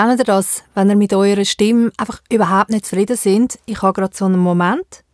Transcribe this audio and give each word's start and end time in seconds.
Kennt 0.00 0.18
ihr 0.18 0.24
das, 0.24 0.64
wenn 0.74 0.88
ihr 0.88 0.96
mit 0.96 1.12
eurer 1.12 1.44
Stimme 1.44 1.92
einfach 1.98 2.22
überhaupt 2.30 2.70
nicht 2.70 2.86
zufrieden 2.86 3.18
sind? 3.18 3.58
Ich 3.66 3.82
habe 3.82 3.92
gerade 3.92 4.16
so 4.16 4.24
einen 4.24 4.38
Moment. 4.38 5.04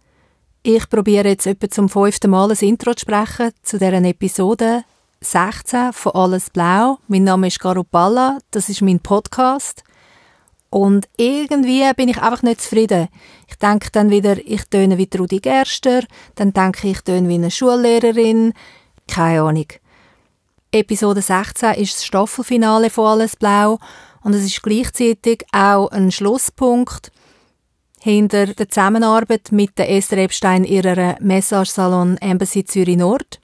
Ich 0.63 0.89
probiere 0.89 1.27
jetzt 1.27 1.49
etwa 1.49 1.69
zum 1.69 1.89
fünften 1.89 2.31
Mal 2.31 2.53
ein 2.53 2.57
Intro 2.61 2.95
zu 2.95 3.01
sprechen 3.01 3.51
zu 3.63 3.79
deren 3.79 4.05
Episode 4.05 4.85
16 5.23 5.93
von 5.93 6.13
Alles 6.13 6.51
Blau. 6.51 6.99
Mein 7.09 7.25
Name 7.25 7.49
ist 7.49 7.59
Caro 7.59 7.83
Balla, 7.83 8.39
das 8.53 8.69
ist 8.69 8.81
mein 8.81 9.01
Podcast. 9.01 9.83
Und 10.71 11.09
irgendwie 11.17 11.93
bin 11.97 12.09
ich 12.09 12.23
einfach 12.23 12.45
nicht 12.45 12.61
zufrieden. 12.61 13.09
Ich 13.49 13.57
denke 13.57 13.89
dann 13.91 14.11
wieder, 14.11 14.37
ich 14.39 14.67
töne 14.67 14.99
wie 14.99 15.11
Rudi 15.19 15.41
Gerster, 15.41 16.05
dann 16.37 16.53
denke 16.53 16.87
ich, 16.87 16.99
ich 16.99 17.01
töne 17.03 17.29
wie 17.29 17.35
eine 17.35 17.51
Schullehrerin. 17.51 18.53
Keine 19.09 19.43
Ahnung. 19.43 19.67
Episode 20.71 21.23
16 21.23 21.75
ist 21.75 21.97
das 21.97 22.05
Staffelfinale 22.05 22.89
von 22.89 23.07
Alles 23.07 23.35
Blau 23.35 23.81
und 24.27 24.35
es 24.35 24.45
ist 24.45 24.61
gleichzeitig 24.61 25.45
auch 25.53 25.87
ein 25.93 26.11
Schlusspunkt 26.11 27.13
hinter 28.01 28.47
der 28.47 28.69
Zusammenarbeit 28.69 29.53
mit 29.53 29.79
der 29.79 29.89
Esther 29.89 30.19
Epstein 30.19 30.65
ihrer 30.65 31.15
Message 31.21 31.71
Salon 31.71 32.17
Embassy 32.17 32.65
Zürich 32.65 32.97
Nord. 32.97 33.39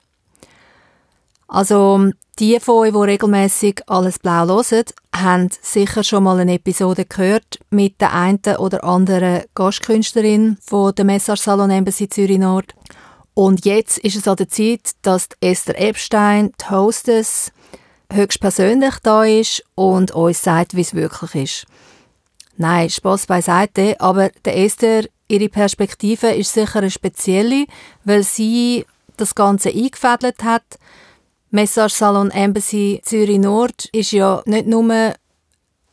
Also 1.47 2.11
die 2.41 2.59
von 2.59 2.75
euch, 2.79 2.91
die 2.91 2.99
regelmäßig 3.13 3.83
alles 3.87 4.19
blau 4.19 4.45
hören, 4.49 4.85
haben 5.15 5.51
sicher 5.61 6.03
schon 6.03 6.25
mal 6.25 6.41
eine 6.41 6.55
Episode 6.55 7.05
gehört 7.05 7.61
mit 7.71 8.01
der 8.01 8.13
einen 8.13 8.41
oder 8.59 8.83
anderen 8.83 9.45
Gastkünstlerin 9.55 10.59
von 10.61 10.97
der 10.97 11.05
Message 11.05 11.43
Salon 11.43 11.71
Embassy 11.71 12.09
Zürich 12.09 12.41
Nord. 12.41 12.75
Und 13.35 13.65
jetzt 13.65 13.99
ist 13.99 14.17
es 14.17 14.27
an 14.27 14.35
der 14.35 14.49
Zeit, 14.49 14.91
dass 15.03 15.29
Esther 15.41 15.81
Epstein, 15.81 16.53
die 16.61 16.71
Hostess, 16.71 17.53
höchstpersönlich 18.15 18.95
da 19.03 19.25
ist 19.25 19.65
und 19.75 20.13
uns 20.13 20.43
sagt, 20.43 20.75
wie 20.75 20.83
es 20.83 20.95
wirklich 20.95 21.35
ist. 21.35 21.67
Nein, 22.57 22.91
Spaß 22.91 23.27
beiseite, 23.27 23.97
aber 23.99 24.31
der 24.45 24.57
Esther, 24.59 25.05
ihre 25.29 25.49
Perspektive 25.49 26.29
ist 26.29 26.53
sicher 26.53 26.81
eine 26.81 26.91
spezielle, 26.91 27.67
weil 28.05 28.23
sie 28.23 28.85
das 29.17 29.35
Ganze 29.35 29.71
eingefädelt 29.71 30.43
hat 30.43 30.79
Message 31.55 31.93
Salon 31.93 32.31
Embassy 32.31 33.03
Zürich 33.05 33.39
Nord 33.39 33.85
ist 33.93 34.13
ja 34.13 34.43
nicht 34.47 34.67
nur 34.67 34.91
eine 34.91 35.15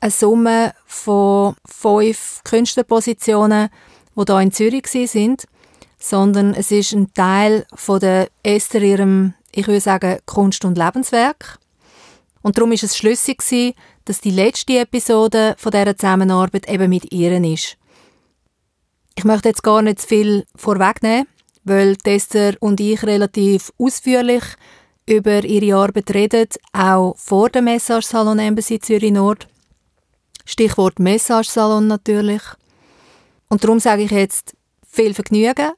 Summe 0.10 0.74
von 0.86 1.54
fünf 1.66 2.40
Künstlerpositionen, 2.46 3.68
die 4.16 4.24
hier 4.26 4.40
in 4.40 4.54
Zürich 4.54 4.88
sind, 4.88 5.44
sondern 6.00 6.54
es 6.54 6.72
ist 6.72 6.94
ein 6.94 7.14
Teil 7.14 7.66
von 7.76 8.00
der 8.00 8.30
Esther 8.42 8.82
ihrem, 8.82 9.34
ich 9.52 9.68
würde 9.68 9.82
sagen, 9.82 10.20
Kunst- 10.26 10.64
und 10.64 10.78
Lebenswerk. 10.78 11.60
Und 12.42 12.58
darum 12.58 12.72
ist 12.72 12.84
es 12.84 12.98
schlüssig 12.98 13.42
dass 14.06 14.22
die 14.22 14.32
letzte 14.32 14.80
Episode 14.80 15.56
von 15.58 15.72
dieser 15.72 15.96
Zusammenarbeit 15.96 16.70
eben 16.70 16.90
mit 16.90 17.12
ihr 17.12 17.32
ist. 17.44 17.78
Ich 19.16 19.26
möchte 19.26 19.50
jetzt 19.50 19.64
gar 19.64 19.82
nicht 19.82 20.00
zu 20.00 20.08
viel 20.08 20.46
vorwegnehmen, 20.56 21.28
weil 21.66 21.98
Esther 22.04 22.56
und 22.60 22.80
ich 22.80 23.04
relativ 23.04 23.72
ausführlich 23.78 24.44
über 25.06 25.44
ihre 25.44 25.76
Arbeit 25.76 26.14
redet, 26.14 26.58
auch 26.72 27.16
vor 27.18 27.50
dem 27.50 27.66
Message 27.66 28.06
Salon 28.06 28.40
Embassy 28.40 28.80
Zürich 28.80 29.12
Nord. 29.12 29.48
Stichwort 30.46 31.00
Message 31.00 31.50
Salon 31.50 31.88
natürlich. 31.88 32.42
Und 33.50 33.64
darum 33.64 33.80
sage 33.80 34.04
ich 34.04 34.12
jetzt 34.12 34.56
viel 34.88 35.14
Vergnügen 35.14 35.72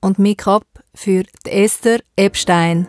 und 0.00 0.18
Make-up 0.18 0.66
für 0.94 1.24
Esther 1.44 2.00
Epstein. 2.16 2.86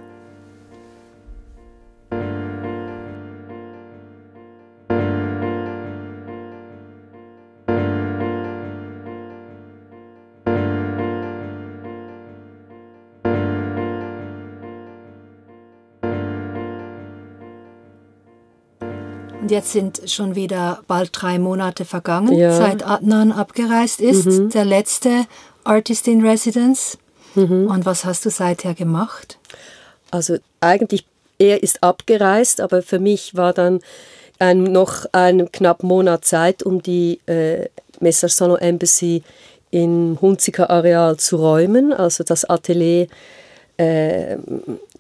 Und 19.46 19.52
jetzt 19.52 19.74
sind 19.74 20.02
schon 20.10 20.34
wieder 20.34 20.80
bald 20.88 21.12
drei 21.14 21.38
Monate 21.38 21.86
vergangen, 21.86 22.36
ja. 22.36 22.58
seit 22.58 22.84
Adnan 22.84 23.32
abgereist 23.32 24.02
ist, 24.02 24.26
mhm. 24.26 24.50
der 24.50 24.66
letzte 24.66 25.28
Artist 25.64 26.08
in 26.08 26.26
Residence. 26.26 26.98
Mhm. 27.36 27.68
Und 27.68 27.86
was 27.86 28.06
hast 28.06 28.26
du 28.26 28.32
seither 28.32 28.74
gemacht? 28.74 29.38
Also 30.10 30.38
eigentlich, 30.62 31.06
er 31.38 31.62
ist 31.62 31.84
abgereist, 31.84 32.60
aber 32.60 32.82
für 32.82 32.98
mich 32.98 33.36
war 33.36 33.54
dann 33.54 33.82
ein, 34.40 34.64
noch 34.64 35.06
ein 35.12 35.52
knapp 35.52 35.84
Monat 35.84 36.26
Zeit, 36.26 36.64
um 36.64 36.82
die 36.82 37.20
äh, 37.28 37.68
Messer 38.00 38.30
Sono 38.30 38.56
Embassy 38.56 39.22
im 39.70 40.18
Hunziker 40.20 40.72
Areal 40.72 41.18
zu 41.18 41.36
räumen, 41.36 41.94
also 41.94 42.24
das 42.24 42.46
Atelier 42.46 43.06
äh, 43.78 44.38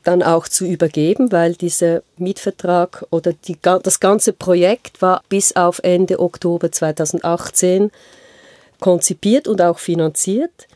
dann 0.06 0.24
auch 0.24 0.48
zu 0.48 0.66
übergeben, 0.66 1.32
weil 1.32 1.56
dieser 1.56 2.04
Mietvertrag 2.18 3.06
oder 3.10 3.34
die, 3.34 3.58
das 3.62 4.00
ganze 4.00 4.34
Projekt 4.34 5.02
war 5.02 5.24
bis 5.30 5.56
auf 5.56 5.80
Ende 5.84 6.20
Oktober 6.20 6.72
2018 6.72 7.92
konzipiert 8.80 9.48
und 9.48 9.62
auch 9.62 9.80
finanziert. 9.80 10.68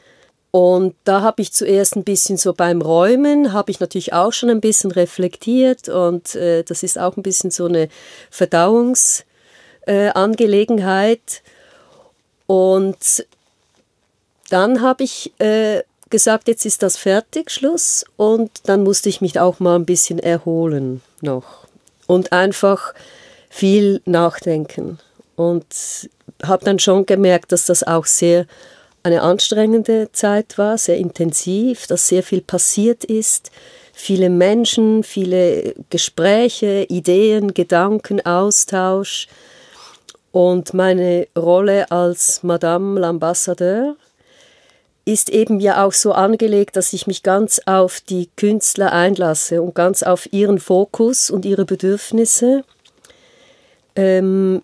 Und 0.51 0.95
da 1.03 1.21
habe 1.21 1.43
ich 1.43 1.53
zuerst 1.53 1.95
ein 1.95 2.03
bisschen 2.03 2.37
so 2.37 2.53
beim 2.53 2.81
Räumen, 2.81 3.53
habe 3.53 3.69
ich 3.69 3.79
natürlich 3.79 4.13
auch 4.13 4.33
schon 4.33 4.49
ein 4.49 4.61
bisschen 4.61 4.89
reflektiert 4.89 5.89
und 5.89 6.33
äh, 6.33 6.63
das 6.63 6.81
ist 6.81 6.97
auch 6.97 7.17
ein 7.17 7.23
bisschen 7.23 7.51
so 7.51 7.65
eine 7.65 7.87
Verdauungsangelegenheit. 8.31 11.19
Äh, 11.19 11.41
und 12.47 13.27
dann 14.49 14.81
habe 14.81 15.03
ich 15.03 15.31
äh, 15.39 15.83
gesagt, 16.09 16.47
jetzt 16.47 16.65
ist 16.65 16.83
das 16.83 16.97
fertig, 16.97 17.51
Schluss. 17.51 18.05
Und 18.17 18.51
dann 18.65 18.83
musste 18.83 19.09
ich 19.09 19.21
mich 19.21 19.39
auch 19.39 19.59
mal 19.59 19.75
ein 19.75 19.85
bisschen 19.85 20.19
erholen 20.19 21.01
noch. 21.21 21.67
Und 22.07 22.31
einfach 22.31 22.93
viel 23.49 24.01
nachdenken. 24.05 24.99
Und 25.35 25.65
habe 26.43 26.65
dann 26.65 26.79
schon 26.79 27.05
gemerkt, 27.05 27.51
dass 27.51 27.65
das 27.65 27.83
auch 27.83 28.05
sehr 28.05 28.45
eine 29.03 29.21
anstrengende 29.21 30.09
Zeit 30.11 30.57
war, 30.57 30.77
sehr 30.77 30.97
intensiv, 30.97 31.87
dass 31.87 32.07
sehr 32.07 32.23
viel 32.23 32.41
passiert 32.41 33.05
ist. 33.05 33.51
Viele 33.93 34.29
Menschen, 34.29 35.03
viele 35.03 35.73
Gespräche, 35.89 36.85
Ideen, 36.89 37.53
Gedanken, 37.53 38.25
Austausch. 38.25 39.27
Und 40.31 40.73
meine 40.73 41.27
Rolle 41.37 41.89
als 41.91 42.43
Madame 42.43 42.99
l'Ambassadeur 42.99 43.95
ist 45.11 45.29
eben 45.29 45.59
ja 45.59 45.83
auch 45.83 45.93
so 45.93 46.11
angelegt, 46.11 46.75
dass 46.75 46.93
ich 46.93 47.07
mich 47.07 47.23
ganz 47.23 47.59
auf 47.65 47.99
die 47.99 48.29
Künstler 48.35 48.91
einlasse 48.91 49.61
und 49.61 49.73
ganz 49.73 50.03
auf 50.03 50.31
ihren 50.31 50.59
Fokus 50.59 51.31
und 51.31 51.45
ihre 51.45 51.65
Bedürfnisse. 51.65 52.63
Ähm, 53.95 54.61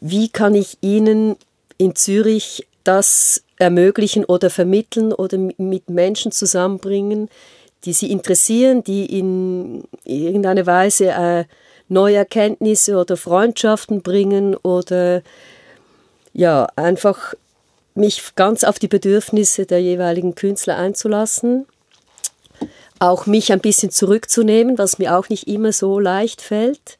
wie 0.00 0.28
kann 0.28 0.54
ich 0.54 0.78
ihnen 0.80 1.36
in 1.78 1.96
Zürich 1.96 2.66
das 2.84 3.42
ermöglichen 3.58 4.24
oder 4.24 4.50
vermitteln 4.50 5.12
oder 5.12 5.36
mit 5.36 5.90
Menschen 5.90 6.30
zusammenbringen, 6.30 7.28
die 7.84 7.92
sie 7.92 8.10
interessieren, 8.10 8.84
die 8.84 9.18
in 9.18 9.84
irgendeiner 10.04 10.66
Weise 10.66 11.08
äh, 11.08 11.44
neue 11.88 12.16
Erkenntnisse 12.16 12.96
oder 12.96 13.16
Freundschaften 13.16 14.02
bringen 14.02 14.54
oder 14.54 15.22
ja, 16.32 16.68
einfach 16.76 17.34
mich 17.98 18.34
ganz 18.34 18.64
auf 18.64 18.78
die 18.78 18.88
Bedürfnisse 18.88 19.66
der 19.66 19.82
jeweiligen 19.82 20.34
Künstler 20.34 20.76
einzulassen, 20.76 21.66
auch 22.98 23.26
mich 23.26 23.52
ein 23.52 23.60
bisschen 23.60 23.90
zurückzunehmen, 23.90 24.78
was 24.78 24.98
mir 24.98 25.16
auch 25.16 25.28
nicht 25.28 25.46
immer 25.46 25.72
so 25.72 26.00
leicht 26.00 26.40
fällt, 26.40 26.98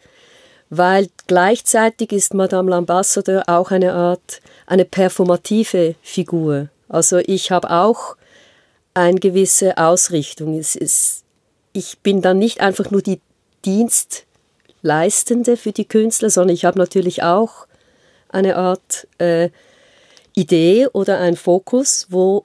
weil 0.71 1.09
gleichzeitig 1.27 2.13
ist 2.13 2.35
Madame 2.35 2.71
l'Ambassadeur 2.71 3.45
auch 3.47 3.71
eine 3.71 3.95
Art, 3.95 4.41
eine 4.67 4.85
performative 4.85 5.95
Figur. 6.03 6.69
Also 6.89 7.19
ich 7.19 7.51
habe 7.51 7.71
auch 7.71 8.17
eine 8.95 9.19
gewisse 9.19 9.79
Ausrichtung. 9.79 10.59
Es 10.59 10.77
ist, 10.77 11.25
ich 11.73 11.99
bin 12.01 12.21
dann 12.23 12.39
nicht 12.39 12.61
einfach 12.61 12.91
nur 12.91 13.03
die 13.03 13.21
Dienstleistende 13.65 15.57
für 15.57 15.73
die 15.73 15.87
Künstler, 15.87 16.31
sondern 16.31 16.55
ich 16.55 16.65
habe 16.65 16.79
natürlich 16.79 17.23
auch 17.23 17.67
eine 18.29 18.57
Art 18.57 19.09
äh, 19.19 19.51
Idee 20.39 20.87
oder 20.93 21.19
ein 21.19 21.37
Fokus, 21.37 22.07
wo 22.11 22.45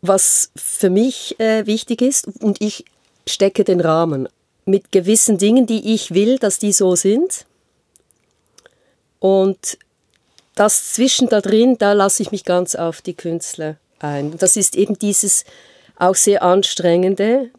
was 0.00 0.52
für 0.54 0.90
mich 0.90 1.38
äh, 1.40 1.66
wichtig 1.66 2.02
ist 2.02 2.28
und 2.40 2.60
ich 2.60 2.84
stecke 3.26 3.64
den 3.64 3.80
Rahmen 3.80 4.28
mit 4.64 4.92
gewissen 4.92 5.38
Dingen, 5.38 5.66
die 5.66 5.94
ich 5.94 6.12
will, 6.14 6.38
dass 6.38 6.58
die 6.58 6.72
so 6.72 6.94
sind. 6.94 7.46
Und 9.18 9.78
das 10.54 10.92
zwischen 10.92 11.28
da 11.28 11.40
drin, 11.40 11.76
da 11.78 11.92
lasse 11.92 12.22
ich 12.22 12.30
mich 12.30 12.44
ganz 12.44 12.74
auf 12.74 13.00
die 13.00 13.14
Künstler 13.14 13.76
ein. 13.98 14.36
Das 14.38 14.56
ist 14.56 14.76
eben 14.76 14.98
dieses 14.98 15.44
auch 15.96 16.14
sehr 16.14 16.42
anstrengende, 16.42 17.50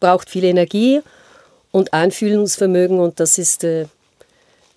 braucht 0.00 0.30
viel 0.30 0.44
Energie 0.44 1.00
und 1.70 1.92
Einfühlungsvermögen 1.92 2.98
und 2.98 3.20
das 3.20 3.36
ist 3.38 3.64
äh, 3.64 3.86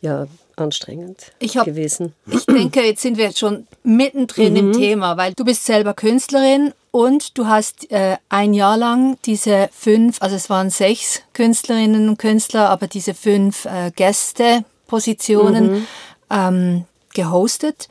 ja 0.05 0.27
anstrengend 0.55 1.33
ich 1.39 1.57
hab, 1.57 1.65
gewesen. 1.65 2.13
Ich 2.31 2.45
denke, 2.45 2.81
jetzt 2.81 3.01
sind 3.01 3.17
wir 3.17 3.31
schon 3.33 3.67
mittendrin 3.83 4.53
mhm. 4.53 4.59
im 4.59 4.73
Thema, 4.73 5.17
weil 5.17 5.33
du 5.33 5.43
bist 5.43 5.65
selber 5.65 5.93
Künstlerin 5.93 6.73
und 6.91 7.37
du 7.37 7.47
hast 7.47 7.91
äh, 7.91 8.15
ein 8.29 8.53
Jahr 8.53 8.77
lang 8.77 9.17
diese 9.25 9.69
fünf, 9.73 10.21
also 10.21 10.35
es 10.35 10.49
waren 10.49 10.69
sechs 10.69 11.21
Künstlerinnen 11.33 12.07
und 12.07 12.17
Künstler, 12.17 12.69
aber 12.69 12.87
diese 12.87 13.13
fünf 13.13 13.65
äh, 13.65 13.91
Gästepositionen 13.93 15.71
mhm. 15.71 15.87
ähm, 16.29 16.85
gehostet. 17.13 17.89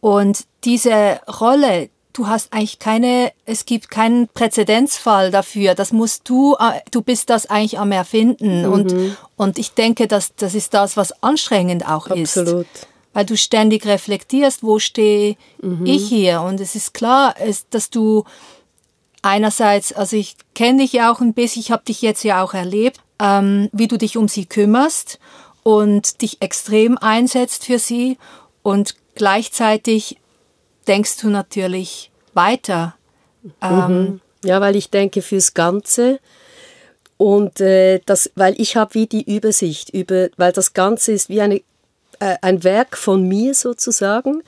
Und 0.00 0.44
diese 0.64 1.20
Rolle, 1.40 1.88
du 2.14 2.28
hast 2.28 2.52
eigentlich 2.52 2.78
keine, 2.78 3.32
es 3.44 3.66
gibt 3.66 3.90
keinen 3.90 4.28
Präzedenzfall 4.28 5.30
dafür. 5.30 5.74
Das 5.74 5.92
musst 5.92 6.28
du, 6.28 6.54
äh, 6.54 6.80
du 6.90 7.02
bist 7.02 7.28
das 7.28 7.46
eigentlich 7.46 7.78
am 7.78 7.92
Erfinden. 7.92 8.62
Mhm. 8.62 8.72
Und, 8.72 9.16
und 9.36 9.58
ich 9.58 9.72
denke, 9.72 10.06
dass 10.06 10.34
das 10.36 10.54
ist 10.54 10.72
das, 10.72 10.96
was 10.96 11.22
anstrengend 11.22 11.86
auch 11.86 12.06
Absolut. 12.06 12.18
ist. 12.18 12.38
Absolut. 12.38 12.66
Weil 13.12 13.26
du 13.26 13.36
ständig 13.36 13.86
reflektierst, 13.86 14.62
wo 14.62 14.78
stehe 14.78 15.36
mhm. 15.60 15.86
ich 15.86 16.08
hier? 16.08 16.40
Und 16.40 16.60
es 16.60 16.74
ist 16.74 16.94
klar, 16.94 17.34
dass 17.70 17.90
du 17.90 18.24
einerseits, 19.22 19.92
also 19.92 20.16
ich 20.16 20.36
kenne 20.54 20.82
dich 20.82 20.92
ja 20.92 21.12
auch 21.12 21.20
ein 21.20 21.34
bisschen, 21.34 21.60
ich 21.60 21.70
habe 21.70 21.84
dich 21.84 22.02
jetzt 22.02 22.24
ja 22.24 22.42
auch 22.42 22.54
erlebt, 22.54 23.00
ähm, 23.20 23.68
wie 23.72 23.88
du 23.88 23.98
dich 23.98 24.16
um 24.16 24.28
sie 24.28 24.46
kümmerst 24.46 25.18
und 25.62 26.22
dich 26.22 26.42
extrem 26.42 26.98
einsetzt 26.98 27.64
für 27.64 27.78
sie 27.78 28.18
und 28.62 28.96
gleichzeitig 29.14 30.18
denkst 30.84 31.18
du 31.18 31.28
natürlich 31.28 32.10
weiter. 32.34 32.94
Ähm, 33.60 33.88
mhm. 33.88 34.20
Ja, 34.44 34.60
weil 34.60 34.76
ich 34.76 34.90
denke 34.90 35.22
fürs 35.22 35.54
Ganze 35.54 36.20
und 37.16 37.60
äh, 37.60 38.00
das, 38.04 38.30
weil 38.34 38.60
ich 38.60 38.76
habe 38.76 38.94
wie 38.94 39.06
die 39.06 39.34
Übersicht 39.34 39.90
über, 39.90 40.28
weil 40.36 40.52
das 40.52 40.74
Ganze 40.74 41.12
ist 41.12 41.28
wie 41.28 41.40
eine, 41.40 41.56
äh, 42.18 42.36
ein 42.42 42.64
Werk 42.64 42.96
von 42.96 43.26
mir 43.26 43.54
sozusagen, 43.54 44.42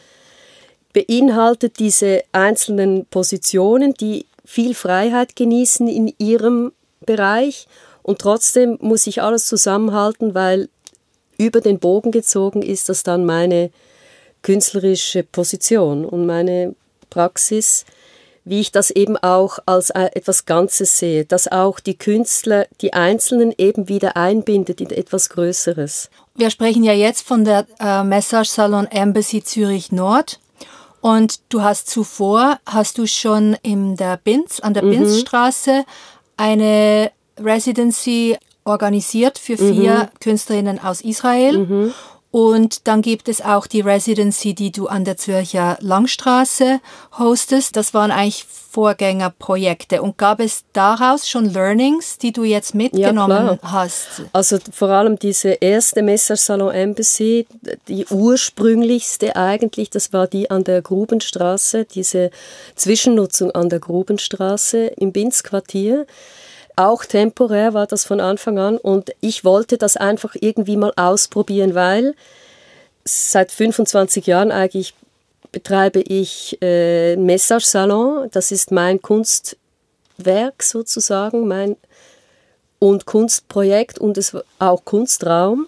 beinhaltet 0.93 1.79
diese 1.79 2.23
einzelnen 2.33 3.07
Positionen, 3.07 3.95
die 3.95 4.27
viel 4.45 4.75
Freiheit 4.75 5.37
genießen 5.37 5.89
in 5.89 6.13
ihrem 6.19 6.73
Bereich 7.05 7.67
und 8.03 8.21
trotzdem 8.21 8.79
muss 8.81 9.07
ich 9.07 9.23
alles 9.23 9.47
zusammenhalten, 9.47 10.35
weil 10.35 10.69
über 11.39 11.61
den 11.61 11.79
Bogen 11.79 12.13
gezogen 12.13 12.63
ist 12.63 12.89
das 12.89 13.03
dann 13.03 13.25
meine 13.25 13.71
künstlerische 14.43 15.23
Position 15.23 16.05
und 16.05 16.27
meine 16.27 16.75
Praxis, 17.11 17.85
wie 18.45 18.61
ich 18.61 18.71
das 18.71 18.91
eben 18.91 19.17
auch 19.17 19.59
als 19.67 19.91
äh, 19.91 20.11
etwas 20.15 20.47
Ganzes 20.47 20.99
sehe, 20.99 21.25
dass 21.25 21.51
auch 21.51 21.81
die 21.81 21.99
Künstler 21.99 22.67
die 22.81 22.93
Einzelnen 22.93 23.53
eben 23.59 23.89
wieder 23.89 24.17
einbindet 24.17 24.81
in 24.81 24.91
etwas 24.91 25.31
Größeres. 25.31 26.11
Wir 26.37 26.51
sprechen 26.51 26.85
ja 26.85 26.93
jetzt 26.93 27.27
von 27.27 27.45
der 27.45 27.67
äh, 27.81 28.05
Message 28.05 28.51
Salon 28.51 28.87
Embassy 28.87 29.43
Zürich 29.43 29.91
Nord. 29.91 30.39
Und 31.01 31.41
du 31.51 31.63
hast 31.63 31.89
zuvor, 31.89 32.59
hast 32.67 32.99
du 32.99 33.07
schon 33.07 33.57
in 33.63 33.97
der 33.97 34.17
Binz, 34.17 34.61
an 34.61 34.75
der 34.75 34.83
mhm. 34.83 34.91
Binzstraße 34.91 35.85
eine 36.37 37.11
Residency 37.39 38.37
organisiert 38.65 39.39
für 39.39 39.57
vier 39.57 39.95
mhm. 39.95 40.21
Künstlerinnen 40.21 40.79
aus 40.79 41.01
Israel. 41.01 41.59
Mhm. 41.59 41.95
Und 42.37 42.87
dann 42.87 43.01
gibt 43.01 43.31
es 43.31 43.41
auch 43.41 43.67
die 43.67 43.81
Residency, 43.81 44.53
die 44.53 44.71
du 44.71 44.89
an 44.89 45.07
der 45.07 45.17
Zürcher 45.17 45.79
Langstraße 45.81 46.81
hostest. 47.19 47.77
Das 47.77 47.95
waren 47.95 48.11
eigentlich 48.11 48.45
Vorgängerprojekte. 48.45 50.03
Und 50.03 50.19
gab 50.19 50.41
es 50.41 50.65
daraus 50.75 51.27
schon 51.27 51.47
Learnings, 51.47 52.19
die 52.19 52.33
du 52.33 52.45
jetzt 52.45 52.75
mitgenommen 52.75 53.59
ja, 53.63 53.73
hast? 53.73 54.25
Also 54.35 54.59
vor 54.71 54.91
allem 54.91 55.19
diese 55.19 55.49
erste 55.49 56.03
Messersalon 56.03 56.75
Embassy, 56.75 57.47
die 57.89 58.05
ursprünglichste 58.05 59.35
eigentlich, 59.35 59.89
das 59.89 60.13
war 60.13 60.27
die 60.27 60.51
an 60.51 60.63
der 60.63 60.83
Grubenstraße, 60.83 61.87
diese 61.87 62.31
Zwischennutzung 62.75 63.51
an 63.53 63.71
der 63.71 63.81
Grubenstraße 63.81 64.89
im 64.99 65.11
Binzquartier. 65.11 66.05
quartier 66.05 66.07
auch 66.77 67.05
temporär 67.05 67.75
war 67.75 67.87
das 67.87 68.05
von 68.05 68.21
Anfang 68.21 68.59
an 68.59 68.77
und 68.77 69.11
ich 69.21 69.45
wollte 69.45 69.79
das 69.79 69.97
einfach 69.97 70.37
irgendwie 70.39 70.77
mal 70.77 70.93
ausprobieren, 70.97 71.75
weil 71.75 72.15
seit 73.05 73.51
25 73.51 74.27
Jahren 74.27 74.53
eigentlich 74.53 74.95
betreibe 75.53 76.01
ich 76.01 76.59
äh, 76.61 77.17
Message 77.17 77.65
Salon. 77.65 78.29
Das 78.33 78.53
ist 78.53 78.73
mein 78.73 79.01
Kunstwerk 79.01 80.63
sozusagen, 80.63 81.49
mein 81.49 81.77
und 82.79 83.07
Kunstprojekt 83.07 83.99
und 83.99 84.19
es 84.19 84.37
auch 84.59 84.85
Kunstraum. 84.85 85.67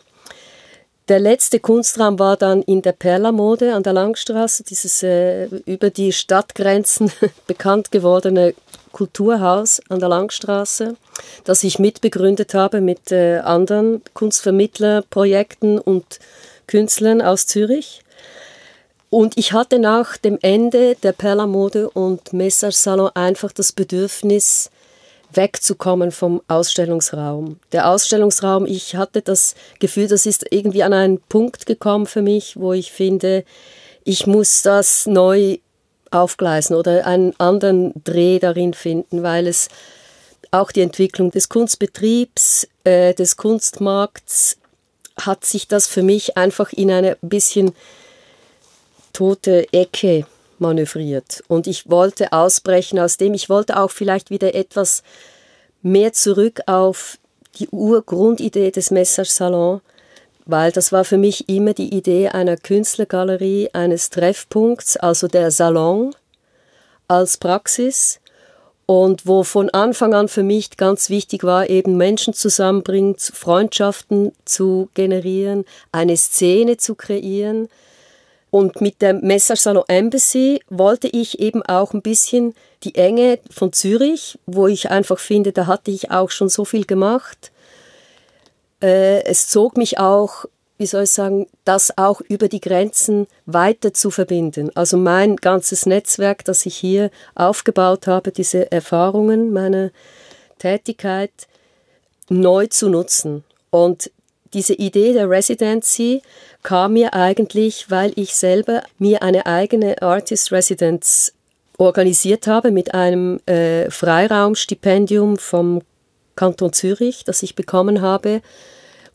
Der 1.08 1.20
letzte 1.20 1.58
Kunstraum 1.58 2.18
war 2.18 2.36
dann 2.36 2.60
in 2.62 2.82
der 2.82 2.92
Perlamode 2.92 3.72
an 3.72 3.82
der 3.82 3.94
Langstraße, 3.94 4.62
dieses 4.62 5.02
äh, 5.02 5.46
über 5.64 5.88
die 5.88 6.12
Stadtgrenzen 6.12 7.10
bekannt 7.46 7.90
gewordene 7.90 8.54
Kulturhaus 8.98 9.80
an 9.90 10.00
der 10.00 10.08
Langstraße, 10.08 10.96
das 11.44 11.62
ich 11.62 11.78
mitbegründet 11.78 12.52
habe 12.52 12.80
mit 12.80 13.12
äh, 13.12 13.38
anderen 13.38 14.02
Kunstvermittlerprojekten 14.12 15.78
und 15.78 16.18
Künstlern 16.66 17.22
aus 17.22 17.46
Zürich. 17.46 18.02
Und 19.08 19.38
ich 19.38 19.52
hatte 19.52 19.78
nach 19.78 20.16
dem 20.16 20.36
Ende 20.42 20.96
der 20.96 21.12
Perlamode 21.12 21.88
und 21.88 22.32
Message 22.32 22.74
Salon 22.74 23.10
einfach 23.14 23.52
das 23.52 23.70
Bedürfnis, 23.70 24.68
wegzukommen 25.32 26.10
vom 26.10 26.42
Ausstellungsraum. 26.48 27.60
Der 27.70 27.88
Ausstellungsraum, 27.88 28.66
ich 28.66 28.96
hatte 28.96 29.22
das 29.22 29.54
Gefühl, 29.78 30.08
das 30.08 30.26
ist 30.26 30.46
irgendwie 30.50 30.82
an 30.82 30.92
einen 30.92 31.20
Punkt 31.20 31.66
gekommen 31.66 32.06
für 32.06 32.22
mich, 32.22 32.56
wo 32.58 32.72
ich 32.72 32.90
finde, 32.90 33.44
ich 34.02 34.26
muss 34.26 34.62
das 34.62 35.06
neu 35.06 35.58
aufgleisen 36.10 36.76
oder 36.76 37.06
einen 37.06 37.34
anderen 37.38 37.92
Dreh 38.04 38.38
darin 38.38 38.74
finden, 38.74 39.22
weil 39.22 39.46
es 39.46 39.68
auch 40.50 40.72
die 40.72 40.80
Entwicklung 40.80 41.30
des 41.30 41.48
Kunstbetriebs, 41.48 42.68
äh, 42.84 43.14
des 43.14 43.36
Kunstmarkts, 43.36 44.56
hat 45.20 45.44
sich 45.44 45.68
das 45.68 45.86
für 45.86 46.02
mich 46.02 46.36
einfach 46.36 46.72
in 46.72 46.90
eine 46.90 47.16
bisschen 47.22 47.72
tote 49.12 49.72
Ecke 49.72 50.26
manövriert. 50.58 51.42
Und 51.48 51.66
ich 51.66 51.90
wollte 51.90 52.32
ausbrechen 52.32 52.98
aus 52.98 53.16
dem, 53.16 53.34
ich 53.34 53.48
wollte 53.48 53.78
auch 53.78 53.90
vielleicht 53.90 54.30
wieder 54.30 54.54
etwas 54.54 55.02
mehr 55.82 56.12
zurück 56.12 56.60
auf 56.66 57.18
die 57.58 57.68
Urgrundidee 57.68 58.70
des 58.70 58.90
Message 58.90 59.30
Salon, 59.30 59.80
weil 60.48 60.72
das 60.72 60.92
war 60.92 61.04
für 61.04 61.18
mich 61.18 61.48
immer 61.48 61.74
die 61.74 61.94
Idee 61.94 62.28
einer 62.28 62.56
Künstlergalerie, 62.56 63.68
eines 63.74 64.08
Treffpunkts, 64.08 64.96
also 64.96 65.28
der 65.28 65.50
Salon 65.50 66.16
als 67.06 67.36
Praxis 67.36 68.18
und 68.86 69.26
wo 69.26 69.44
von 69.44 69.68
Anfang 69.68 70.14
an 70.14 70.26
für 70.26 70.42
mich 70.42 70.78
ganz 70.78 71.10
wichtig 71.10 71.44
war, 71.44 71.68
eben 71.68 71.98
Menschen 71.98 72.32
zusammenbringen, 72.32 73.16
Freundschaften 73.18 74.32
zu 74.46 74.88
generieren, 74.94 75.66
eine 75.92 76.16
Szene 76.16 76.78
zu 76.78 76.94
kreieren. 76.94 77.68
Und 78.50 78.80
mit 78.80 79.02
dem 79.02 79.20
Message 79.20 79.60
Salon 79.60 79.84
Embassy 79.88 80.62
wollte 80.70 81.08
ich 81.08 81.40
eben 81.40 81.62
auch 81.62 81.92
ein 81.92 82.00
bisschen 82.00 82.54
die 82.84 82.94
Enge 82.94 83.38
von 83.50 83.74
Zürich, 83.74 84.38
wo 84.46 84.66
ich 84.66 84.90
einfach 84.90 85.18
finde, 85.18 85.52
da 85.52 85.66
hatte 85.66 85.90
ich 85.90 86.10
auch 86.10 86.30
schon 86.30 86.48
so 86.48 86.64
viel 86.64 86.86
gemacht, 86.86 87.52
äh, 88.82 89.24
es 89.24 89.48
zog 89.48 89.76
mich 89.76 89.98
auch, 89.98 90.44
wie 90.78 90.86
soll 90.86 91.04
ich 91.04 91.10
sagen, 91.10 91.46
das 91.64 91.98
auch 91.98 92.20
über 92.20 92.48
die 92.48 92.60
Grenzen 92.60 93.26
weiter 93.46 93.92
zu 93.92 94.10
verbinden. 94.10 94.70
Also 94.74 94.96
mein 94.96 95.36
ganzes 95.36 95.86
Netzwerk, 95.86 96.44
das 96.44 96.66
ich 96.66 96.76
hier 96.76 97.10
aufgebaut 97.34 98.06
habe, 98.06 98.30
diese 98.30 98.70
Erfahrungen 98.70 99.52
meiner 99.52 99.90
Tätigkeit 100.58 101.32
neu 102.28 102.66
zu 102.66 102.88
nutzen. 102.88 103.44
Und 103.70 104.10
diese 104.54 104.74
Idee 104.74 105.12
der 105.12 105.28
Residency 105.28 106.22
kam 106.62 106.94
mir 106.94 107.14
eigentlich, 107.14 107.90
weil 107.90 108.12
ich 108.16 108.34
selber 108.34 108.82
mir 108.98 109.22
eine 109.22 109.46
eigene 109.46 110.00
Artist 110.00 110.52
Residence 110.52 111.32
organisiert 111.76 112.46
habe 112.46 112.70
mit 112.70 112.94
einem 112.94 113.40
äh, 113.46 113.90
Freiraumstipendium 113.90 115.36
vom 115.36 115.82
Kanton 116.38 116.72
Zürich, 116.72 117.24
das 117.24 117.42
ich 117.42 117.56
bekommen 117.56 118.00
habe, 118.00 118.42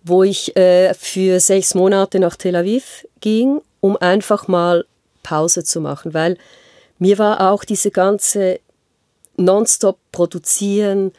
wo 0.03 0.23
ich 0.23 0.57
äh, 0.57 0.93
für 0.93 1.39
sechs 1.39 1.73
Monate 1.73 2.19
nach 2.19 2.35
Tel 2.35 2.57
Aviv 2.57 3.07
ging, 3.21 3.61
um 3.79 3.95
einfach 3.95 4.49
mal 4.49 4.85
Pause 5.23 5.63
zu 5.63 5.79
machen, 5.79 6.13
weil 6.13 6.37
mir 6.99 7.17
war 7.19 7.49
auch 7.49 7.63
diese 7.63 7.91
ganze 7.91 8.59
Nonstop 9.37 9.97
produzieren, 10.11 11.13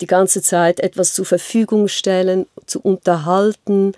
die 0.00 0.08
ganze 0.08 0.42
Zeit 0.42 0.80
etwas 0.80 1.14
zur 1.14 1.24
Verfügung 1.24 1.86
stellen, 1.86 2.46
zu 2.66 2.80
unterhalten, 2.80 3.92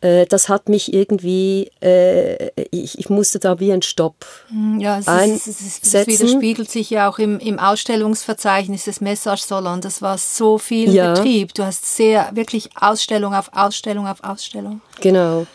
äh, 0.00 0.24
das 0.26 0.48
hat 0.48 0.68
mich 0.68 0.94
irgendwie, 0.94 1.70
äh, 1.82 2.50
ich, 2.70 2.98
ich, 2.98 3.10
musste 3.10 3.38
da 3.38 3.60
wie 3.60 3.72
ein 3.72 3.82
Stopp 3.82 4.24
hm, 4.48 4.80
ja, 4.80 4.98
es 4.98 5.06
einsetzen. 5.06 5.50
Ist, 5.50 5.84
es, 5.84 5.94
es 5.94 6.06
widerspiegelt 6.06 6.70
sich 6.70 6.88
ja 6.90 7.08
auch 7.08 7.18
im, 7.18 7.38
im 7.38 7.58
Ausstellungsverzeichnis 7.58 8.84
des 8.84 9.00
Message 9.00 9.42
Salon. 9.42 9.80
Das 9.80 10.00
war 10.00 10.16
so 10.16 10.56
viel 10.56 10.94
ja. 10.94 11.12
Betrieb. 11.12 11.52
Du 11.54 11.64
hast 11.64 11.96
sehr, 11.96 12.30
wirklich 12.34 12.70
Ausstellung 12.80 13.34
auf 13.34 13.50
Ausstellung 13.52 14.06
auf 14.06 14.24
Ausstellung. 14.24 14.80
Genau. 15.00 15.46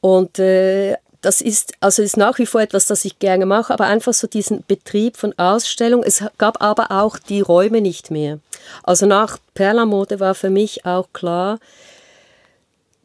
Und 0.00 0.38
äh, 0.38 0.96
das 1.20 1.40
ist, 1.40 1.74
also 1.80 2.02
ist 2.02 2.16
nach 2.16 2.38
wie 2.38 2.46
vor 2.46 2.60
etwas, 2.60 2.86
das 2.86 3.04
ich 3.04 3.18
gerne 3.18 3.46
mache, 3.46 3.72
aber 3.72 3.86
einfach 3.86 4.12
so 4.12 4.26
diesen 4.26 4.64
Betrieb 4.66 5.16
von 5.16 5.36
Ausstellung. 5.38 6.02
Es 6.02 6.24
gab 6.38 6.62
aber 6.62 6.90
auch 6.90 7.16
die 7.18 7.40
Räume 7.40 7.80
nicht 7.80 8.10
mehr. 8.10 8.38
Also 8.82 9.06
nach 9.06 9.38
Perlamode 9.54 10.20
war 10.20 10.34
für 10.34 10.50
mich 10.50 10.84
auch 10.84 11.08
klar, 11.12 11.58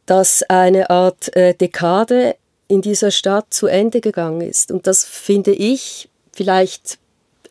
dass 0.08 0.42
eine 0.44 0.90
Art 0.90 1.36
äh, 1.36 1.54
Dekade 1.54 2.36
in 2.68 2.82
dieser 2.82 3.12
Stadt 3.12 3.54
zu 3.54 3.68
Ende 3.68 4.02
gegangen 4.02 4.42
ist. 4.42 4.72
Und 4.72 4.88
das 4.88 5.06
finde 5.06 5.52
ich, 5.52 6.10
vielleicht 6.34 6.98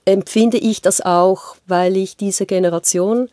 empfinde 0.04 0.58
ich 0.58 0.82
das 0.82 1.00
auch, 1.00 1.56
weil 1.66 1.96
ich 1.96 2.16
dieser 2.16 2.46
Generation 2.46 3.28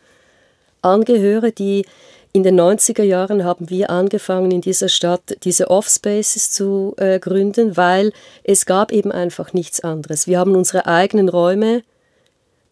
angehöre, 0.82 1.52
die 1.52 1.86
in 2.32 2.44
den 2.44 2.60
90er 2.60 3.04
Jahren 3.04 3.44
haben 3.44 3.70
wir 3.70 3.92
angefangen, 3.92 4.52
in 4.52 4.62
dieser 4.62 4.90
Stadt 4.90 5.38
diese 5.44 5.70
Offspaces 5.70 6.50
zu 6.50 6.96
äh, 6.98 7.20
gründen, 7.20 7.78
weil 7.78 8.12
es 8.44 8.66
gab 8.66 8.92
eben 8.92 9.12
einfach 9.12 9.54
nichts 9.54 9.82
anderes. 9.82 10.28
Wir 10.28 10.40
haben 10.40 10.56
unsere 10.56 10.88
eigenen 10.88 11.30
Räume 11.30 11.84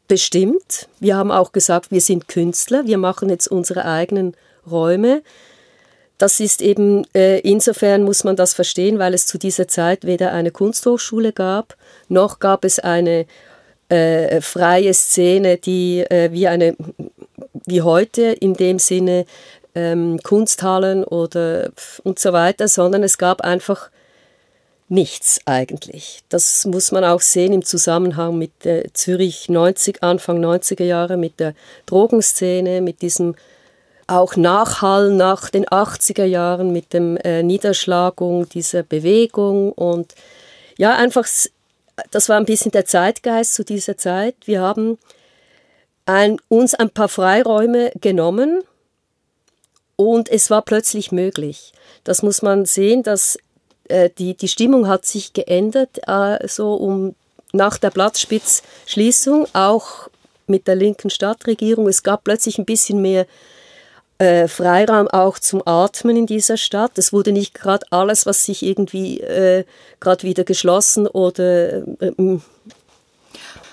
bestimmt. 0.07 0.89
Wir 0.99 1.15
haben 1.15 1.31
auch 1.31 1.51
gesagt, 1.51 1.91
wir 1.91 2.01
sind 2.01 2.27
Künstler, 2.27 2.85
wir 2.85 2.97
machen 2.97 3.29
jetzt 3.29 3.47
unsere 3.47 3.85
eigenen 3.85 4.35
Räume. 4.69 5.21
Das 6.21 6.39
ist 6.39 6.61
eben, 6.61 7.03
äh, 7.15 7.39
insofern 7.39 8.03
muss 8.03 8.23
man 8.23 8.35
das 8.35 8.53
verstehen, 8.53 8.99
weil 8.99 9.15
es 9.15 9.25
zu 9.25 9.39
dieser 9.39 9.67
Zeit 9.67 10.05
weder 10.05 10.31
eine 10.33 10.51
Kunsthochschule 10.51 11.33
gab, 11.33 11.75
noch 12.09 12.37
gab 12.37 12.63
es 12.63 12.77
eine 12.77 13.25
äh, 13.89 14.39
freie 14.41 14.93
Szene, 14.93 15.57
die 15.57 16.01
äh, 16.01 16.31
wie 16.31 16.47
eine 16.47 16.75
wie 17.65 17.81
heute 17.81 18.21
in 18.21 18.53
dem 18.53 18.77
Sinne 18.77 19.25
ähm, 19.73 20.19
Kunsthallen 20.21 21.03
oder 21.03 21.71
und 22.03 22.19
so 22.19 22.33
weiter, 22.33 22.67
sondern 22.67 23.01
es 23.01 23.17
gab 23.17 23.41
einfach 23.41 23.89
nichts 24.89 25.39
eigentlich. 25.45 26.21
Das 26.29 26.65
muss 26.65 26.91
man 26.91 27.03
auch 27.03 27.21
sehen 27.21 27.51
im 27.51 27.65
Zusammenhang 27.65 28.37
mit 28.37 28.51
der 28.63 28.93
Zürich 28.93 29.49
90, 29.49 30.03
Anfang 30.03 30.39
90er 30.39 30.83
Jahre, 30.83 31.17
mit 31.17 31.39
der 31.39 31.55
Drogenszene, 31.87 32.81
mit 32.81 33.01
diesem 33.01 33.33
auch 34.11 34.35
Nachhall 34.35 35.11
nach 35.11 35.49
den 35.49 35.65
80er 35.65 36.25
Jahren, 36.25 36.73
mit 36.73 36.93
dem 36.93 37.15
äh, 37.17 37.43
Niederschlagung 37.43 38.49
dieser 38.49 38.83
Bewegung 38.83 39.71
und 39.71 40.13
ja, 40.77 40.95
einfach, 40.95 41.25
das 42.11 42.29
war 42.29 42.37
ein 42.37 42.45
bisschen 42.45 42.71
der 42.71 42.85
Zeitgeist 42.85 43.53
zu 43.53 43.63
dieser 43.63 43.97
Zeit. 43.97 44.35
Wir 44.45 44.61
haben 44.61 44.97
ein, 46.05 46.37
uns 46.49 46.73
ein 46.73 46.89
paar 46.89 47.07
Freiräume 47.07 47.91
genommen 48.01 48.63
und 49.95 50.29
es 50.29 50.49
war 50.49 50.61
plötzlich 50.61 51.11
möglich. 51.11 51.71
Das 52.03 52.21
muss 52.21 52.41
man 52.41 52.65
sehen, 52.65 53.03
dass 53.03 53.37
äh, 53.87 54.09
die, 54.17 54.35
die 54.35 54.47
Stimmung 54.49 54.87
hat 54.87 55.05
sich 55.05 55.31
geändert, 55.31 55.99
äh, 56.07 56.47
so 56.47 56.73
um 56.73 57.15
nach 57.53 57.77
der 57.77 57.91
Platzspitzschließung, 57.91 59.47
auch 59.53 60.09
mit 60.47 60.67
der 60.67 60.75
linken 60.75 61.09
Stadtregierung. 61.09 61.87
Es 61.87 62.03
gab 62.03 62.25
plötzlich 62.25 62.57
ein 62.57 62.65
bisschen 62.65 63.01
mehr 63.01 63.25
äh, 64.21 64.47
Freiraum 64.47 65.07
auch 65.07 65.39
zum 65.39 65.63
Atmen 65.65 66.15
in 66.15 66.25
dieser 66.27 66.55
Stadt. 66.55 66.97
Es 66.99 67.11
wurde 67.11 67.31
nicht 67.31 67.55
gerade 67.55 67.85
alles, 67.89 68.27
was 68.27 68.43
sich 68.43 68.61
irgendwie 68.61 69.19
äh, 69.19 69.65
gerade 69.99 70.23
wieder 70.23 70.43
geschlossen 70.43 71.07
oder. 71.07 71.77
Äh, 71.99 72.37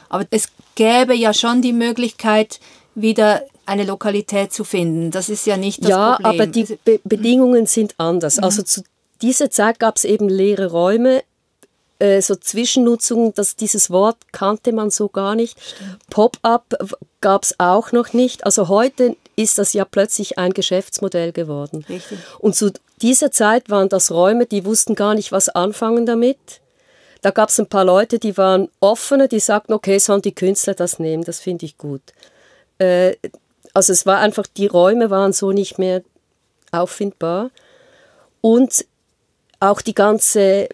Aber 0.09 0.25
es 0.31 0.49
gäbe 0.75 1.15
ja 1.15 1.35
schon 1.35 1.61
die 1.61 1.75
Möglichkeit, 1.75 2.61
wieder 2.95 3.43
eine 3.67 3.85
Lokalität 3.85 4.51
zu 4.53 4.65
finden. 4.65 5.11
Das 5.11 5.29
ist 5.29 5.47
ja 5.47 5.59
nicht 5.59 5.83
das 5.83 5.91
ja, 5.91 6.15
Problem. 6.15 6.33
Ja, 6.33 6.43
aber 6.43 6.51
die 6.51 6.61
also 6.63 6.77
Be 6.83 7.01
Bedingungen 7.05 7.67
sind 7.67 7.95
anders. 7.99 8.39
Mhm. 8.39 8.45
Also 8.45 8.63
zu 8.63 8.83
dieser 9.21 9.51
Zeit 9.51 9.79
gab 9.79 9.97
es 9.97 10.05
eben 10.05 10.31
leere 10.31 10.71
Räume, 10.71 11.23
äh, 11.99 12.23
so 12.23 12.35
Zwischennutzung, 12.35 13.35
das, 13.35 13.57
dieses 13.57 13.91
Wort 13.91 14.17
kannte 14.33 14.73
man 14.73 14.89
so 14.89 15.09
gar 15.09 15.35
nicht. 15.35 15.59
Pop-up 16.09 16.75
gab 17.21 17.43
es 17.43 17.55
auch 17.59 17.93
noch 17.93 18.15
nicht. 18.15 18.47
Also 18.47 18.69
heute 18.69 19.17
ist 19.39 19.57
das 19.57 19.73
ja 19.73 19.85
plötzlich 19.85 20.37
ein 20.37 20.53
Geschäftsmodell 20.53 21.33
geworden. 21.33 21.85
Richtig. 21.89 22.19
Und 22.41 22.57
zu 22.57 22.73
dieser 23.01 23.31
Zeit 23.31 23.71
waren 23.71 23.89
das 23.89 24.11
Räume, 24.11 24.47
die 24.47 24.65
wussten 24.65 24.97
gar 24.97 25.15
nicht, 25.15 25.31
was 25.31 25.49
anfangen 25.49 26.07
damit. 26.07 26.39
Da 27.23 27.31
gab 27.31 27.49
es 27.49 27.59
ein 27.61 27.69
paar 27.69 27.85
Leute, 27.85 28.19
die 28.19 28.37
waren 28.37 28.69
offener, 28.81 29.29
die 29.29 29.39
sagten, 29.39 29.73
okay, 29.73 29.99
sollen 29.99 30.23
die 30.23 30.35
Künstler 30.35 30.75
das 30.75 30.99
nehmen, 30.99 31.23
das 31.23 31.39
finde 31.39 31.67
ich 31.67 31.79
gut. 31.79 32.03
Äh, 32.79 33.15
also 33.75 33.93
es 33.93 34.07
war 34.07 34.19
einfach, 34.19 34.47
die 34.47 34.67
Räume 34.67 35.09
waren 35.09 35.33
so 35.33 35.53
nicht 35.53 35.79
mehr 35.79 36.03
auffindbar. 36.73 37.51
Und 38.41 38.87
auch 39.61 39.81
die 39.81 39.95
ganze 39.95 40.69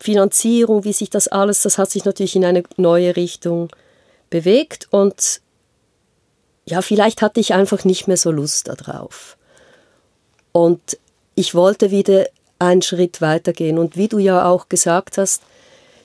Finanzierung, 0.00 0.84
wie 0.84 0.94
sich 0.94 1.10
das 1.10 1.28
alles, 1.28 1.60
das 1.62 1.76
hat 1.76 1.90
sich 1.90 2.06
natürlich 2.06 2.36
in 2.36 2.46
eine 2.46 2.62
neue 2.78 3.14
Richtung 3.14 3.68
bewegt 4.30 4.88
und 4.90 5.40
ja, 6.68 6.82
vielleicht 6.82 7.22
hatte 7.22 7.40
ich 7.40 7.54
einfach 7.54 7.84
nicht 7.84 8.08
mehr 8.08 8.16
so 8.16 8.30
Lust 8.30 8.68
darauf. 8.68 9.36
Und 10.52 10.98
ich 11.34 11.54
wollte 11.54 11.90
wieder 11.90 12.26
einen 12.58 12.82
Schritt 12.82 13.20
weitergehen. 13.20 13.78
Und 13.78 13.96
wie 13.96 14.08
du 14.08 14.18
ja 14.18 14.48
auch 14.48 14.68
gesagt 14.68 15.18
hast, 15.18 15.42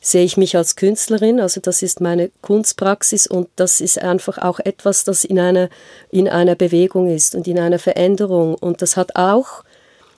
sehe 0.01 0.23
ich 0.23 0.35
mich 0.35 0.57
als 0.57 0.75
Künstlerin, 0.75 1.39
also 1.39 1.61
das 1.61 1.83
ist 1.83 2.01
meine 2.01 2.31
Kunstpraxis 2.41 3.27
und 3.27 3.47
das 3.55 3.81
ist 3.81 4.01
einfach 4.01 4.39
auch 4.39 4.59
etwas, 4.59 5.03
das 5.03 5.23
in 5.23 5.39
einer, 5.39 5.69
in 6.09 6.27
einer 6.27 6.55
Bewegung 6.55 7.07
ist 7.07 7.35
und 7.35 7.47
in 7.47 7.59
einer 7.59 7.77
Veränderung. 7.77 8.55
Und 8.55 8.81
das 8.81 8.97
hat 8.97 9.15
auch 9.15 9.63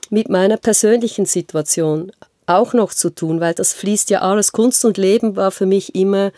mit 0.09 0.29
meiner 0.29 0.57
persönlichen 0.57 1.25
Situation 1.25 2.11
auch 2.45 2.73
noch 2.73 2.93
zu 2.93 3.09
tun, 3.09 3.39
weil 3.39 3.53
das 3.53 3.73
fließt 3.73 4.09
ja 4.09 4.21
alles. 4.21 4.51
Kunst 4.51 4.83
und 4.85 4.97
Leben 4.97 5.35
war 5.35 5.51
für 5.51 5.65
mich 5.65 5.95
immer 5.95 6.31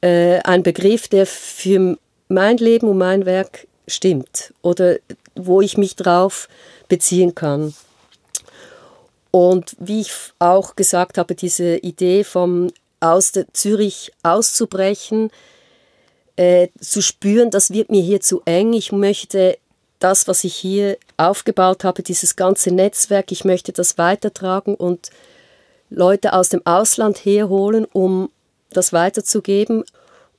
äh, 0.00 0.40
ein 0.40 0.62
Begriff, 0.62 1.08
der 1.08 1.26
für 1.26 1.96
mein 2.34 2.58
Leben 2.58 2.88
und 2.88 2.98
mein 2.98 3.24
Werk 3.24 3.66
stimmt 3.86 4.52
oder 4.62 4.96
wo 5.34 5.60
ich 5.60 5.78
mich 5.78 5.96
drauf 5.96 6.48
beziehen 6.88 7.34
kann. 7.34 7.74
Und 9.30 9.74
wie 9.78 10.02
ich 10.02 10.12
auch 10.38 10.76
gesagt 10.76 11.18
habe, 11.18 11.34
diese 11.34 11.76
Idee 11.78 12.22
vom 12.24 12.70
aus 13.00 13.32
Zürich 13.52 14.12
auszubrechen, 14.22 15.30
äh, 16.36 16.68
zu 16.80 17.02
spüren, 17.02 17.50
das 17.50 17.70
wird 17.70 17.90
mir 17.90 18.02
hier 18.02 18.20
zu 18.20 18.42
eng. 18.44 18.72
Ich 18.72 18.92
möchte 18.92 19.58
das, 19.98 20.26
was 20.28 20.44
ich 20.44 20.54
hier 20.54 20.96
aufgebaut 21.16 21.84
habe, 21.84 22.02
dieses 22.02 22.36
ganze 22.36 22.70
Netzwerk, 22.70 23.32
ich 23.32 23.44
möchte 23.44 23.72
das 23.72 23.98
weitertragen 23.98 24.74
und 24.74 25.10
Leute 25.90 26.32
aus 26.32 26.48
dem 26.48 26.64
Ausland 26.64 27.18
herholen, 27.18 27.86
um 27.92 28.30
das 28.70 28.92
weiterzugeben. 28.92 29.84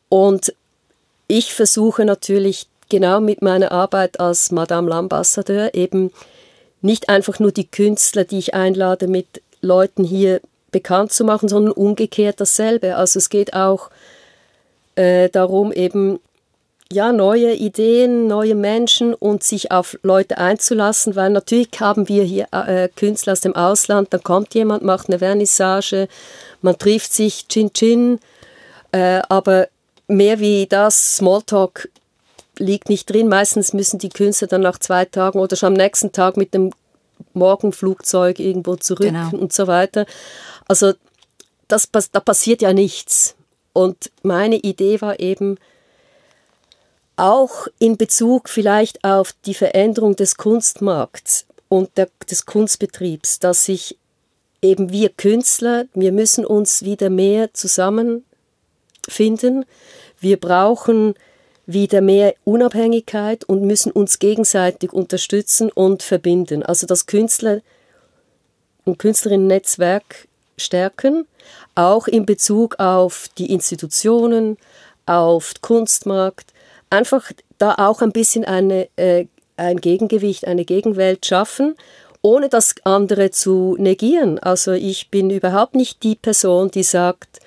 Und 0.09 0.53
ich 1.27 1.53
versuche 1.53 2.05
natürlich 2.05 2.67
genau 2.89 3.19
mit 3.19 3.41
meiner 3.41 3.71
Arbeit 3.71 4.19
als 4.19 4.51
Madame 4.51 4.89
L'Ambassadeur 4.89 5.73
eben 5.73 6.11
nicht 6.81 7.09
einfach 7.09 7.39
nur 7.39 7.51
die 7.51 7.67
Künstler, 7.67 8.23
die 8.23 8.37
ich 8.37 8.53
einlade, 8.53 9.07
mit 9.07 9.41
Leuten 9.61 10.03
hier 10.03 10.39
bekannt 10.71 11.11
zu 11.11 11.23
machen, 11.23 11.49
sondern 11.49 11.73
umgekehrt 11.73 12.39
dasselbe. 12.39 12.95
Also 12.95 13.17
es 13.17 13.29
geht 13.29 13.53
auch 13.53 13.89
äh, 14.95 15.29
darum, 15.29 15.71
eben 15.71 16.19
ja, 16.91 17.11
neue 17.11 17.53
Ideen, 17.53 18.27
neue 18.27 18.53
Menschen 18.53 19.15
und 19.15 19.43
sich 19.43 19.71
auf 19.71 19.97
Leute 20.03 20.37
einzulassen, 20.37 21.15
weil 21.15 21.31
natürlich 21.31 21.69
haben 21.79 22.07
wir 22.07 22.23
hier 22.23 22.47
äh, 22.51 22.89
Künstler 22.95 23.33
aus 23.33 23.41
dem 23.41 23.55
Ausland, 23.55 24.13
dann 24.13 24.21
kommt 24.21 24.53
jemand, 24.53 24.83
macht 24.83 25.09
eine 25.09 25.19
Vernissage, 25.19 26.07
man 26.61 26.77
trifft 26.77 27.11
sich, 27.11 27.47
Chin 27.47 27.73
Chin, 27.73 28.19
äh, 28.91 29.21
aber 29.29 29.67
mehr 30.07 30.39
wie 30.39 30.67
das, 30.67 31.17
Smalltalk 31.17 31.89
liegt 32.57 32.89
nicht 32.89 33.09
drin. 33.09 33.27
Meistens 33.27 33.73
müssen 33.73 33.99
die 33.99 34.09
Künstler 34.09 34.47
dann 34.47 34.61
nach 34.61 34.79
zwei 34.79 35.05
Tagen 35.05 35.39
oder 35.39 35.55
schon 35.55 35.67
am 35.67 35.73
nächsten 35.73 36.11
Tag 36.11 36.37
mit 36.37 36.53
dem 36.53 36.71
Morgenflugzeug 37.33 38.39
irgendwo 38.39 38.75
zurück 38.75 39.07
genau. 39.07 39.29
und 39.31 39.53
so 39.53 39.67
weiter. 39.67 40.05
Also 40.67 40.93
das, 41.67 41.89
da 41.89 42.19
passiert 42.19 42.61
ja 42.61 42.73
nichts. 42.73 43.35
Und 43.73 44.11
meine 44.23 44.55
Idee 44.55 45.01
war 45.01 45.19
eben, 45.19 45.57
auch 47.17 47.67
in 47.79 47.97
Bezug 47.97 48.49
vielleicht 48.49 49.03
auf 49.03 49.33
die 49.45 49.53
Veränderung 49.53 50.15
des 50.15 50.37
Kunstmarkts 50.37 51.45
und 51.69 51.97
der, 51.97 52.09
des 52.29 52.45
Kunstbetriebs, 52.45 53.39
dass 53.39 53.65
sich 53.65 53.97
eben 54.61 54.91
wir 54.91 55.09
Künstler, 55.09 55.85
wir 55.93 56.11
müssen 56.11 56.45
uns 56.45 56.83
wieder 56.83 57.09
mehr 57.09 57.53
zusammenfinden. 59.05 59.65
Wir 60.19 60.39
brauchen 60.39 61.15
wieder 61.65 62.01
mehr 62.01 62.35
Unabhängigkeit 62.43 63.43
und 63.43 63.63
müssen 63.63 63.91
uns 63.91 64.19
gegenseitig 64.19 64.93
unterstützen 64.93 65.71
und 65.71 66.03
verbinden. 66.03 66.63
Also 66.63 66.85
das 66.85 67.05
Künstler- 67.05 67.61
und 68.83 68.99
Künstlerinnen-Netzwerk 68.99 70.27
stärken, 70.57 71.27
auch 71.73 72.07
in 72.07 72.25
Bezug 72.25 72.79
auf 72.79 73.29
die 73.37 73.51
Institutionen, 73.51 74.57
auf 75.07 75.53
Kunstmarkt, 75.61 76.53
einfach 76.89 77.31
da 77.57 77.75
auch 77.77 78.01
ein 78.01 78.11
bisschen 78.11 78.45
eine, 78.45 78.87
äh, 78.95 79.25
ein 79.57 79.77
Gegengewicht, 79.77 80.45
eine 80.45 80.65
Gegenwelt 80.65 81.25
schaffen 81.25 81.75
ohne 82.25 82.49
das 82.49 82.73
andere 82.85 83.29
zu 83.29 83.75
negieren. 83.77 84.39
Also 84.39 84.71
ich 84.71 85.11
bin 85.11 85.29
überhaupt 85.29 85.75
nicht 85.75 86.01
die 86.01 86.15
Person, 86.15 86.71
die 86.71 86.81
sagt, 86.81 87.39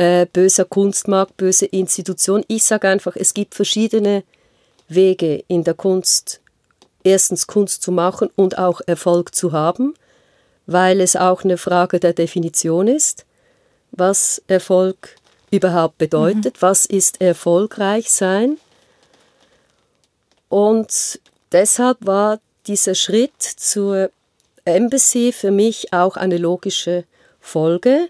äh, 0.00 0.24
böser 0.24 0.64
Kunstmarkt, 0.64 1.36
böse 1.36 1.66
Institution. 1.66 2.42
Ich 2.48 2.64
sage 2.64 2.88
einfach, 2.88 3.16
es 3.16 3.34
gibt 3.34 3.54
verschiedene 3.54 4.24
Wege 4.88 5.44
in 5.46 5.62
der 5.62 5.74
Kunst, 5.74 6.40
erstens 7.04 7.46
Kunst 7.46 7.82
zu 7.82 7.92
machen 7.92 8.30
und 8.34 8.56
auch 8.56 8.80
Erfolg 8.86 9.34
zu 9.34 9.52
haben, 9.52 9.92
weil 10.64 11.02
es 11.02 11.16
auch 11.16 11.44
eine 11.44 11.58
Frage 11.58 12.00
der 12.00 12.14
Definition 12.14 12.88
ist, 12.88 13.26
was 13.90 14.40
Erfolg 14.46 15.16
überhaupt 15.50 15.98
bedeutet, 15.98 16.54
mhm. 16.54 16.60
was 16.62 16.86
ist 16.86 17.20
erfolgreich 17.20 18.10
sein. 18.10 18.56
Und 20.48 21.20
deshalb 21.52 21.98
war 22.06 22.40
dieser 22.66 22.94
Schritt 22.94 23.42
zur 23.42 24.10
Embassy 24.64 25.32
für 25.32 25.50
mich 25.50 25.92
auch 25.92 26.16
eine 26.16 26.38
logische 26.38 27.04
Folge. 27.38 28.08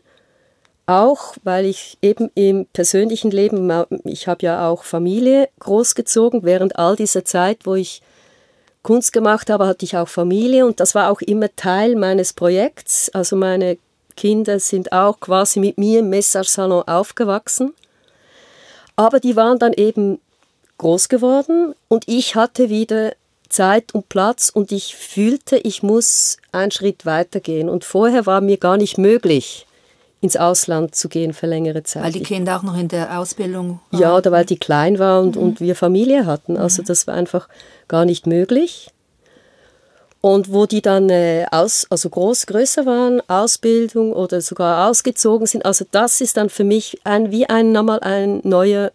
Auch 0.90 1.37
weil 1.44 1.66
ich 1.66 1.99
eben 2.02 2.32
im 2.35 2.66
persönlichen 2.66 3.30
Leben, 3.30 3.73
ich 4.02 4.26
habe 4.26 4.44
ja 4.44 4.68
auch 4.68 4.82
Familie 4.82 5.49
großgezogen, 5.61 6.42
während 6.42 6.80
all 6.80 6.97
dieser 6.97 7.25
Zeit, 7.25 7.59
wo 7.62 7.76
ich 7.76 8.02
Kunst 8.82 9.12
gemacht 9.12 9.50
habe, 9.50 9.68
hatte 9.68 9.85
ich 9.85 9.97
auch 9.97 10.09
Familie 10.09 10.66
und 10.66 10.80
das 10.80 10.97
war 10.97 11.12
auch 11.12 11.20
immer 11.20 11.47
Teil 11.54 11.94
meines 11.94 12.32
Projekts. 12.32 13.09
Also 13.11 13.37
meine 13.37 13.78
Kinder 14.16 14.59
sind 14.59 14.90
auch 14.90 15.20
quasi 15.20 15.61
mit 15.61 15.78
mir 15.78 16.00
im 16.00 16.11
Message-Salon 16.11 16.82
aufgewachsen. 16.88 17.73
Aber 18.97 19.20
die 19.20 19.37
waren 19.37 19.61
dann 19.61 19.75
eben 19.75 20.18
groß 20.78 21.09
geworden 21.09 21.73
und 21.87 22.09
ich 22.09 22.35
hatte 22.35 22.68
wieder 22.68 23.12
Zeit 23.49 23.94
und 23.94 24.09
Platz 24.09 24.50
und 24.52 24.73
ich 24.73 24.97
fühlte, 24.97 25.56
ich 25.56 25.85
muss 25.85 26.38
einen 26.50 26.73
Schritt 26.73 27.06
weitergehen. 27.06 27.68
Und 27.68 27.85
vorher 27.85 28.26
war 28.26 28.40
mir 28.40 28.56
gar 28.56 28.76
nicht 28.76 28.99
möglich, 28.99 29.66
ins 30.20 30.36
Ausland 30.36 30.94
zu 30.94 31.08
gehen 31.08 31.32
für 31.32 31.46
längere 31.46 31.82
Zeit. 31.82 32.04
Weil 32.04 32.12
die 32.12 32.22
Kinder 32.22 32.58
auch 32.58 32.62
noch 32.62 32.76
in 32.76 32.88
der 32.88 33.18
Ausbildung 33.18 33.80
waren. 33.90 34.00
Ja, 34.00 34.16
oder 34.16 34.32
weil 34.32 34.44
die 34.44 34.58
klein 34.58 34.98
waren 34.98 35.28
und, 35.28 35.36
mhm. 35.36 35.42
und 35.42 35.60
wir 35.60 35.74
Familie 35.74 36.26
hatten. 36.26 36.56
Also 36.56 36.82
mhm. 36.82 36.86
das 36.86 37.06
war 37.06 37.14
einfach 37.14 37.48
gar 37.88 38.04
nicht 38.04 38.26
möglich. 38.26 38.90
Und 40.20 40.52
wo 40.52 40.66
die 40.66 40.82
dann 40.82 41.08
äh, 41.08 41.46
aus, 41.50 41.86
also 41.88 42.10
groß, 42.10 42.44
größer 42.46 42.84
waren, 42.84 43.22
Ausbildung 43.28 44.12
oder 44.12 44.42
sogar 44.42 44.90
ausgezogen 44.90 45.46
sind, 45.46 45.64
also 45.64 45.86
das 45.90 46.20
ist 46.20 46.36
dann 46.36 46.50
für 46.50 46.64
mich 46.64 47.00
ein, 47.04 47.30
wie 47.30 47.48
ein, 47.48 47.72
nochmal 47.72 48.00
ein 48.00 48.40
neuer 48.44 48.92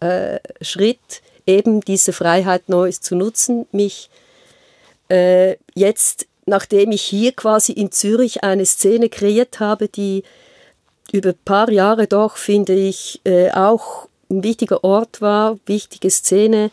äh, 0.00 0.38
Schritt, 0.62 1.20
eben 1.46 1.82
diese 1.82 2.14
Freiheit 2.14 2.70
neu 2.70 2.90
zu 2.92 3.14
nutzen, 3.14 3.66
mich 3.72 4.08
äh, 5.10 5.56
jetzt, 5.74 6.26
nachdem 6.48 6.92
ich 6.92 7.02
hier 7.02 7.32
quasi 7.32 7.72
in 7.72 7.92
Zürich 7.92 8.42
eine 8.42 8.66
Szene 8.66 9.08
kreiert 9.08 9.60
habe, 9.60 9.88
die 9.88 10.24
über 11.12 11.30
ein 11.30 11.44
paar 11.44 11.70
Jahre 11.70 12.06
doch, 12.06 12.36
finde 12.36 12.74
ich, 12.74 13.20
äh, 13.24 13.50
auch 13.52 14.08
ein 14.30 14.42
wichtiger 14.42 14.84
Ort 14.84 15.20
war, 15.20 15.58
wichtige 15.66 16.10
Szene, 16.10 16.70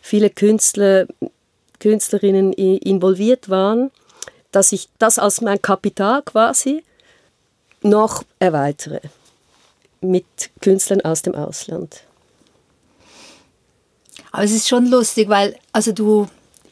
viele 0.00 0.30
Künstler, 0.30 1.06
Künstlerinnen 1.80 2.52
involviert 2.52 3.50
waren, 3.50 3.90
dass 4.52 4.72
ich 4.72 4.88
das 4.98 5.18
als 5.18 5.40
mein 5.40 5.60
Kapital 5.60 6.22
quasi 6.22 6.82
noch 7.82 8.22
erweitere 8.38 9.00
mit 10.00 10.24
Künstlern 10.60 11.02
aus 11.02 11.22
dem 11.22 11.34
Ausland. 11.34 12.04
Aber 14.32 14.44
es 14.44 14.52
ist 14.52 14.68
schon 14.68 14.86
lustig, 14.86 15.28
weil, 15.28 15.56
also 15.72 15.92
du, 15.92 16.26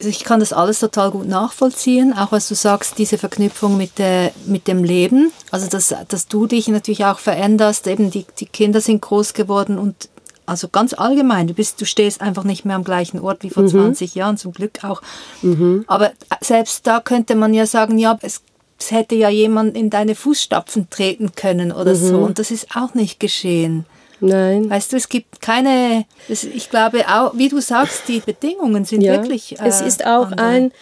ich 0.09 0.25
kann 0.25 0.41
das 0.41 0.53
alles 0.53 0.81
total 0.81 1.11
gut 1.11 1.29
nachvollziehen, 1.29 2.13
auch 2.13 2.33
was 2.33 2.49
du 2.49 2.55
sagst, 2.55 2.99
diese 2.99 3.19
Verknüpfung 3.19 3.77
mit, 3.77 3.99
der, 3.99 4.33
mit 4.47 4.67
dem 4.67 4.85
Leben. 4.85 5.33
Also, 5.51 5.69
dass, 5.69 5.95
dass 6.09 6.29
du 6.29 6.47
dich 6.47 6.69
natürlich 6.69 7.05
auch 7.05 7.19
veränderst, 7.19 7.87
eben 7.87 8.11
die, 8.11 8.27
die 8.39 8.47
Kinder 8.47 8.81
sind 8.81 9.03
groß 9.03 9.35
geworden 9.35 9.79
und 9.79 10.09
also 10.45 10.69
ganz 10.69 10.93
allgemein, 10.93 11.47
du 11.47 11.55
bist, 11.55 11.81
du 11.81 11.87
stehst 11.87 12.21
einfach 12.21 12.45
nicht 12.45 12.65
mehr 12.65 12.77
am 12.77 12.85
gleichen 12.85 13.21
Ort 13.21 13.43
wie 13.43 13.51
vor 13.51 13.63
mhm. 13.63 13.69
20 13.69 14.15
Jahren, 14.15 14.37
zum 14.37 14.53
Glück 14.53 14.85
auch. 14.85 15.01
Mhm. 15.41 15.85
Aber 15.87 16.13
selbst 16.41 16.87
da 16.87 17.01
könnte 17.01 17.37
man 17.37 17.55
ja 17.55 17.65
sagen, 17.65 17.97
ja, 17.97 18.19
es, 18.23 18.43
es 18.79 18.91
hätte 18.91 19.15
ja 19.15 19.29
jemand 19.29 19.77
in 19.77 19.89
deine 19.89 20.15
Fußstapfen 20.15 20.91
treten 20.91 21.33
können 21.37 21.71
oder 21.71 21.93
mhm. 21.93 22.09
so. 22.09 22.19
Und 22.19 22.39
das 22.39 22.51
ist 22.51 22.77
auch 22.77 22.95
nicht 22.95 23.21
geschehen. 23.21 23.87
Nein. 24.23 24.71
Weißt 24.71 24.93
du, 24.93 24.97
es 24.97 25.09
gibt 25.09 25.41
keine, 25.41 26.05
ich 26.29 26.71
glaube 26.71 27.09
auch, 27.09 27.37
wie 27.37 27.49
du 27.49 27.61
sagst, 27.61 28.03
die 28.07 28.21
Bedingungen 28.21 28.85
sind 28.85 29.01
ja, 29.01 29.15
wirklich. 29.15 29.61
Äh, 29.61 29.67
es 29.67 29.81
ist 29.81 30.07
auch 30.07 30.31
andere. 30.31 30.47
ein, 30.47 30.73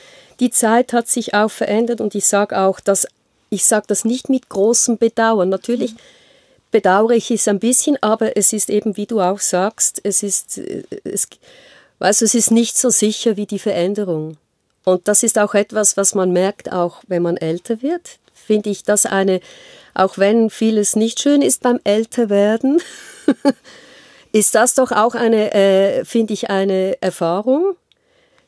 die 0.41 0.51
Zeit 0.51 0.93
hat 0.93 1.09
sich 1.09 1.33
auch 1.33 1.51
verändert 1.51 2.01
und 2.01 2.15
ich 2.15 2.27
sage 2.27 2.59
auch, 2.59 2.81
dass 2.81 3.07
ich 3.49 3.65
sage 3.65 3.87
das 3.89 4.05
nicht 4.05 4.29
mit 4.29 4.49
großem 4.49 4.99
Bedauern. 4.99 5.49
Natürlich 5.49 5.95
bedauere 6.71 7.13
ich 7.13 7.31
es 7.31 7.49
ein 7.49 7.59
bisschen, 7.59 7.97
aber 8.03 8.37
es 8.37 8.53
ist 8.53 8.71
eben, 8.71 8.97
wie 8.97 9.07
du 9.07 9.21
auch 9.21 9.41
sagst, 9.41 10.01
es 10.05 10.23
ist, 10.23 10.59
es, 11.05 11.27
weißt 11.99 12.21
du, 12.21 12.25
es 12.27 12.35
ist 12.35 12.51
nicht 12.51 12.79
so 12.79 12.91
sicher 12.91 13.37
wie 13.37 13.47
die 13.47 13.59
Veränderung. 13.59 14.37
Und 14.85 15.09
das 15.09 15.23
ist 15.23 15.39
auch 15.39 15.55
etwas, 15.55 15.97
was 15.97 16.15
man 16.15 16.31
merkt, 16.33 16.73
auch 16.73 17.03
wenn 17.07 17.23
man 17.23 17.37
älter 17.37 17.83
wird. 17.83 18.19
Finde 18.35 18.71
ich 18.71 18.85
das 18.85 19.07
eine, 19.07 19.41
auch 19.95 20.17
wenn 20.19 20.51
vieles 20.51 20.97
nicht 20.97 21.21
schön 21.21 21.43
ist 21.43 21.63
beim 21.63 21.81
Älterwerden, 21.85 22.81
ist 24.33 24.55
das 24.55 24.75
doch 24.75 24.93
auch 24.93 25.15
eine, 25.15 25.53
äh, 25.55 26.05
finde 26.05 26.33
ich, 26.33 26.51
eine 26.51 27.01
Erfahrung, 27.01 27.75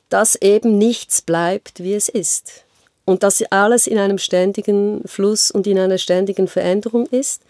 dass 0.08 0.36
eben 0.36 0.78
nichts 0.78 1.22
bleibt, 1.22 1.82
wie 1.82 1.94
es 1.94 2.08
ist. 2.08 2.64
Und 3.04 3.22
dass 3.22 3.42
alles 3.50 3.86
in 3.86 3.98
einem 3.98 4.18
ständigen 4.18 5.02
Fluss 5.06 5.50
und 5.50 5.66
in 5.66 5.78
einer 5.78 5.98
ständigen 5.98 6.46
Veränderung 6.46 7.06
ist. 7.06 7.42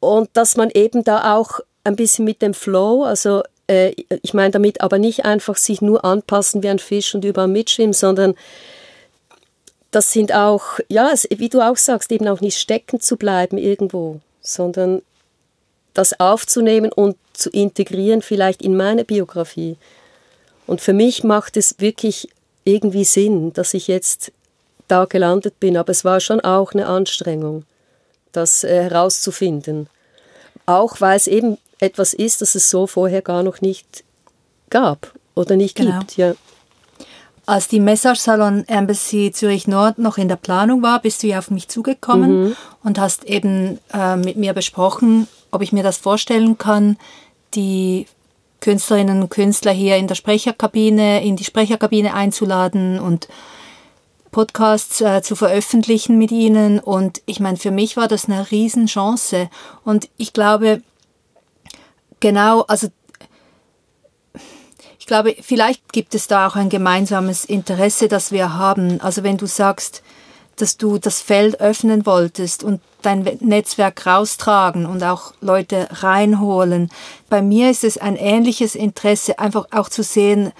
Und 0.00 0.28
dass 0.34 0.56
man 0.56 0.70
eben 0.70 1.04
da 1.04 1.36
auch 1.36 1.60
ein 1.84 1.96
bisschen 1.96 2.24
mit 2.24 2.42
dem 2.42 2.52
Flow, 2.52 3.04
also 3.04 3.42
äh, 3.68 3.92
ich 4.22 4.34
meine 4.34 4.50
damit 4.50 4.80
aber 4.80 4.98
nicht 4.98 5.24
einfach 5.24 5.56
sich 5.56 5.80
nur 5.80 6.04
anpassen 6.04 6.62
wie 6.62 6.68
ein 6.68 6.78
Fisch 6.78 7.14
und 7.14 7.24
überall 7.24 7.48
mitschwimmen, 7.48 7.92
sondern 7.92 8.34
das 9.90 10.12
sind 10.12 10.34
auch, 10.34 10.80
ja, 10.88 11.14
wie 11.30 11.48
du 11.48 11.60
auch 11.60 11.76
sagst, 11.76 12.12
eben 12.12 12.28
auch 12.28 12.40
nicht 12.40 12.58
stecken 12.58 13.00
zu 13.00 13.16
bleiben 13.16 13.56
irgendwo, 13.56 14.20
sondern 14.42 15.00
das 15.96 16.20
aufzunehmen 16.20 16.92
und 16.92 17.16
zu 17.32 17.48
integrieren, 17.50 18.20
vielleicht 18.20 18.60
in 18.60 18.76
meine 18.76 19.04
Biografie. 19.04 19.76
Und 20.66 20.80
für 20.80 20.92
mich 20.92 21.24
macht 21.24 21.56
es 21.56 21.76
wirklich 21.78 22.28
irgendwie 22.64 23.04
Sinn, 23.04 23.52
dass 23.54 23.72
ich 23.72 23.88
jetzt 23.88 24.32
da 24.88 25.06
gelandet 25.06 25.58
bin, 25.58 25.76
aber 25.76 25.90
es 25.90 26.04
war 26.04 26.20
schon 26.20 26.40
auch 26.40 26.72
eine 26.72 26.86
Anstrengung, 26.86 27.64
das 28.32 28.62
äh, 28.62 28.82
herauszufinden. 28.84 29.88
Auch 30.66 31.00
weil 31.00 31.16
es 31.16 31.26
eben 31.26 31.58
etwas 31.78 32.12
ist, 32.12 32.42
das 32.42 32.54
es 32.54 32.70
so 32.70 32.86
vorher 32.86 33.22
gar 33.22 33.42
noch 33.42 33.60
nicht 33.60 34.04
gab 34.68 35.14
oder 35.34 35.56
nicht 35.56 35.76
genau. 35.76 36.00
gibt. 36.00 36.16
Ja. 36.16 36.34
Als 37.46 37.68
die 37.68 37.80
Message 37.80 38.20
Salon 38.20 38.64
Embassy 38.66 39.30
Zürich 39.32 39.68
Nord 39.68 39.98
noch 39.98 40.18
in 40.18 40.28
der 40.28 40.36
Planung 40.36 40.82
war, 40.82 41.00
bist 41.00 41.22
du 41.22 41.28
ja 41.28 41.38
auf 41.38 41.50
mich 41.50 41.68
zugekommen 41.68 42.42
mhm. 42.42 42.56
und 42.82 42.98
hast 42.98 43.24
eben 43.24 43.78
äh, 43.94 44.16
mit 44.16 44.36
mir 44.36 44.52
besprochen, 44.52 45.28
ob 45.56 45.62
ich 45.62 45.72
mir 45.72 45.82
das 45.82 45.96
vorstellen 45.96 46.58
kann, 46.58 46.96
die 47.54 48.06
Künstlerinnen 48.60 49.22
und 49.22 49.30
Künstler 49.30 49.72
hier 49.72 49.96
in 49.96 50.06
der 50.06 50.14
Sprecherkabine, 50.14 51.24
in 51.24 51.36
die 51.36 51.44
Sprecherkabine 51.44 52.14
einzuladen 52.14 53.00
und 53.00 53.28
Podcasts 54.30 55.00
äh, 55.00 55.22
zu 55.22 55.34
veröffentlichen 55.34 56.18
mit 56.18 56.30
ihnen. 56.30 56.78
Und 56.78 57.22
ich 57.26 57.40
meine, 57.40 57.56
für 57.56 57.70
mich 57.70 57.96
war 57.96 58.06
das 58.06 58.26
eine 58.26 58.50
Riesenchance. 58.50 59.48
Und 59.84 60.08
ich 60.18 60.32
glaube, 60.32 60.82
genau, 62.20 62.62
also 62.62 62.88
ich 64.98 65.06
glaube, 65.06 65.36
vielleicht 65.40 65.92
gibt 65.92 66.14
es 66.14 66.26
da 66.26 66.48
auch 66.48 66.56
ein 66.56 66.68
gemeinsames 66.68 67.44
Interesse, 67.44 68.08
das 68.08 68.32
wir 68.32 68.54
haben. 68.54 69.00
Also 69.00 69.22
wenn 69.22 69.36
du 69.36 69.46
sagst, 69.46 70.02
dass 70.56 70.76
du 70.76 70.98
das 70.98 71.20
Feld 71.20 71.60
öffnen 71.60 72.06
wolltest 72.06 72.64
und 72.64 72.80
dein 73.02 73.22
Netzwerk 73.40 74.06
raustragen 74.06 74.86
und 74.86 75.02
auch 75.04 75.34
Leute 75.40 75.88
reinholen. 75.90 76.90
Bei 77.28 77.42
mir 77.42 77.70
ist 77.70 77.84
es 77.84 77.98
ein 77.98 78.16
ähnliches 78.16 78.74
Interesse, 78.74 79.38
einfach 79.38 79.66
auch 79.70 79.88
zu 79.88 80.02
sehen, 80.02 80.52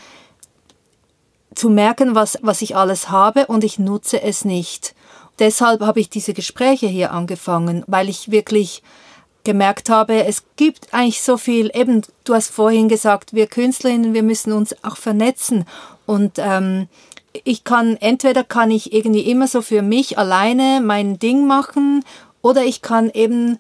zu 1.55 1.71
merken, 1.71 2.15
was, 2.15 2.39
was 2.43 2.63
ich 2.63 2.77
alles 2.77 3.11
habe 3.11 3.47
und 3.47 3.65
ich 3.65 3.79
nutze 3.79 4.23
es 4.23 4.45
nicht. 4.45 4.95
Deshalb 5.39 5.81
habe 5.81 6.01
ich 6.01 6.09
diese 6.09 6.35
Gespräche 6.35 6.87
hier 6.87 7.13
angefangen, 7.13 7.83
weil 7.87 8.09
ich 8.09 8.31
wirklich 8.31 8.83
gemerkt 9.45 9.91
habe, 9.91 10.25
es 10.25 10.43
gibt 10.57 10.93
eigentlich 10.93 11.23
so 11.23 11.37
viel, 11.37 11.71
eben, 11.73 12.03
du 12.25 12.35
hast 12.35 12.51
vorhin 12.51 12.89
gesagt, 12.89 13.33
wir 13.33 13.47
Künstlerinnen, 13.47 14.13
wir 14.13 14.25
müssen 14.25 14.53
uns 14.53 14.75
auch 14.83 14.97
vernetzen 14.97 15.65
und 16.05 16.33
ähm, 16.39 16.89
ich 17.45 17.65
kann, 17.65 17.97
entweder 17.97 18.45
kann 18.45 18.71
ich 18.71 18.93
irgendwie 18.93 19.21
immer 19.31 19.47
so 19.47 19.63
für 19.63 19.83
mich 19.83 20.19
alleine 20.19 20.81
mein 20.81 21.19
Ding 21.19 21.47
machen 21.47 22.05
oder 22.43 22.65
ich 22.65 22.83
kann 22.83 23.11
eben 23.11 23.59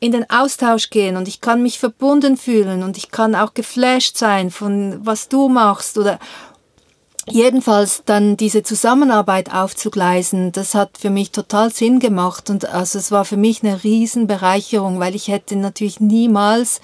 in 0.00 0.12
den 0.12 0.30
Austausch 0.30 0.90
gehen 0.90 1.16
und 1.16 1.26
ich 1.26 1.40
kann 1.40 1.62
mich 1.62 1.78
verbunden 1.78 2.36
fühlen 2.36 2.82
und 2.82 2.96
ich 2.96 3.10
kann 3.10 3.34
auch 3.34 3.54
geflasht 3.54 4.16
sein 4.16 4.50
von 4.50 5.00
was 5.04 5.28
du 5.28 5.48
machst 5.48 5.98
oder 5.98 6.18
jedenfalls 7.30 8.02
dann 8.04 8.36
diese 8.36 8.62
Zusammenarbeit 8.62 9.52
aufzugleisen, 9.52 10.52
das 10.52 10.74
hat 10.74 10.98
für 10.98 11.10
mich 11.10 11.30
total 11.30 11.72
Sinn 11.72 11.98
gemacht 11.98 12.48
und 12.48 12.66
also 12.66 12.98
es 12.98 13.10
war 13.10 13.24
für 13.24 13.36
mich 13.36 13.62
eine 13.62 13.82
Riesenbereicherung, 13.82 15.00
weil 15.00 15.14
ich 15.14 15.28
hätte 15.28 15.56
natürlich 15.56 16.00
niemals 16.00 16.80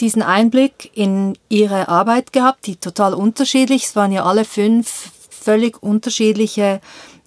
diesen 0.00 0.22
Einblick 0.22 0.90
in 0.94 1.38
ihre 1.48 1.88
Arbeit 1.88 2.32
gehabt, 2.32 2.66
die 2.66 2.76
total 2.76 3.14
unterschiedlich. 3.14 3.84
Es 3.84 3.96
waren 3.96 4.12
ja 4.12 4.24
alle 4.24 4.44
fünf 4.44 5.10
völlig 5.46 5.80
unterschiedliche 5.80 6.80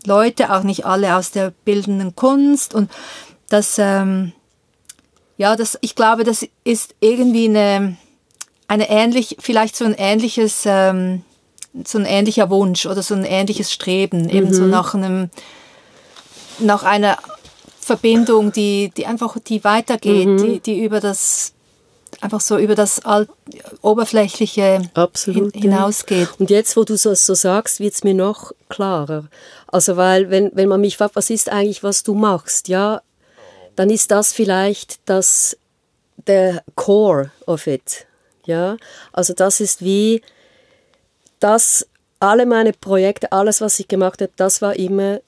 Leute, 0.05 0.53
auch 0.53 0.63
nicht 0.63 0.86
alle 0.86 1.15
aus 1.15 1.32
der 1.32 1.53
bildenden 1.63 2.17
Kunst 2.17 2.75
und 2.75 2.91
das, 3.47 3.77
ähm, 3.79 4.34
ja, 5.38 5.55
das, 5.55 5.77
ich 5.79 5.95
glaube, 5.95 6.25
das 6.25 6.45
ist 6.65 6.95
irgendwie 6.99 7.47
eine, 7.47 7.95
eine 8.67 8.89
ähnlich, 8.89 9.38
vielleicht 9.39 9.77
so 9.77 9.86
ein 9.86 9.95
ähnliches, 9.97 10.63
ähm, 10.65 11.23
so 11.86 11.97
ein 11.97 12.05
ähnlicher 12.05 12.49
Wunsch 12.49 12.86
oder 12.86 13.01
so 13.01 13.15
ein 13.15 13.23
ähnliches 13.23 13.71
Streben, 13.71 14.23
mhm. 14.23 14.29
eben 14.29 14.53
so 14.53 14.63
mhm. 14.63 14.69
nach 14.69 14.93
einem, 14.93 15.29
nach 16.60 16.84
einer 16.84 17.17
Verbindung, 17.79 18.51
die, 18.51 18.91
die 18.97 19.05
einfach, 19.05 19.38
die 19.39 19.63
weitergeht, 19.63 20.27
mhm. 20.27 20.38
die, 20.38 20.60
die 20.60 20.84
über 20.84 20.99
das 20.99 21.53
einfach 22.21 22.41
so 22.41 22.58
über 22.58 22.75
das 22.75 23.05
Alt 23.05 23.29
Oberflächliche 23.82 24.89
hin 25.25 25.51
hinausgeht. 25.53 26.29
Und 26.39 26.49
jetzt, 26.49 26.75
wo 26.77 26.84
du 26.84 26.97
so, 26.97 27.13
so 27.13 27.34
sagst, 27.34 27.79
wird 27.79 27.93
es 27.93 28.03
mir 28.03 28.13
noch 28.13 28.51
klarer. 28.69 29.27
Also, 29.67 29.97
weil, 29.97 30.29
wenn, 30.29 30.51
wenn 30.53 30.69
man 30.69 30.82
mich 30.82 30.97
fragt, 30.97 31.15
was 31.15 31.29
ist 31.29 31.49
eigentlich, 31.49 31.84
was 31.84 32.03
du 32.03 32.13
machst, 32.13 32.67
ja, 32.67 33.01
dann 33.75 33.89
ist 33.89 34.12
das 34.12 34.34
vielleicht 34.34 34.99
das, 35.05 35.58
der 36.27 36.63
Core 36.75 37.32
of 37.45 37.67
it. 37.67 38.05
Ja, 38.45 38.77
also 39.13 39.34
das 39.34 39.60
ist 39.60 39.84
wie, 39.84 40.21
das, 41.39 41.88
alle 42.19 42.45
meine 42.45 42.73
Projekte, 42.73 43.32
alles, 43.32 43.62
was 43.62 43.79
ich 43.79 43.88
gemacht 43.88 44.21
habe, 44.21 44.32
das 44.36 44.62
war 44.62 44.75
immer 44.75 45.21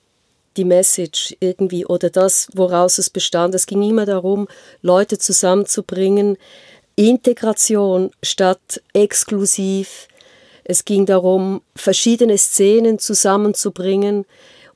die 0.58 0.66
Message 0.66 1.36
irgendwie 1.40 1.86
oder 1.86 2.10
das, 2.10 2.50
woraus 2.54 2.98
es 2.98 3.10
bestand. 3.10 3.56
Es 3.56 3.66
ging 3.66 3.82
immer 3.84 4.06
darum, 4.06 4.48
Leute 4.82 5.18
zusammenzubringen, 5.18 6.38
Integration 7.08 8.12
statt 8.22 8.82
exklusiv. 8.94 10.08
Es 10.64 10.86
ging 10.86 11.06
darum, 11.06 11.62
verschiedene 11.76 12.38
Szenen 12.38 13.00
zusammenzubringen 13.00 14.26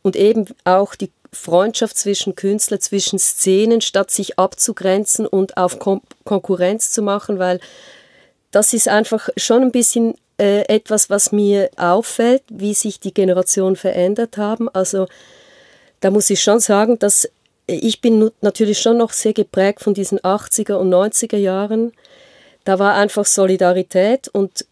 und 0.01 0.15
eben 0.15 0.47
auch 0.63 0.95
die 0.95 1.11
Freundschaft 1.31 1.97
zwischen 1.97 2.35
Künstlern, 2.35 2.79
zwischen 2.79 3.19
Szenen, 3.19 3.81
statt 3.81 4.09
sich 4.09 4.39
abzugrenzen 4.39 5.27
und 5.27 5.57
auf 5.57 5.77
Kon 5.79 6.01
Konkurrenz 6.23 6.91
zu 6.91 7.01
machen, 7.01 7.37
weil 7.37 7.59
das 8.51 8.73
ist 8.73 8.87
einfach 8.87 9.29
schon 9.37 9.61
ein 9.61 9.71
bisschen 9.71 10.15
äh, 10.39 10.61
etwas, 10.67 11.09
was 11.09 11.31
mir 11.31 11.69
auffällt, 11.77 12.43
wie 12.49 12.73
sich 12.73 12.99
die 12.99 13.13
Generationen 13.13 13.75
verändert 13.75 14.37
haben. 14.37 14.69
Also 14.69 15.07
da 15.99 16.09
muss 16.09 16.29
ich 16.29 16.41
schon 16.41 16.59
sagen, 16.59 16.97
dass 16.97 17.29
ich 17.67 18.01
bin 18.01 18.31
natürlich 18.41 18.79
schon 18.79 18.97
noch 18.97 19.11
sehr 19.11 19.33
geprägt 19.33 19.81
von 19.81 19.93
diesen 19.93 20.19
80er 20.19 20.75
und 20.75 20.89
90er 20.89 21.37
Jahren. 21.37 21.91
Da 22.65 22.79
war 22.79 22.95
einfach 22.95 23.25
Solidarität 23.25 24.27
und 24.27 24.65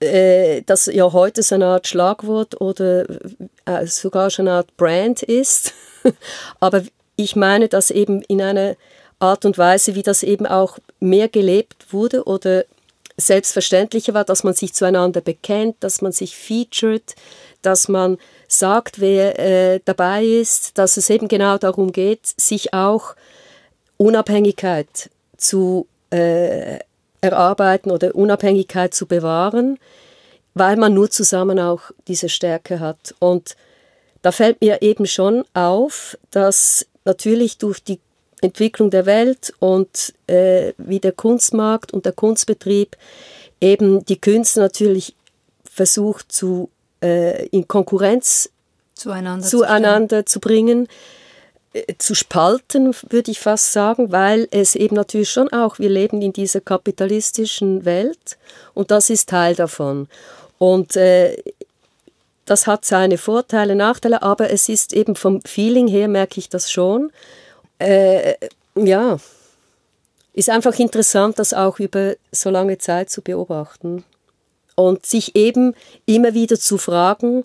äh, 0.00 0.62
das 0.66 0.86
ja 0.86 1.12
heute 1.12 1.42
so 1.42 1.54
eine 1.54 1.66
Art 1.66 1.86
Schlagwort 1.86 2.60
oder 2.60 3.06
äh, 3.64 3.86
sogar 3.86 4.30
schon 4.30 4.48
eine 4.48 4.58
Art 4.58 4.76
Brand 4.76 5.22
ist. 5.22 5.72
Aber 6.60 6.82
ich 7.16 7.36
meine, 7.36 7.68
dass 7.68 7.90
eben 7.90 8.20
in 8.22 8.42
einer 8.42 8.76
Art 9.18 9.44
und 9.44 9.56
Weise, 9.56 9.94
wie 9.94 10.02
das 10.02 10.22
eben 10.22 10.46
auch 10.46 10.78
mehr 11.00 11.28
gelebt 11.28 11.92
wurde 11.92 12.24
oder 12.24 12.64
selbstverständlicher 13.16 14.12
war, 14.12 14.24
dass 14.24 14.44
man 14.44 14.52
sich 14.52 14.74
zueinander 14.74 15.22
bekennt, 15.22 15.76
dass 15.80 16.02
man 16.02 16.12
sich 16.12 16.36
featured, 16.36 17.14
dass 17.62 17.88
man 17.88 18.18
sagt, 18.46 19.00
wer 19.00 19.38
äh, 19.38 19.80
dabei 19.84 20.24
ist, 20.24 20.76
dass 20.76 20.98
es 20.98 21.08
eben 21.08 21.28
genau 21.28 21.56
darum 21.56 21.92
geht, 21.92 22.26
sich 22.36 22.74
auch 22.74 23.16
Unabhängigkeit 23.96 25.10
zu 25.38 25.86
äh, 26.10 26.78
erarbeiten 27.26 27.90
oder 27.90 28.14
Unabhängigkeit 28.14 28.94
zu 28.94 29.06
bewahren, 29.06 29.78
weil 30.54 30.76
man 30.76 30.94
nur 30.94 31.10
zusammen 31.10 31.58
auch 31.58 31.82
diese 32.08 32.28
Stärke 32.28 32.80
hat. 32.80 33.14
Und 33.18 33.56
da 34.22 34.32
fällt 34.32 34.60
mir 34.60 34.82
eben 34.82 35.06
schon 35.06 35.44
auf, 35.54 36.16
dass 36.30 36.86
natürlich 37.04 37.58
durch 37.58 37.82
die 37.82 38.00
Entwicklung 38.40 38.90
der 38.90 39.06
Welt 39.06 39.52
und 39.60 40.14
äh, 40.26 40.72
wie 40.78 41.00
der 41.00 41.12
Kunstmarkt 41.12 41.92
und 41.92 42.04
der 42.04 42.12
Kunstbetrieb 42.12 42.96
eben 43.60 44.04
die 44.04 44.20
Künste 44.20 44.60
natürlich 44.60 45.14
versucht 45.64 46.32
zu 46.32 46.70
äh, 47.02 47.46
in 47.46 47.68
Konkurrenz 47.68 48.50
zueinander, 48.94 49.46
zueinander 49.46 50.26
zu, 50.26 50.40
bringen, 50.40 50.86
äh, 50.86 50.88
zu 51.98 52.14
spalten, 52.14 52.94
würde 53.08 53.30
ich 53.30 53.40
fast 53.40 53.72
sagen, 53.72 54.12
weil 54.12 54.48
es 54.50 54.74
eben 54.74 54.96
natürlich 54.96 55.30
schon 55.30 55.52
auch, 55.52 55.78
wir 55.78 55.88
leben 55.88 56.22
in 56.22 56.32
dieser 56.32 56.60
kapitalistischen 56.60 57.84
Welt 57.84 58.38
und 58.74 58.90
das 58.90 59.10
ist 59.10 59.28
Teil 59.28 59.54
davon. 59.54 60.08
Und 60.58 60.96
äh, 60.96 61.36
das 62.44 62.66
hat 62.66 62.84
seine 62.84 63.18
Vorteile, 63.18 63.74
Nachteile, 63.74 64.22
aber 64.22 64.50
es 64.50 64.68
ist 64.68 64.92
eben 64.92 65.16
vom 65.16 65.42
Feeling 65.42 65.88
her, 65.88 66.08
merke 66.08 66.38
ich 66.38 66.48
das 66.48 66.70
schon. 66.70 67.10
Äh, 67.78 68.34
ja, 68.76 69.18
ist 70.32 70.50
einfach 70.50 70.78
interessant, 70.78 71.38
das 71.38 71.54
auch 71.54 71.78
über 71.78 72.14
so 72.30 72.50
lange 72.50 72.78
Zeit 72.78 73.10
zu 73.10 73.22
beobachten 73.22 74.04
und 74.76 75.04
sich 75.06 75.34
eben 75.34 75.74
immer 76.04 76.34
wieder 76.34 76.60
zu 76.60 76.78
fragen, 76.78 77.44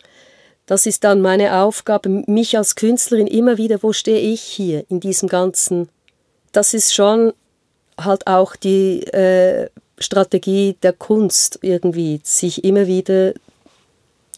das 0.72 0.86
ist 0.86 1.04
dann 1.04 1.20
meine 1.20 1.58
Aufgabe, 1.58 2.24
mich 2.28 2.58
als 2.58 2.76
Künstlerin 2.76 3.28
immer 3.28 3.58
wieder, 3.58 3.84
wo 3.84 3.92
stehe 3.92 4.22
ich 4.22 4.40
hier 4.40 4.86
in 4.88 5.02
diesem 5.02 5.28
Ganzen? 5.28 5.90
Das 6.54 6.74
ist 6.74 6.96
schon 6.96 7.34
halt 8.00 8.26
auch 8.26 8.56
die 8.56 9.04
äh, 9.08 9.68
Strategie 10.00 10.78
der 10.82 10.94
Kunst 10.94 11.60
irgendwie, 11.62 12.22
sich 12.24 12.64
immer 12.64 12.88
wieder 12.88 13.34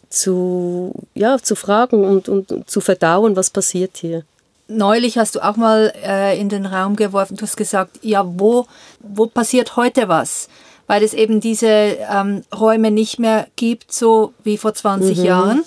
zu, 0.08 0.92
ja, 1.14 1.38
zu 1.38 1.54
fragen 1.54 2.04
und, 2.04 2.28
und 2.28 2.68
zu 2.68 2.80
verdauen, 2.80 3.36
was 3.36 3.50
passiert 3.50 3.96
hier. 3.98 4.24
Neulich 4.66 5.18
hast 5.18 5.36
du 5.36 5.40
auch 5.40 5.54
mal 5.54 5.92
äh, 6.04 6.36
in 6.36 6.48
den 6.48 6.66
Raum 6.66 6.96
geworfen, 6.96 7.36
du 7.36 7.42
hast 7.42 7.56
gesagt, 7.56 8.00
ja, 8.02 8.24
wo, 8.26 8.66
wo 8.98 9.26
passiert 9.26 9.76
heute 9.76 10.08
was? 10.08 10.48
weil 10.86 11.02
es 11.02 11.14
eben 11.14 11.40
diese 11.40 11.66
ähm, 11.66 12.42
Räume 12.54 12.90
nicht 12.90 13.18
mehr 13.18 13.46
gibt, 13.56 13.90
so 13.90 14.34
wie 14.44 14.58
vor 14.58 14.74
20 14.74 15.16
mhm. 15.16 15.24
Jahren. 15.24 15.64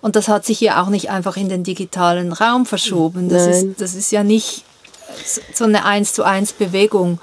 Und 0.00 0.16
das 0.16 0.28
hat 0.28 0.44
sich 0.44 0.60
ja 0.60 0.82
auch 0.82 0.88
nicht 0.88 1.10
einfach 1.10 1.36
in 1.36 1.48
den 1.48 1.64
digitalen 1.64 2.32
Raum 2.32 2.66
verschoben. 2.66 3.28
Das, 3.28 3.46
ist, 3.46 3.80
das 3.80 3.94
ist 3.94 4.12
ja 4.12 4.22
nicht 4.22 4.64
so 5.52 5.64
eine 5.64 5.84
eins 5.84 6.12
zu 6.12 6.22
eins 6.22 6.52
Bewegung. 6.52 7.20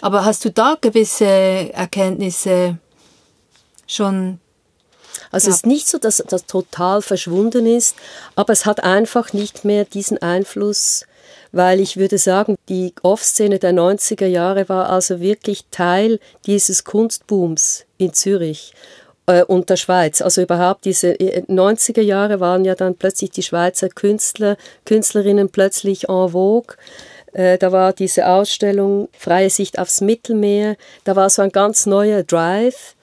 Aber 0.00 0.24
hast 0.24 0.44
du 0.44 0.50
da 0.50 0.76
gewisse 0.80 1.26
Erkenntnisse 1.26 2.78
schon? 3.86 4.40
Also 5.30 5.50
es 5.50 5.56
ist 5.56 5.66
nicht 5.66 5.88
so, 5.88 5.98
dass 5.98 6.22
das 6.26 6.46
total 6.46 7.02
verschwunden 7.02 7.66
ist, 7.66 7.96
aber 8.34 8.52
es 8.52 8.64
hat 8.64 8.82
einfach 8.82 9.32
nicht 9.32 9.64
mehr 9.64 9.84
diesen 9.84 10.18
Einfluss 10.22 11.04
weil 11.52 11.80
ich 11.80 11.96
würde 11.96 12.18
sagen, 12.18 12.56
die 12.68 12.94
Off-Szene 13.02 13.58
der 13.58 13.72
90er 13.72 14.26
Jahre 14.26 14.68
war 14.68 14.90
also 14.90 15.20
wirklich 15.20 15.64
Teil 15.70 16.20
dieses 16.46 16.84
Kunstbooms 16.84 17.84
in 17.96 18.12
Zürich 18.12 18.74
äh, 19.28 19.44
und 19.44 19.70
der 19.70 19.76
Schweiz. 19.76 20.20
Also 20.20 20.42
überhaupt 20.42 20.84
diese 20.84 21.12
90er 21.12 22.00
äh, 22.00 22.02
Jahre 22.02 22.40
waren 22.40 22.64
ja 22.64 22.74
dann 22.74 22.96
plötzlich 22.96 23.30
die 23.30 23.42
Schweizer 23.42 23.88
Künstler, 23.88 24.56
Künstlerinnen 24.84 25.50
plötzlich 25.50 26.08
en 26.08 26.30
vogue. 26.30 26.76
Äh, 27.32 27.58
da 27.58 27.70
war 27.70 27.92
diese 27.92 28.26
Ausstellung 28.26 29.08
Freie 29.16 29.50
Sicht 29.50 29.78
aufs 29.78 30.00
Mittelmeer. 30.00 30.76
Da 31.04 31.14
war 31.14 31.30
so 31.30 31.42
ein 31.42 31.50
ganz 31.50 31.86
neuer 31.86 32.22
Drive. 32.22 32.96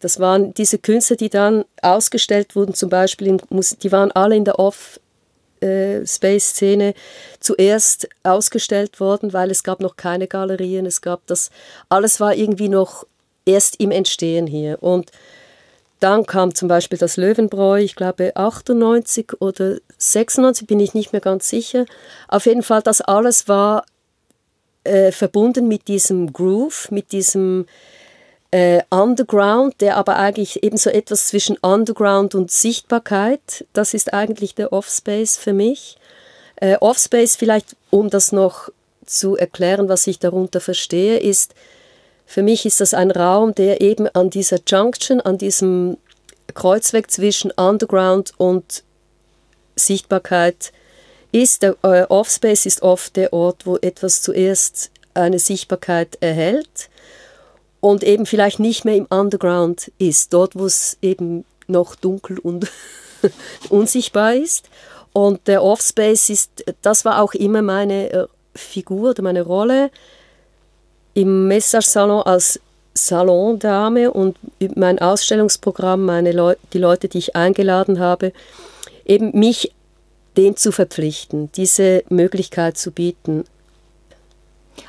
Das 0.00 0.20
waren 0.20 0.52
diese 0.52 0.78
Künstler, 0.78 1.16
die 1.16 1.30
dann 1.30 1.64
ausgestellt 1.80 2.54
wurden, 2.54 2.74
zum 2.74 2.90
Beispiel, 2.90 3.28
in, 3.28 3.40
die 3.82 3.92
waren 3.92 4.12
alle 4.12 4.36
in 4.36 4.44
der 4.44 4.58
Off- 4.58 5.00
äh, 5.62 6.06
Space-Szene 6.06 6.92
zuerst 7.40 8.06
ausgestellt 8.24 9.00
worden, 9.00 9.32
weil 9.32 9.50
es 9.50 9.62
gab 9.62 9.80
noch 9.80 9.96
keine 9.96 10.26
Galerien, 10.26 10.84
es 10.84 11.00
gab 11.00 11.26
das, 11.26 11.50
alles 11.88 12.20
war 12.20 12.34
irgendwie 12.34 12.68
noch 12.68 13.06
erst 13.46 13.80
im 13.80 13.90
Entstehen 13.90 14.46
hier. 14.46 14.82
Und 14.82 15.10
dann 16.00 16.26
kam 16.26 16.54
zum 16.54 16.68
Beispiel 16.68 16.98
das 16.98 17.16
Löwenbräu, 17.16 17.80
ich 17.80 17.96
glaube 17.96 18.36
98 18.36 19.40
oder 19.40 19.76
96, 19.98 20.66
bin 20.66 20.80
ich 20.80 20.94
nicht 20.94 21.12
mehr 21.12 21.20
ganz 21.22 21.48
sicher. 21.48 21.86
Auf 22.28 22.46
jeden 22.46 22.62
Fall, 22.62 22.82
das 22.82 23.00
alles 23.00 23.48
war 23.48 23.84
äh, 24.84 25.10
verbunden 25.10 25.68
mit 25.68 25.88
diesem 25.88 26.32
Groove, 26.32 26.90
mit 26.90 27.12
diesem 27.12 27.66
äh, 28.50 28.82
Underground, 28.90 29.80
der 29.80 29.96
aber 29.96 30.16
eigentlich 30.16 30.62
eben 30.62 30.76
so 30.76 30.90
etwas 30.90 31.28
zwischen 31.28 31.56
Underground 31.58 32.34
und 32.34 32.50
Sichtbarkeit, 32.50 33.66
das 33.72 33.94
ist 33.94 34.14
eigentlich 34.14 34.54
der 34.54 34.72
Offspace 34.72 35.36
für 35.36 35.52
mich. 35.52 35.96
Äh, 36.56 36.76
Offspace, 36.76 37.36
vielleicht 37.36 37.76
um 37.90 38.10
das 38.10 38.32
noch 38.32 38.70
zu 39.04 39.36
erklären, 39.36 39.88
was 39.88 40.06
ich 40.06 40.18
darunter 40.18 40.60
verstehe, 40.60 41.18
ist, 41.18 41.54
für 42.26 42.42
mich 42.42 42.66
ist 42.66 42.80
das 42.80 42.92
ein 42.92 43.12
Raum, 43.12 43.54
der 43.54 43.80
eben 43.80 44.08
an 44.08 44.30
dieser 44.30 44.58
Junction, 44.66 45.20
an 45.20 45.38
diesem 45.38 45.96
Kreuzweg 46.52 47.10
zwischen 47.10 47.52
Underground 47.52 48.32
und 48.36 48.82
Sichtbarkeit 49.76 50.72
ist. 51.32 51.62
Der 51.62 51.76
äh, 51.82 52.02
Offspace 52.02 52.66
ist 52.66 52.82
oft 52.82 53.16
der 53.16 53.32
Ort, 53.32 53.64
wo 53.64 53.76
etwas 53.76 54.22
zuerst 54.22 54.90
eine 55.14 55.38
Sichtbarkeit 55.38 56.18
erhält 56.20 56.90
und 57.80 58.02
eben 58.02 58.26
vielleicht 58.26 58.58
nicht 58.58 58.84
mehr 58.84 58.96
im 58.96 59.06
Underground 59.06 59.92
ist, 59.98 60.32
dort 60.32 60.56
wo 60.56 60.66
es 60.66 60.98
eben 61.00 61.44
noch 61.68 61.94
dunkel 61.94 62.38
und 62.38 62.70
unsichtbar 63.70 64.34
ist. 64.34 64.68
Und 65.12 65.46
der 65.46 65.62
Offspace 65.62 66.28
ist, 66.28 66.64
das 66.82 67.04
war 67.04 67.22
auch 67.22 67.34
immer 67.34 67.62
meine 67.62 68.10
äh, 68.12 68.26
Figur 68.54 69.10
oder 69.10 69.22
meine 69.22 69.42
Rolle 69.42 69.90
im 71.16 71.48
Message-Salon 71.48 72.22
als 72.22 72.60
Salondame 72.92 74.10
und 74.10 74.36
mein 74.74 74.98
Ausstellungsprogramm, 74.98 76.04
meine 76.04 76.32
Leu 76.32 76.56
die 76.74 76.78
Leute, 76.78 77.08
die 77.08 77.18
ich 77.18 77.34
eingeladen 77.34 78.00
habe, 78.00 78.32
eben 79.06 79.30
mich 79.32 79.72
dem 80.36 80.56
zu 80.56 80.72
verpflichten, 80.72 81.50
diese 81.52 82.04
Möglichkeit 82.10 82.76
zu 82.76 82.90
bieten. 82.90 83.44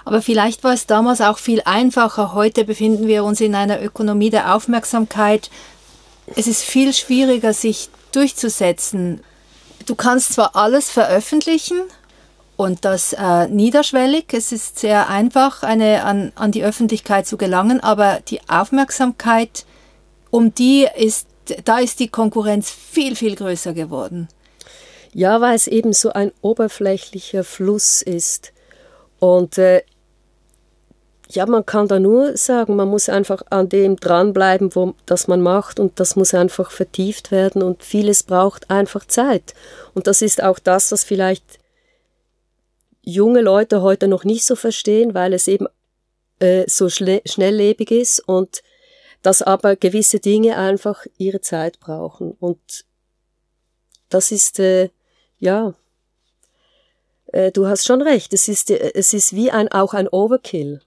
Aber 0.04 0.22
vielleicht 0.22 0.66
war 0.66 0.74
es 0.74 0.86
damals 0.86 1.22
auch 1.22 1.38
viel 1.38 1.62
einfacher. 1.64 2.34
Heute 2.34 2.66
befinden 2.66 3.08
wir 3.08 3.24
uns 3.24 3.40
in 3.40 3.56
einer 3.56 3.82
Ökonomie 3.82 4.30
der 4.30 4.54
Aufmerksamkeit. 4.54 5.50
Es 6.36 6.46
ist 6.46 6.64
viel 6.64 6.94
schwieriger, 6.94 7.54
sich 7.54 7.90
durchzusetzen. 8.12 9.22
Du 9.86 9.96
kannst 9.96 10.34
zwar 10.34 10.58
alles 10.58 10.90
veröffentlichen 10.90 11.84
und 12.58 12.86
das 12.86 13.14
äh, 13.14 13.48
niederschwellig, 13.48 14.34
es 14.34 14.52
ist 14.52 14.80
sehr 14.80 15.10
einfach, 15.10 15.62
eine, 15.62 16.04
an, 16.04 16.32
an 16.36 16.52
die 16.52 16.64
Öffentlichkeit 16.64 17.28
zu 17.28 17.38
gelangen, 17.38 17.80
aber 17.80 18.20
die 18.28 18.42
Aufmerksamkeit, 18.50 19.66
um 20.32 20.54
die 20.56 20.88
ist, 20.96 21.28
da 21.66 21.78
ist 21.78 22.00
die 22.00 22.08
Konkurrenz 22.08 22.72
viel, 22.72 23.16
viel 23.16 23.36
größer 23.36 23.74
geworden. 23.74 24.28
Ja, 25.14 25.40
weil 25.40 25.56
es 25.56 25.68
eben 25.68 25.94
so 25.94 26.12
ein 26.12 26.32
oberflächlicher 26.42 27.44
Fluss 27.44 28.02
ist. 28.02 28.54
Und 29.20 29.60
äh, 29.60 29.84
ja, 31.30 31.46
man 31.46 31.66
kann 31.66 31.88
da 31.88 32.00
nur 32.00 32.38
sagen, 32.38 32.76
man 32.76 32.88
muss 32.88 33.08
einfach 33.08 33.44
an 33.52 33.70
dem 33.70 33.98
dranbleiben, 33.98 34.74
wo, 34.74 34.96
das 35.06 35.28
man 35.28 35.42
macht 35.42 35.80
und 35.80 36.00
das 36.00 36.16
muss 36.16 36.34
einfach 36.34 36.72
vertieft 36.72 37.32
werden 37.32 37.62
und 37.62 37.84
vieles 37.84 38.24
braucht 38.24 38.72
einfach 38.72 39.06
Zeit. 39.06 39.54
Und 39.94 40.08
das 40.08 40.24
ist 40.24 40.42
auch 40.42 40.58
das, 40.58 40.92
was 40.92 41.04
vielleicht 41.04 41.57
junge 43.08 43.42
Leute 43.42 43.82
heute 43.82 44.10
noch 44.10 44.26
nicht 44.26 44.46
so 44.46 44.56
verstehen, 44.58 45.14
weil 45.14 45.34
es 45.34 45.48
eben 45.48 45.68
äh, 46.40 46.70
so 46.70 46.90
schnelllebig 46.90 47.90
ist 47.90 48.20
und 48.20 48.62
dass 49.22 49.42
aber 49.42 49.78
gewisse 49.78 50.20
Dinge 50.20 50.58
einfach 50.58 51.06
ihre 51.18 51.40
Zeit 51.40 51.80
brauchen. 51.80 52.32
Und 52.32 52.86
das 54.10 54.32
ist, 54.32 54.60
äh, 54.60 54.90
ja, 55.40 55.74
äh, 57.28 57.52
du 57.52 57.68
hast 57.68 57.86
schon 57.86 58.02
recht, 58.02 58.34
es 58.34 58.50
ist, 58.50 58.72
äh, 58.72 58.92
es 58.94 59.14
ist 59.14 59.34
wie 59.34 59.52
ein, 59.52 59.72
auch 59.72 59.94
ein 59.94 60.10
Overkill 60.10 60.82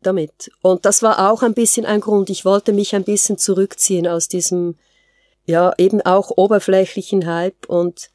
damit. 0.00 0.50
Und 0.62 0.86
das 0.86 1.02
war 1.02 1.30
auch 1.30 1.42
ein 1.42 1.54
bisschen 1.54 1.84
ein 1.84 2.00
Grund. 2.00 2.30
Ich 2.30 2.46
wollte 2.46 2.72
mich 2.72 2.94
ein 2.94 3.04
bisschen 3.04 3.36
zurückziehen 3.36 4.06
aus 4.06 4.28
diesem, 4.28 4.78
ja, 5.44 5.74
eben 5.76 6.00
auch 6.00 6.30
oberflächlichen 6.34 7.26
Hype 7.26 7.68
und 7.68 8.10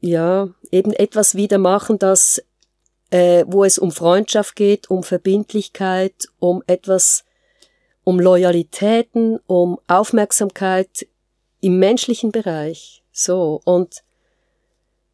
ja, 0.00 0.48
eben 0.70 0.92
etwas 0.92 1.34
wieder 1.34 1.58
machen, 1.58 1.98
das, 1.98 2.42
äh, 3.10 3.44
wo 3.46 3.64
es 3.64 3.78
um 3.78 3.92
Freundschaft 3.92 4.56
geht, 4.56 4.90
um 4.90 5.02
Verbindlichkeit, 5.02 6.28
um 6.38 6.62
etwas, 6.66 7.24
um 8.02 8.20
Loyalitäten, 8.20 9.38
um 9.46 9.78
Aufmerksamkeit 9.86 11.06
im 11.60 11.78
menschlichen 11.78 12.32
Bereich. 12.32 13.02
So. 13.12 13.60
Und 13.64 14.02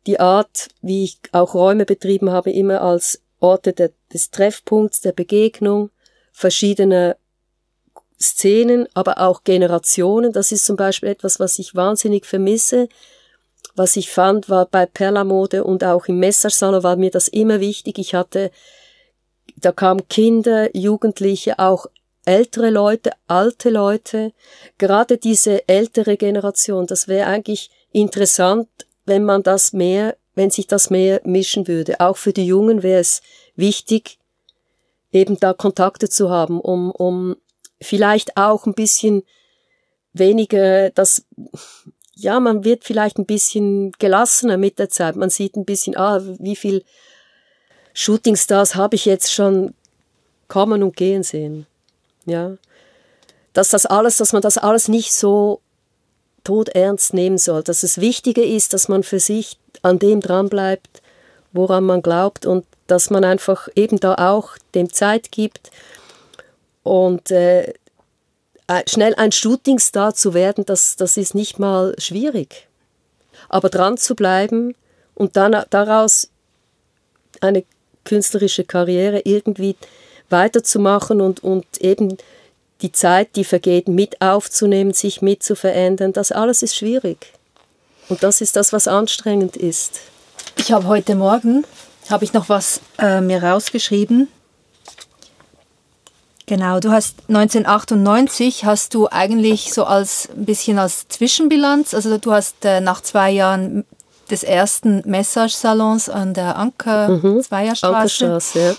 die 0.07 0.19
Art, 0.19 0.69
wie 0.83 1.05
ich 1.05 1.19
auch 1.33 1.55
Räume 1.55 1.85
betrieben 1.85 2.31
habe, 2.31 2.51
immer 2.51 2.81
als 2.81 3.23
Orte 3.39 3.73
der, 3.73 3.93
des 4.13 4.31
Treffpunkts, 4.31 5.01
der 5.01 5.13
Begegnung, 5.13 5.91
verschiedene 6.33 7.17
Szenen, 8.21 8.87
aber 8.95 9.19
auch 9.19 9.45
Generationen. 9.45 10.33
Das 10.33 10.53
ist 10.53 10.67
zum 10.67 10.77
Beispiel 10.77 11.09
etwas, 11.09 11.41
was 11.41 11.59
ich 11.59 11.75
wahnsinnig 11.75 12.27
vermisse. 12.27 12.89
Was 13.75 13.97
ich 13.97 14.11
fand, 14.11 14.49
war 14.49 14.67
bei 14.67 14.87
Perlamode 14.87 15.65
und 15.65 15.85
auch 15.85 16.07
im 16.07 16.19
Messersalon 16.19 16.83
war 16.83 16.97
mir 16.97 17.11
das 17.11 17.29
immer 17.29 17.61
wichtig. 17.61 17.99
Ich 17.99 18.15
hatte, 18.15 18.51
da 19.57 19.73
kamen 19.73 20.09
Kinder, 20.09 20.75
Jugendliche, 20.77 21.59
auch 21.59 21.87
ältere 22.25 22.71
Leute, 22.71 23.13
alte 23.27 23.71
Leute, 23.71 24.33
gerade 24.79 25.19
diese 25.19 25.67
ältere 25.69 26.17
Generation. 26.17 26.87
Das 26.87 27.09
wäre 27.09 27.29
eigentlich 27.29 27.71
interessant, 27.93 28.69
wenn 29.07 29.25
man 29.25 29.43
das 29.43 29.73
mehr 29.73 30.17
wenn 30.35 30.51
sich 30.51 30.67
das 30.67 30.91
mehr 30.91 31.21
mischen 31.25 31.69
würde. 31.69 32.01
Auch 32.01 32.17
für 32.17 32.33
die 32.33 32.47
Jungen 32.47 32.83
wäre 32.83 33.01
es 33.01 33.23
wichtig, 33.57 34.19
eben 35.13 35.39
da 35.39 35.53
Kontakte 35.53 36.09
zu 36.09 36.31
haben, 36.31 36.61
um, 36.61 36.91
um 36.91 37.37
vielleicht 37.81 38.37
auch 38.37 38.67
ein 38.67 38.75
bisschen 38.75 39.23
weniger 40.13 40.91
das, 40.91 41.25
ja, 42.21 42.39
man 42.39 42.65
wird 42.65 42.85
vielleicht 42.85 43.19
ein 43.19 43.27
bisschen 43.27 43.93
gelassener 43.99 44.57
mit 44.57 44.79
der 44.79 44.91
Zeit. 44.91 45.17
Man 45.17 45.31
sieht 45.31 45.57
ein 45.57 45.65
bisschen, 45.65 45.97
ah, 45.97 46.21
wie 46.39 46.57
viel 46.57 46.85
Shootingstars 47.95 48.75
habe 48.75 48.97
ich 48.97 49.05
jetzt 49.05 49.33
schon 49.33 49.75
kommen 50.49 50.83
und 50.83 50.97
gehen 50.97 51.23
sehen. 51.23 51.67
Ja. 52.27 52.57
Dass 53.53 53.71
das 53.71 53.87
alles, 53.87 54.19
dass 54.19 54.33
man 54.33 54.43
das 54.43 54.59
alles 54.59 54.89
nicht 54.89 55.13
so 55.13 55.61
todernst 56.45 57.15
nehmen 57.15 57.39
soll, 57.39 57.63
dass 57.63 57.83
es 57.83 58.01
wichtiger 58.01 58.45
ist, 58.45 58.73
dass 58.73 58.89
man 58.89 59.03
für 59.03 59.21
sich 59.21 59.59
an 59.83 59.99
dem 59.99 60.21
dranbleibt, 60.21 61.03
woran 61.53 61.85
man 61.85 62.03
glaubt 62.03 62.47
und 62.47 62.65
dass 62.87 63.11
man 63.11 63.25
einfach 63.25 63.69
eben 63.75 63.99
da 63.99 64.15
auch 64.15 64.57
dem 64.75 64.93
Zeit 64.93 65.31
gibt 65.33 65.71
und 66.83 67.31
äh, 67.31 67.73
schnell 68.87 69.15
ein 69.15 69.33
Shootingstar 69.33 70.15
zu 70.15 70.35
werden, 70.35 70.65
das, 70.65 70.97
das 70.97 71.17
ist 71.17 71.35
nicht 71.35 71.59
mal 71.59 71.95
schwierig. 71.99 72.69
Aber 73.49 73.69
dran 73.69 73.97
zu 73.97 74.15
bleiben 74.15 74.75
und 75.15 75.37
dann 75.37 75.65
daraus 75.71 76.29
eine 77.41 77.65
künstlerische 78.05 78.65
Karriere 78.65 79.23
irgendwie 79.25 79.77
weiterzumachen 80.29 81.21
und, 81.21 81.43
und 81.43 81.65
eben 81.81 82.17
die 82.83 82.93
Zeit, 82.93 83.37
die 83.37 83.45
vergeht, 83.45 83.89
mit 83.89 84.21
aufzunehmen, 84.23 84.93
sich 84.93 85.21
mit 85.21 85.43
zu 85.43 85.55
verändern, 85.55 86.13
das 86.13 86.33
alles 86.33 86.63
ist 86.63 86.77
schwierig. 86.77 87.33
Und 88.09 88.23
das 88.23 88.41
ist 88.41 88.57
das, 88.57 88.73
was 88.73 88.89
anstrengend 88.89 89.57
ist. 89.57 90.01
Ich 90.57 90.73
habe 90.73 90.87
heute 90.87 91.15
Morgen, 91.15 91.65
habe 92.09 92.25
ich 92.25 92.33
noch 92.33 92.49
was 92.49 92.81
äh, 92.99 93.21
mir 93.21 93.43
rausgeschrieben. 93.43 94.29
Genau, 96.51 96.81
du 96.81 96.91
hast 96.91 97.15
1998 97.29 98.65
hast 98.65 98.95
du 98.95 99.07
eigentlich 99.09 99.73
so 99.73 99.85
als 99.85 100.29
ein 100.37 100.47
bisschen 100.47 100.81
als 100.81 101.07
Zwischenbilanz, 101.07 101.95
also 101.95 102.19
du 102.19 102.33
hast 102.33 102.65
äh, 102.65 102.81
nach 102.81 103.03
zwei 103.03 103.31
Jahren 103.31 103.85
des 104.33 104.43
ersten 104.43 105.01
Message-Salons 105.09 106.09
an 106.09 106.35
der 106.35 106.57
Anker 106.57 107.09
mhm, 107.09 107.41
Zweierstraße, 107.41 107.95
Ankerstraße, 107.95 108.77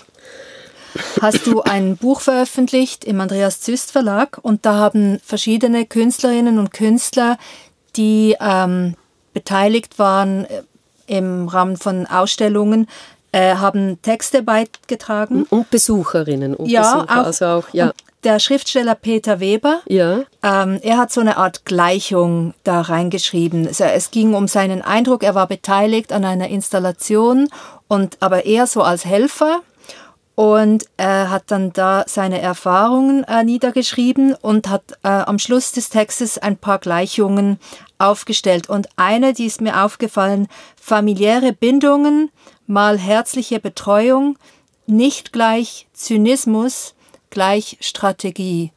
ja. 0.94 1.00
hast 1.22 1.46
du 1.46 1.62
ein 1.62 1.96
Buch 1.96 2.20
veröffentlicht 2.20 3.06
im 3.06 3.18
Andreas 3.22 3.62
Züst 3.62 3.90
Verlag 3.90 4.38
und 4.42 4.66
da 4.66 4.74
haben 4.74 5.18
verschiedene 5.24 5.86
Künstlerinnen 5.86 6.58
und 6.58 6.74
Künstler, 6.74 7.38
die 7.96 8.36
ähm, 8.38 8.96
beteiligt 9.32 9.98
waren 9.98 10.44
äh, 10.44 10.62
im 11.06 11.48
Rahmen 11.48 11.78
von 11.78 12.06
Ausstellungen, 12.06 12.86
äh, 13.32 13.56
haben 13.56 14.00
Texte 14.02 14.42
beigetragen. 14.42 15.44
Und 15.50 15.70
Besucherinnen 15.70 16.54
und 16.54 16.66
ja, 16.66 16.82
Besucher. 16.82 17.20
Auch, 17.20 17.26
also 17.26 17.46
auch, 17.46 17.64
ja. 17.72 17.92
Der 18.24 18.38
Schriftsteller 18.38 18.94
Peter 18.94 19.40
Weber, 19.40 19.80
ja. 19.88 20.20
ähm, 20.44 20.78
er 20.80 20.96
hat 20.98 21.10
so 21.10 21.20
eine 21.20 21.38
Art 21.38 21.64
Gleichung 21.64 22.54
da 22.62 22.80
reingeschrieben. 22.80 23.66
Also 23.66 23.82
es 23.82 24.12
ging 24.12 24.34
um 24.34 24.46
seinen 24.46 24.80
Eindruck, 24.80 25.24
er 25.24 25.34
war 25.34 25.48
beteiligt 25.48 26.12
an 26.12 26.24
einer 26.24 26.48
Installation 26.48 27.48
und 27.88 28.18
aber 28.20 28.44
eher 28.44 28.68
so 28.68 28.82
als 28.82 29.04
Helfer 29.04 29.62
und 30.34 30.86
er 30.96 31.30
hat 31.30 31.44
dann 31.48 31.72
da 31.72 32.04
seine 32.06 32.40
Erfahrungen 32.40 33.24
äh, 33.24 33.44
niedergeschrieben 33.44 34.34
und 34.34 34.68
hat 34.68 34.82
äh, 35.02 35.08
am 35.08 35.38
Schluss 35.38 35.72
des 35.72 35.90
Textes 35.90 36.38
ein 36.38 36.56
paar 36.56 36.78
Gleichungen 36.78 37.58
aufgestellt. 37.98 38.68
Und 38.68 38.88
eine, 38.96 39.34
die 39.34 39.46
ist 39.46 39.60
mir 39.60 39.84
aufgefallen, 39.84 40.48
familiäre 40.80 41.52
Bindungen 41.52 42.30
mal 42.66 42.98
herzliche 42.98 43.60
Betreuung, 43.60 44.38
nicht 44.86 45.32
gleich 45.32 45.86
Zynismus, 45.92 46.94
gleich 47.30 47.78
Strategie. 47.80 48.72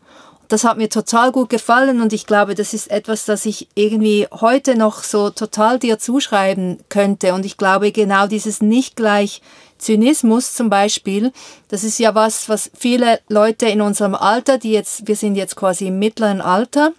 Das 0.48 0.64
hat 0.64 0.78
mir 0.78 0.90
total 0.90 1.32
gut 1.32 1.50
gefallen 1.50 2.02
und 2.02 2.14
ich 2.14 2.28
glaube, 2.28 2.54
das 2.54 2.74
ist 2.74 2.92
etwas, 2.92 3.26
das 3.26 3.46
ich 3.46 3.68
irgendwie 3.74 4.28
heute 4.32 4.76
noch 4.76 5.04
so 5.04 5.32
total 5.32 5.80
dir 5.80 5.98
zuschreiben 5.98 6.78
könnte. 6.90 7.34
Und 7.34 7.46
ich 7.46 7.58
glaube, 7.58 7.92
genau 7.92 8.28
dieses 8.28 8.62
nicht 8.62 8.96
gleich 8.96 9.42
Zynismus 9.78 10.54
zum 10.54 10.70
Beispiel, 10.70 11.32
das 11.70 11.84
ist 11.84 12.00
ja 12.00 12.16
was, 12.16 12.48
was 12.48 12.70
viele 12.78 13.20
Leute 13.28 13.66
in 13.66 13.82
unserem 13.82 14.16
Alter, 14.16 14.58
die 14.58 14.72
jetzt, 14.72 15.08
wir 15.08 15.16
sind 15.16 15.36
jetzt 15.36 15.56
quasi 15.56 15.88
im 15.88 16.00
mittleren 16.00 16.42
Alter, 16.42 16.94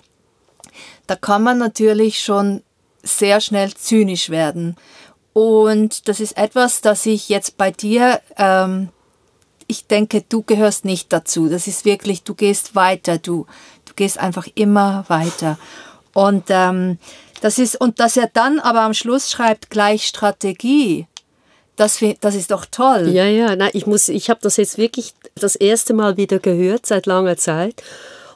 da 1.07 1.14
kann 1.14 1.42
man 1.42 1.59
natürlich 1.59 2.20
schon 2.20 2.62
sehr 3.03 3.40
schnell 3.40 3.72
zynisch 3.75 4.31
werden. 4.31 4.77
Und 5.37 6.09
das 6.09 6.20
ist 6.20 6.38
etwas, 6.38 6.81
das 6.81 7.05
ich 7.05 7.29
jetzt 7.29 7.59
bei 7.59 7.70
dir, 7.70 8.22
ähm, 8.38 8.88
ich 9.66 9.87
denke, 9.87 10.25
du 10.27 10.40
gehörst 10.40 10.87
nicht 10.87 11.12
dazu. 11.12 11.51
Das 11.51 11.66
ist 11.66 11.85
wirklich, 11.85 12.22
du 12.22 12.35
gehst 12.35 12.75
weiter, 12.75 13.18
du, 13.18 13.44
du 13.85 13.92
gehst 13.96 14.18
einfach 14.18 14.49
immer 14.55 15.05
weiter. 15.09 15.59
Und 16.14 16.44
ähm, 16.49 16.99
das 17.42 17.59
ist, 17.59 17.79
und 17.79 18.01
dass 18.01 18.16
er 18.16 18.31
dann 18.33 18.61
aber 18.61 18.81
am 18.81 18.94
Schluss 18.94 19.31
schreibt, 19.31 19.68
gleich 19.68 20.07
Strategie. 20.07 21.07
Das, 21.77 22.03
das 22.22 22.35
ist 22.35 22.51
doch 22.51 22.64
toll. 22.64 23.09
Ja, 23.09 23.27
ja, 23.27 23.57
nein, 23.57 23.72
ich 23.75 23.87
ich 23.87 24.31
habe 24.31 24.40
das 24.40 24.57
jetzt 24.57 24.79
wirklich 24.79 25.12
das 25.35 25.55
erste 25.55 25.92
Mal 25.92 26.16
wieder 26.16 26.38
gehört 26.38 26.87
seit 26.87 27.05
langer 27.05 27.37
Zeit. 27.37 27.83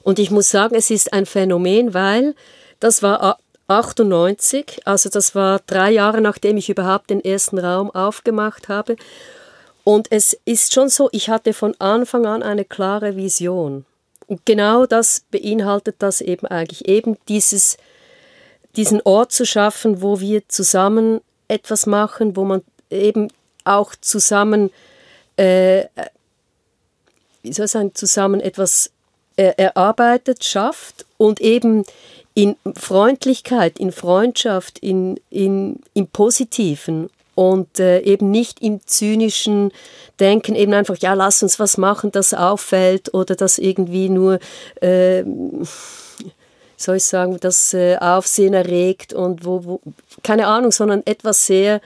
Und 0.03 0.19
ich 0.19 0.31
muss 0.31 0.51
sagen, 0.51 0.75
es 0.75 0.91
ist 0.91 1.15
ein 1.15 1.25
Phänomen, 1.25 1.95
weil 1.95 2.35
das 2.79 3.03
war 3.03 3.39
98, 3.71 4.81
also 4.85 5.09
das 5.09 5.35
war 5.35 5.61
drei 5.67 5.93
Jahre 5.93 6.21
nachdem 6.21 6.57
ich 6.57 6.69
überhaupt 6.69 7.11
den 7.11 7.25
ersten 7.25 7.59
Raum 7.59 7.91
aufgemacht 7.91 8.69
habe. 8.69 8.97
Und 9.85 10.09
es 10.11 10.37
ist 10.45 10.75
schon 10.75 10.89
so, 10.89 11.09
ich 11.13 11.31
hatte 11.31 11.53
von 11.53 11.75
Anfang 11.79 12.27
an 12.27 12.43
eine 12.43 12.65
klare 12.65 13.17
Vision. 13.17 13.87
Und 14.27 14.45
genau 14.45 14.87
das 14.87 15.25
beinhaltet 15.31 15.97
das 16.01 16.21
eben 16.21 16.47
eigentlich, 16.47 16.89
eben 16.89 17.17
dieses, 17.29 17.77
diesen 18.77 19.01
Ort 19.03 19.33
zu 19.33 19.47
schaffen, 19.47 20.03
wo 20.03 20.21
wir 20.21 20.49
zusammen 20.49 21.21
etwas 21.49 21.87
machen, 21.87 22.37
wo 22.37 22.45
man 22.45 22.63
eben 22.91 23.33
auch 23.65 23.95
zusammen, 24.01 24.71
äh, 25.37 25.85
wie 27.43 27.53
soll 27.53 27.67
ich 27.67 27.71
sagen, 27.71 27.95
zusammen 27.95 28.41
etwas 28.41 28.91
äh, 29.37 29.55
erarbeitet, 29.57 30.45
schafft 30.45 31.07
und 31.17 31.41
eben 31.41 31.85
in 32.35 32.57
Freundlichkeit, 32.77 33.79
in 33.79 33.93
Freundschaft, 33.93 34.79
in, 34.79 35.19
in, 35.31 35.81
im 35.95 36.07
Positiven 36.07 37.11
und 37.35 37.81
äh, 37.81 38.01
eben 38.01 38.31
nicht 38.31 38.61
im 38.61 38.81
zynischen 38.87 39.73
Denken, 40.19 40.55
eben 40.55 40.75
einfach, 40.75 40.99
ja, 40.99 41.15
lass 41.15 41.43
uns 41.43 41.59
was 41.59 41.79
machen, 41.79 42.13
das 42.13 42.35
auffällt 42.35 43.15
oder 43.15 43.35
das 43.35 43.59
irgendwie 43.59 44.09
nur, 44.09 44.39
äh, 44.81 45.25
soll 46.77 46.97
ich 46.97 47.05
sagen, 47.05 47.39
das 47.41 47.75
äh, 47.75 47.97
Aufsehen 47.97 48.55
erregt 48.55 49.13
und 49.13 49.45
wo, 49.45 49.65
wo, 49.65 49.81
keine 50.23 50.47
Ahnung, 50.47 50.73
sondern 50.73 51.03
etwas 51.07 51.47
sehr 51.47 51.81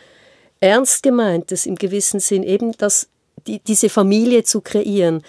ernst 0.61 1.03
gemeintes 1.03 1.67
im 1.67 1.77
gewissen 1.77 2.21
Sinn, 2.21 2.43
eben 2.43 2.73
das, 2.79 3.09
die, 3.47 3.61
diese 3.61 3.89
Familie 3.89 4.45
zu 4.45 4.61
kreieren. 4.61 5.23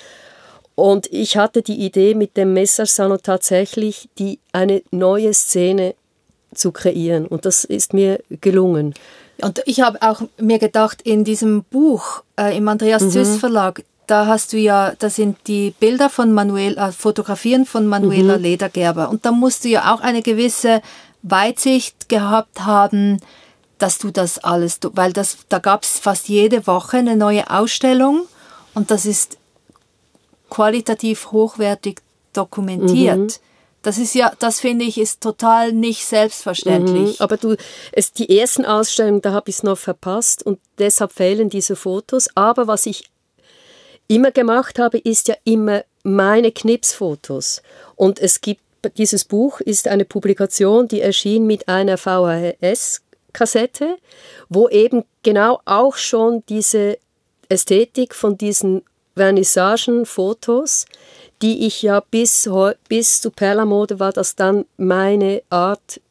Und 0.76 1.08
ich 1.12 1.38
hatte 1.38 1.62
die 1.62 1.86
Idee 1.86 2.16
mit 2.16 2.36
dem 2.36 2.54
Messersalon 2.54 3.20
tatsächlich, 3.24 4.10
die 4.18 4.40
eine 4.52 4.84
neue 4.92 5.34
Szene 5.34 5.96
zu 6.54 6.72
kreieren. 6.72 7.26
Und 7.26 7.46
das 7.46 7.64
ist 7.64 7.94
mir 7.94 8.20
gelungen. 8.42 8.94
Und 9.42 9.62
ich 9.66 9.82
habe 9.82 10.02
auch 10.02 10.22
mir 10.38 10.60
gedacht, 10.60 11.02
in 11.02 11.24
diesem 11.24 11.64
Buch 11.64 12.24
äh, 12.40 12.56
im 12.56 12.68
Andreas 12.68 13.04
mhm. 13.04 13.12
Züss 13.12 13.38
Verlag, 13.38 13.84
da 14.08 14.28
hast 14.28 14.54
du 14.54 14.58
ja, 14.58 14.94
da 15.00 15.10
sind 15.10 15.38
die 15.48 15.74
Bilder 15.80 16.10
von 16.10 16.32
Manuel, 16.32 16.78
äh, 16.78 16.92
Fotografien 16.92 17.66
von 17.66 17.88
Manuela 17.88 18.38
mhm. 18.38 18.44
Ledergerber. 18.44 19.10
Und 19.10 19.26
da 19.26 19.32
musst 19.32 19.64
du 19.64 19.70
ja 19.70 19.94
auch 19.94 20.02
eine 20.02 20.22
gewisse 20.22 20.82
Weitsicht 21.22 22.08
gehabt 22.08 22.66
haben, 22.66 23.20
dass 23.78 23.98
du 23.98 24.12
das 24.12 24.40
alles, 24.40 24.80
weil 24.94 25.12
das, 25.12 25.38
da 25.50 25.60
gab 25.60 25.84
es 25.84 26.00
fast 26.00 26.30
jede 26.30 26.66
Woche 26.68 26.98
eine 26.98 27.16
neue 27.16 27.50
Ausstellung 27.50 28.22
und 28.74 28.90
das 28.90 29.06
ist 29.06 29.38
qualitativ 30.49 31.31
hochwertig 31.31 32.01
dokumentiert. 32.34 33.17
Mhm. 33.17 33.31
Das 33.81 33.99
ist 33.99 34.15
ja, 34.15 34.34
das 34.39 34.60
finde 34.60 34.84
ich, 34.84 34.97
ist 34.97 35.21
total 35.21 35.71
nicht 35.71 36.05
selbstverständlich. 36.05 37.19
Mhm, 37.19 37.23
aber 37.23 37.38
du, 37.38 37.55
es, 37.91 38.12
die 38.12 38.39
ersten 38.39 38.65
Ausstellungen, 38.65 39.21
da 39.21 39.31
habe 39.31 39.51
ich 39.51 39.58
es 39.58 39.63
noch 39.63 39.77
verpasst 39.77 40.43
und 40.43 40.60
deshalb 40.79 41.12
fehlen 41.12 41.49
diese 41.49 41.75
Fotos. 41.75 42.27
Aber 42.34 42.65
was 42.65 42.88
ich 42.88 43.12
immer 44.08 44.31
gemacht 44.31 44.79
habe, 44.79 44.97
ist 44.97 45.27
ja 45.27 45.36
immer 45.43 45.84
meine 46.01 46.51
Knipsfotos. 46.51 47.62
Und 47.95 48.19
es 48.19 48.41
gibt, 48.41 48.62
dieses 48.97 49.23
Buch 49.23 49.62
ist 49.62 49.88
eine 49.88 50.05
Publikation, 50.05 50.88
die 50.88 51.01
erschien 51.01 51.45
mit 51.45 51.67
einer 51.67 51.97
VHS-Kassette, 51.97 53.97
wo 54.49 54.67
eben 54.69 55.03
genau 55.21 55.62
auch 55.65 55.95
schon 55.95 56.43
diese 56.49 56.97
Ästhetik 57.49 58.15
von 58.15 58.38
diesen 58.38 58.84
Vernissagen, 59.15 60.06
Fotos, 60.06 60.86
die 61.41 61.65
ich 61.65 61.82
ja 61.82 61.99
bis, 61.99 62.49
bis 62.88 63.21
zu 63.21 63.32
Perlamode 63.32 63.99
war 63.99 64.12
das 64.12 64.36
dann 64.36 64.65
meine 64.78 65.41
Art, 65.49 66.01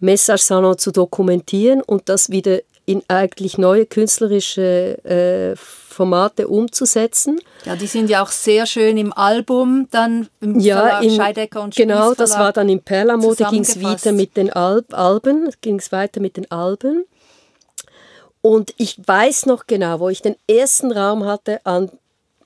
Message-Salon 0.00 0.78
zu 0.78 0.92
dokumentieren 0.92 1.82
und 1.82 2.08
das 2.08 2.30
wieder 2.30 2.60
in 2.86 3.02
eigentlich 3.08 3.58
neue 3.58 3.84
künstlerische 3.84 5.04
äh, 5.04 5.56
Formate 5.56 6.46
umzusetzen. 6.46 7.40
Ja, 7.64 7.74
die 7.74 7.88
sind 7.88 8.08
ja 8.08 8.22
auch 8.22 8.30
sehr 8.30 8.64
schön 8.66 8.96
im 8.96 9.12
Album, 9.12 9.88
dann 9.90 10.28
im 10.40 10.60
ja, 10.60 10.76
Verlag 10.76 11.02
in, 11.02 11.10
Scheidecker 11.10 11.62
und 11.62 11.74
Genau, 11.74 12.14
das 12.14 12.38
war 12.38 12.52
dann 12.52 12.68
in 12.68 12.80
Perlamode, 12.80 13.44
ging 13.50 13.62
es 13.62 13.82
weiter 13.82 14.12
mit 14.12 14.36
den 14.36 14.52
Alb 14.52 14.94
Alben, 14.94 15.50
ging 15.60 15.80
es 15.80 15.90
weiter 15.90 16.20
mit 16.20 16.36
den 16.36 16.50
Alben. 16.50 17.04
Und 18.40 18.72
ich 18.78 18.96
weiß 19.04 19.46
noch 19.46 19.66
genau, 19.66 19.98
wo 19.98 20.08
ich 20.08 20.22
den 20.22 20.36
ersten 20.48 20.92
Raum 20.92 21.26
hatte 21.26 21.60
an 21.66 21.90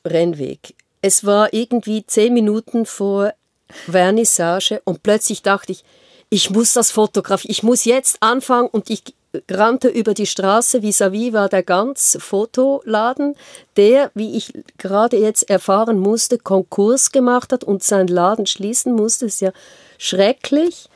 Rennweg. 0.07 0.75
Es 1.01 1.25
war 1.25 1.53
irgendwie 1.53 2.07
zehn 2.07 2.35
Minuten 2.35 2.87
vor 2.87 3.33
Vernissage 3.69 4.81
und 4.85 5.03
plötzlich 5.03 5.43
dachte 5.43 5.73
ich, 5.73 5.85
ich 6.31 6.51
muss 6.51 6.73
das 6.73 6.91
fotografieren, 6.91 7.51
ich 7.51 7.63
muss 7.63 7.85
jetzt 7.85 8.19
anfangen 8.21 8.69
und 8.69 8.89
ich 8.89 9.03
rannte 9.51 9.89
über 9.89 10.15
die 10.15 10.27
Straße, 10.27 10.79
vis-à-vis 10.83 11.31
-vis 11.31 11.33
war 11.33 11.49
der 11.49 11.63
ganz 11.63 12.17
Fotoladen, 12.21 13.35
der, 13.77 14.11
wie 14.15 14.37
ich 14.37 14.53
gerade 14.79 15.17
jetzt 15.17 15.49
erfahren 15.49 15.99
musste, 15.99 16.39
Konkurs 16.39 17.13
gemacht 17.13 17.53
hat 17.53 17.65
und 17.65 17.83
seinen 17.83 18.09
Laden 18.09 18.47
schließen 18.47 18.93
musste, 18.95 19.27
das 19.27 19.35
ist 19.35 19.41
ja 19.41 19.53
schrecklich. 19.99 20.89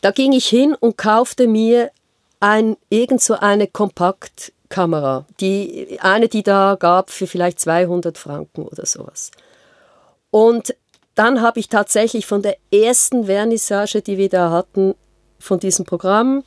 Da 0.00 0.10
ging 0.10 0.32
ich 0.32 0.46
hin 0.46 0.76
und 0.78 0.98
kaufte 0.98 1.46
mir 1.46 1.90
ein, 2.40 2.76
irgend 2.90 3.22
so 3.22 3.34
eine 3.34 3.66
Kompakt 3.66 4.52
Kamera. 4.74 5.24
Die, 5.38 5.98
eine, 6.00 6.26
die 6.26 6.42
da 6.42 6.76
gab 6.76 7.10
für 7.10 7.28
vielleicht 7.28 7.60
200 7.60 8.18
Franken 8.18 8.62
oder 8.62 8.84
sowas. 8.86 9.30
Und 10.32 10.74
dann 11.14 11.40
habe 11.42 11.60
ich 11.60 11.68
tatsächlich 11.68 12.26
von 12.26 12.42
der 12.42 12.56
ersten 12.72 13.26
Vernissage, 13.26 14.02
die 14.02 14.18
wir 14.18 14.28
da 14.28 14.50
hatten, 14.50 14.96
von 15.38 15.60
diesem 15.60 15.84
Programm, 15.84 16.42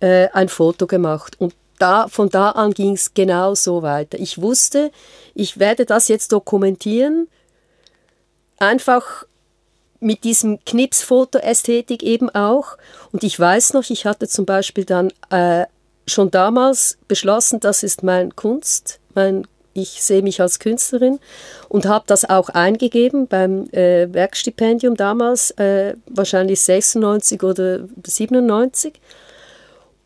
äh, 0.00 0.28
ein 0.34 0.50
Foto 0.50 0.86
gemacht. 0.86 1.40
Und 1.40 1.54
da, 1.78 2.06
von 2.08 2.28
da 2.28 2.50
an 2.50 2.72
ging 2.72 2.92
es 2.92 3.14
genau 3.14 3.54
so 3.54 3.80
weiter. 3.80 4.18
Ich 4.18 4.42
wusste, 4.42 4.90
ich 5.34 5.58
werde 5.58 5.86
das 5.86 6.08
jetzt 6.08 6.32
dokumentieren, 6.32 7.28
einfach 8.58 9.24
mit 10.00 10.24
diesem 10.24 10.62
Knipsfoto-Ästhetik 10.66 12.02
eben 12.02 12.28
auch. 12.28 12.76
Und 13.10 13.24
ich 13.24 13.40
weiß 13.40 13.72
noch, 13.72 13.88
ich 13.88 14.04
hatte 14.04 14.28
zum 14.28 14.44
Beispiel 14.44 14.84
dann 14.84 15.12
äh, 15.30 15.64
schon 16.06 16.30
damals 16.30 16.98
beschlossen, 17.08 17.60
das 17.60 17.82
ist 17.82 18.02
mein 18.02 18.34
Kunst, 18.34 19.00
mein, 19.14 19.46
ich 19.72 20.02
sehe 20.02 20.22
mich 20.22 20.40
als 20.40 20.58
Künstlerin 20.58 21.20
und 21.68 21.86
habe 21.86 22.04
das 22.06 22.28
auch 22.28 22.48
eingegeben 22.48 23.26
beim 23.28 23.68
äh, 23.70 24.12
Werkstipendium 24.12 24.96
damals, 24.96 25.52
äh, 25.52 25.94
wahrscheinlich 26.06 26.60
96 26.60 27.42
oder 27.42 27.80
97. 28.04 29.00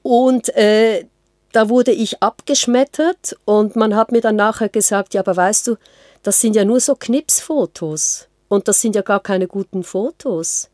Und 0.03 0.55
äh, 0.55 1.07
da 1.53 1.69
wurde 1.69 1.93
ich 1.93 2.23
abgeschmettert 2.23 3.37
und 3.45 3.77
man 3.77 3.95
hat 3.95 4.13
mir 4.13 4.21
dann 4.21 4.37
nachher 4.37 4.69
gesagt, 4.69 5.15
ja, 5.15 5.21
aber 5.21 5.37
weißt 5.37 5.69
du, 5.69 5.77
das 6.23 6.41
sind 6.41 6.57
ja 6.57 6.65
nur 6.65 6.81
so 6.81 6.95
Knipsfotos 6.95 8.29
und 8.49 8.67
das 8.69 8.81
sind 8.81 8.97
ja 8.97 9.03
gar 9.03 9.21
keine 9.21 9.47
guten 9.47 9.85
Fotos. 9.85 10.69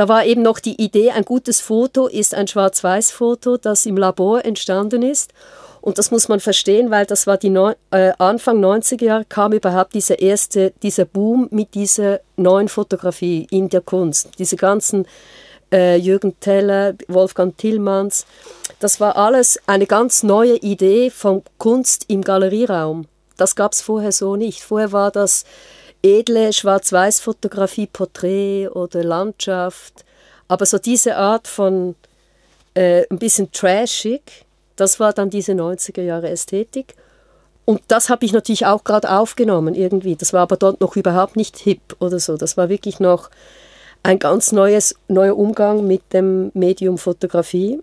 Da 0.00 0.08
war 0.08 0.24
eben 0.24 0.40
noch 0.40 0.60
die 0.60 0.82
Idee, 0.82 1.10
ein 1.10 1.26
gutes 1.26 1.60
Foto 1.60 2.06
ist 2.06 2.34
ein 2.34 2.48
Schwarz-Weiß-Foto, 2.48 3.58
das 3.58 3.84
im 3.84 3.98
Labor 3.98 4.42
entstanden 4.46 5.02
ist. 5.02 5.34
Und 5.82 5.98
das 5.98 6.10
muss 6.10 6.26
man 6.26 6.40
verstehen, 6.40 6.90
weil 6.90 7.04
das 7.04 7.26
war 7.26 7.36
die 7.36 7.50
Neu 7.50 7.74
äh, 7.90 8.12
Anfang 8.16 8.64
90er 8.64 9.04
Jahre 9.04 9.26
kam 9.26 9.52
überhaupt 9.52 9.92
dieser 9.92 10.18
erste, 10.18 10.72
dieser 10.82 11.04
Boom 11.04 11.48
mit 11.50 11.74
dieser 11.74 12.20
neuen 12.36 12.68
Fotografie 12.68 13.46
in 13.50 13.68
der 13.68 13.82
Kunst. 13.82 14.30
Diese 14.38 14.56
ganzen 14.56 15.06
äh, 15.70 15.96
Jürgen 15.96 16.40
Teller, 16.40 16.94
Wolfgang 17.08 17.54
Tillmanns. 17.58 18.24
Das 18.78 19.00
war 19.00 19.18
alles 19.18 19.60
eine 19.66 19.86
ganz 19.86 20.22
neue 20.22 20.56
Idee 20.56 21.10
von 21.10 21.42
Kunst 21.58 22.06
im 22.08 22.22
Galerieraum. 22.22 23.04
Das 23.36 23.54
gab 23.54 23.72
es 23.72 23.82
vorher 23.82 24.12
so 24.12 24.34
nicht. 24.34 24.62
Vorher 24.62 24.92
war 24.92 25.10
das 25.10 25.44
edle 26.02 26.52
Schwarz-Weiß-Fotografie, 26.52 27.86
Porträt 27.86 28.68
oder 28.68 29.04
Landschaft. 29.04 30.04
Aber 30.48 30.66
so 30.66 30.78
diese 30.78 31.16
Art 31.16 31.46
von 31.46 31.94
äh, 32.74 33.04
ein 33.10 33.18
bisschen 33.18 33.52
trashig, 33.52 34.46
das 34.76 34.98
war 34.98 35.12
dann 35.12 35.30
diese 35.30 35.52
90er 35.52 36.02
Jahre 36.02 36.30
Ästhetik. 36.30 36.94
Und 37.64 37.82
das 37.88 38.08
habe 38.08 38.24
ich 38.24 38.32
natürlich 38.32 38.66
auch 38.66 38.82
gerade 38.82 39.10
aufgenommen 39.10 39.74
irgendwie. 39.74 40.16
Das 40.16 40.32
war 40.32 40.40
aber 40.40 40.56
dort 40.56 40.80
noch 40.80 40.96
überhaupt 40.96 41.36
nicht 41.36 41.56
hip 41.58 41.96
oder 42.00 42.18
so. 42.18 42.36
Das 42.36 42.56
war 42.56 42.68
wirklich 42.68 42.98
noch 42.98 43.30
ein 44.02 44.18
ganz 44.18 44.52
neues, 44.52 44.96
neuer 45.08 45.36
Umgang 45.36 45.86
mit 45.86 46.12
dem 46.12 46.50
Medium 46.54 46.98
Fotografie. 46.98 47.80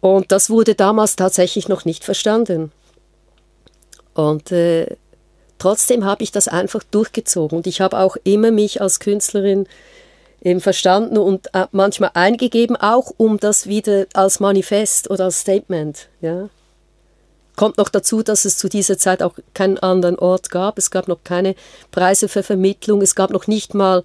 Und 0.00 0.32
das 0.32 0.50
wurde 0.50 0.74
damals 0.74 1.16
tatsächlich 1.16 1.68
noch 1.68 1.84
nicht 1.84 2.04
verstanden. 2.04 2.72
Und 4.14 4.50
äh, 4.52 4.96
trotzdem 5.62 6.04
habe 6.04 6.24
ich 6.24 6.32
das 6.32 6.48
einfach 6.48 6.82
durchgezogen. 6.82 7.56
Und 7.56 7.66
ich 7.68 7.80
habe 7.80 7.98
auch 7.98 8.16
immer 8.24 8.50
mich 8.50 8.80
als 8.80 8.98
Künstlerin 8.98 9.68
eben 10.42 10.60
verstanden 10.60 11.18
und 11.18 11.54
äh, 11.54 11.66
manchmal 11.70 12.10
eingegeben, 12.14 12.74
auch 12.76 13.12
um 13.16 13.38
das 13.38 13.68
wieder 13.68 14.06
als 14.12 14.40
Manifest 14.40 15.08
oder 15.08 15.26
als 15.26 15.40
Statement. 15.40 16.08
Ja. 16.20 16.48
Kommt 17.54 17.78
noch 17.78 17.90
dazu, 17.90 18.24
dass 18.24 18.44
es 18.44 18.58
zu 18.58 18.68
dieser 18.68 18.98
Zeit 18.98 19.22
auch 19.22 19.34
keinen 19.54 19.78
anderen 19.78 20.18
Ort 20.18 20.50
gab. 20.50 20.78
Es 20.78 20.90
gab 20.90 21.06
noch 21.06 21.22
keine 21.22 21.54
Preise 21.92 22.28
für 22.28 22.42
Vermittlung. 22.42 23.00
Es 23.00 23.14
gab 23.14 23.30
noch 23.30 23.46
nicht 23.46 23.72
mal 23.72 24.02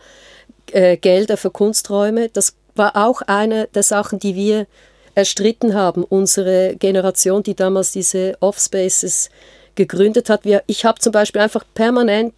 äh, 0.71 0.95
Gelder 0.95 1.37
für 1.37 1.49
Kunsträume. 1.49 2.29
Das 2.29 2.53
war 2.75 2.95
auch 2.95 3.23
eine 3.23 3.67
der 3.73 3.83
Sachen, 3.83 4.19
die 4.19 4.35
wir 4.35 4.67
erstritten 5.15 5.73
haben. 5.73 6.03
Unsere 6.03 6.75
Generation, 6.75 7.41
die 7.41 7.55
damals 7.55 7.93
diese 7.93 8.37
Offspaces 8.41 9.31
gegründet 9.77 10.29
hat. 10.29 10.43
Wir, 10.43 10.63
ich 10.67 10.83
habe 10.83 10.99
zum 10.99 11.13
Beispiel 11.13 11.41
einfach 11.41 11.63
permanent 11.73 12.33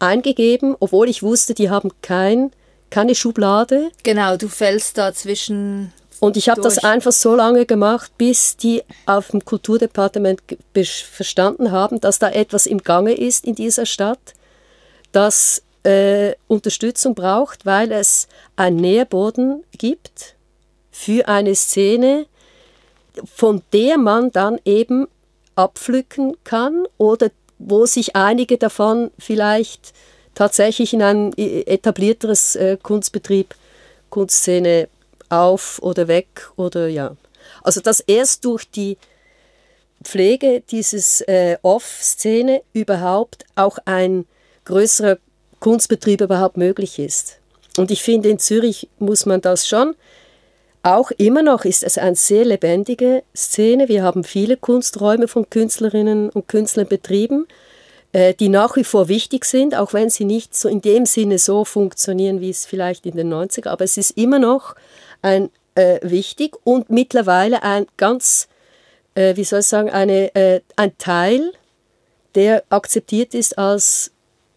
eingegeben, 0.00 0.74
obwohl 0.80 1.08
ich 1.08 1.22
wusste, 1.22 1.54
die 1.54 1.70
haben 1.70 1.90
kein, 2.02 2.50
keine 2.90 3.14
Schublade. 3.14 3.90
Genau, 4.02 4.36
du 4.36 4.48
fällst 4.48 4.98
da 4.98 5.14
zwischen 5.14 5.92
und 6.20 6.36
ich 6.36 6.48
habe 6.48 6.60
das 6.60 6.78
einfach 6.78 7.12
so 7.12 7.36
lange 7.36 7.64
gemacht, 7.64 8.10
bis 8.18 8.56
die 8.56 8.82
auf 9.06 9.28
dem 9.28 9.44
Kulturdepartement 9.44 10.42
verstanden 10.74 11.70
haben, 11.70 12.00
dass 12.00 12.18
da 12.18 12.28
etwas 12.30 12.66
im 12.66 12.78
Gange 12.78 13.12
ist 13.12 13.44
in 13.44 13.54
dieser 13.54 13.86
Stadt, 13.86 14.34
das 15.12 15.62
äh, 15.84 16.34
Unterstützung 16.48 17.14
braucht, 17.14 17.66
weil 17.66 17.92
es 17.92 18.26
einen 18.56 18.76
Nährboden 18.76 19.62
gibt 19.76 20.34
für 20.90 21.28
eine 21.28 21.54
Szene, 21.54 22.26
von 23.32 23.62
der 23.72 23.96
man 23.96 24.32
dann 24.32 24.58
eben 24.64 25.06
abpflücken 25.58 26.36
kann 26.44 26.86
oder 26.96 27.30
wo 27.58 27.84
sich 27.86 28.14
einige 28.14 28.58
davon 28.58 29.10
vielleicht 29.18 29.92
tatsächlich 30.34 30.92
in 30.92 31.02
ein 31.02 31.32
etablierteres 31.36 32.54
äh, 32.54 32.78
Kunstbetrieb, 32.80 33.56
Kunstszene 34.08 34.88
auf 35.28 35.80
oder 35.82 36.06
weg 36.06 36.50
oder 36.56 36.86
ja. 36.86 37.16
Also 37.62 37.80
dass 37.80 38.00
erst 38.00 38.44
durch 38.44 38.70
die 38.70 38.96
Pflege 40.04 40.62
dieses 40.70 41.22
äh, 41.22 41.58
Off-Szene 41.62 42.62
überhaupt 42.72 43.44
auch 43.56 43.78
ein 43.84 44.26
größerer 44.64 45.18
Kunstbetrieb 45.58 46.20
überhaupt 46.20 46.56
möglich 46.56 47.00
ist. 47.00 47.38
Und 47.76 47.90
ich 47.90 48.02
finde, 48.02 48.28
in 48.28 48.38
Zürich 48.38 48.88
muss 49.00 49.26
man 49.26 49.40
das 49.40 49.66
schon. 49.66 49.96
Auch 50.82 51.10
immer 51.12 51.42
noch 51.42 51.64
ist 51.64 51.82
es 51.82 51.98
eine 51.98 52.16
sehr 52.16 52.44
lebendige 52.44 53.22
Szene. 53.34 53.88
Wir 53.88 54.02
haben 54.02 54.24
viele 54.24 54.56
Kunsträume 54.56 55.28
von 55.28 55.50
Künstlerinnen 55.50 56.30
und 56.30 56.48
Künstlern 56.48 56.86
betrieben, 56.86 57.46
äh, 58.12 58.32
die 58.34 58.48
nach 58.48 58.76
wie 58.76 58.84
vor 58.84 59.08
wichtig 59.08 59.44
sind, 59.44 59.74
auch 59.74 59.92
wenn 59.92 60.08
sie 60.08 60.24
nicht 60.24 60.54
so 60.54 60.68
in 60.68 60.80
dem 60.80 61.04
Sinne 61.04 61.38
so 61.38 61.64
funktionieren, 61.64 62.40
wie 62.40 62.50
es 62.50 62.64
vielleicht 62.64 63.06
in 63.06 63.16
den 63.16 63.32
90er. 63.32 63.68
Aber 63.68 63.84
es 63.84 63.96
ist 63.96 64.12
immer 64.12 64.38
noch 64.38 64.76
ein, 65.20 65.50
äh, 65.74 65.98
wichtig 66.02 66.56
und 66.64 66.90
mittlerweile 66.90 67.62
ein 67.64 67.86
ganz, 67.96 68.48
äh, 69.14 69.36
wie 69.36 69.44
soll 69.44 69.60
ich 69.60 69.66
sagen, 69.66 69.90
eine, 69.90 70.34
äh, 70.34 70.60
ein 70.76 70.96
Teil, 70.98 71.52
der 72.34 72.62
akzeptiert 72.68 73.34
ist 73.34 73.58
als 73.58 74.12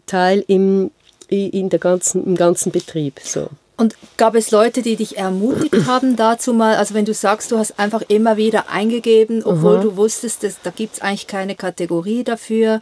Teil 0.06 0.44
im, 0.46 0.92
in 1.28 1.68
der 1.68 1.78
ganzen, 1.78 2.24
im 2.24 2.36
ganzen 2.36 2.70
Betrieb. 2.70 3.20
So. 3.24 3.48
Und 3.82 3.96
gab 4.16 4.36
es 4.36 4.52
Leute, 4.52 4.80
die 4.80 4.94
dich 4.94 5.18
ermutigt 5.18 5.74
haben 5.88 6.14
dazu 6.14 6.54
mal, 6.54 6.76
also 6.76 6.94
wenn 6.94 7.04
du 7.04 7.12
sagst, 7.12 7.50
du 7.50 7.58
hast 7.58 7.80
einfach 7.80 8.02
immer 8.06 8.36
wieder 8.36 8.68
eingegeben, 8.68 9.42
obwohl 9.42 9.78
Aha. 9.78 9.82
du 9.82 9.96
wusstest, 9.96 10.44
dass, 10.44 10.62
da 10.62 10.70
gibt 10.70 10.94
es 10.94 11.00
eigentlich 11.00 11.26
keine 11.26 11.56
Kategorie 11.56 12.22
dafür, 12.22 12.80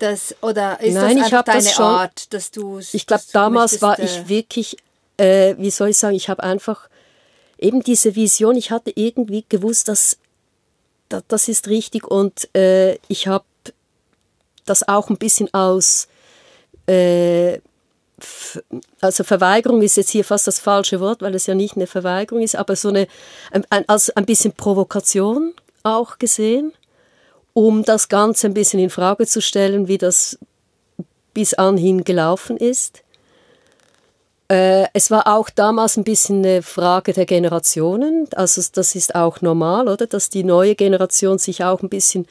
das, 0.00 0.34
oder 0.42 0.80
ist 0.80 0.92
Nein, 0.92 1.16
das 1.16 1.26
einfach 1.26 1.44
deine 1.44 1.62
das 1.62 1.72
schon, 1.72 1.84
Art, 1.86 2.34
dass 2.34 2.50
du 2.50 2.78
Ich 2.92 3.06
glaube, 3.06 3.22
damals 3.32 3.80
war 3.80 3.98
ich 3.98 4.18
äh, 4.18 4.28
wirklich, 4.28 4.76
äh, 5.16 5.54
wie 5.56 5.70
soll 5.70 5.88
ich 5.88 5.96
sagen, 5.96 6.14
ich 6.14 6.28
habe 6.28 6.42
einfach 6.42 6.90
eben 7.56 7.82
diese 7.82 8.14
Vision, 8.14 8.54
ich 8.56 8.70
hatte 8.70 8.92
irgendwie 8.94 9.46
gewusst, 9.48 9.88
dass, 9.88 10.18
dass 11.08 11.22
das 11.26 11.48
ist 11.48 11.68
richtig 11.68 12.06
und 12.06 12.54
äh, 12.54 12.98
ich 13.08 13.28
habe 13.28 13.46
das 14.66 14.86
auch 14.86 15.08
ein 15.08 15.16
bisschen 15.16 15.54
aus, 15.54 16.06
äh, 16.86 17.60
also 19.00 19.24
Verweigerung 19.24 19.82
ist 19.82 19.96
jetzt 19.96 20.10
hier 20.10 20.24
fast 20.24 20.46
das 20.46 20.60
falsche 20.60 21.00
Wort, 21.00 21.22
weil 21.22 21.34
es 21.34 21.46
ja 21.46 21.54
nicht 21.54 21.76
eine 21.76 21.86
Verweigerung 21.86 22.42
ist, 22.42 22.56
aber 22.56 22.76
so 22.76 22.88
eine, 22.88 23.08
ein, 23.50 23.64
als 23.88 24.10
ein 24.10 24.26
bisschen 24.26 24.52
Provokation 24.52 25.52
auch 25.82 26.18
gesehen, 26.18 26.72
um 27.52 27.84
das 27.84 28.08
Ganze 28.08 28.46
ein 28.48 28.54
bisschen 28.54 28.80
in 28.80 28.90
Frage 28.90 29.26
zu 29.26 29.40
stellen, 29.40 29.88
wie 29.88 29.98
das 29.98 30.38
bis 31.34 31.54
anhin 31.54 32.04
gelaufen 32.04 32.56
ist. 32.56 33.02
Äh, 34.48 34.86
es 34.92 35.10
war 35.10 35.26
auch 35.26 35.50
damals 35.50 35.96
ein 35.96 36.04
bisschen 36.04 36.44
eine 36.44 36.62
Frage 36.62 37.12
der 37.12 37.26
Generationen. 37.26 38.28
Also 38.34 38.62
das 38.72 38.94
ist 38.94 39.14
auch 39.14 39.40
normal, 39.40 39.88
oder? 39.88 40.06
Dass 40.06 40.28
die 40.28 40.44
neue 40.44 40.74
Generation 40.74 41.38
sich 41.38 41.64
auch 41.64 41.82
ein 41.82 41.88
bisschen 41.88 42.26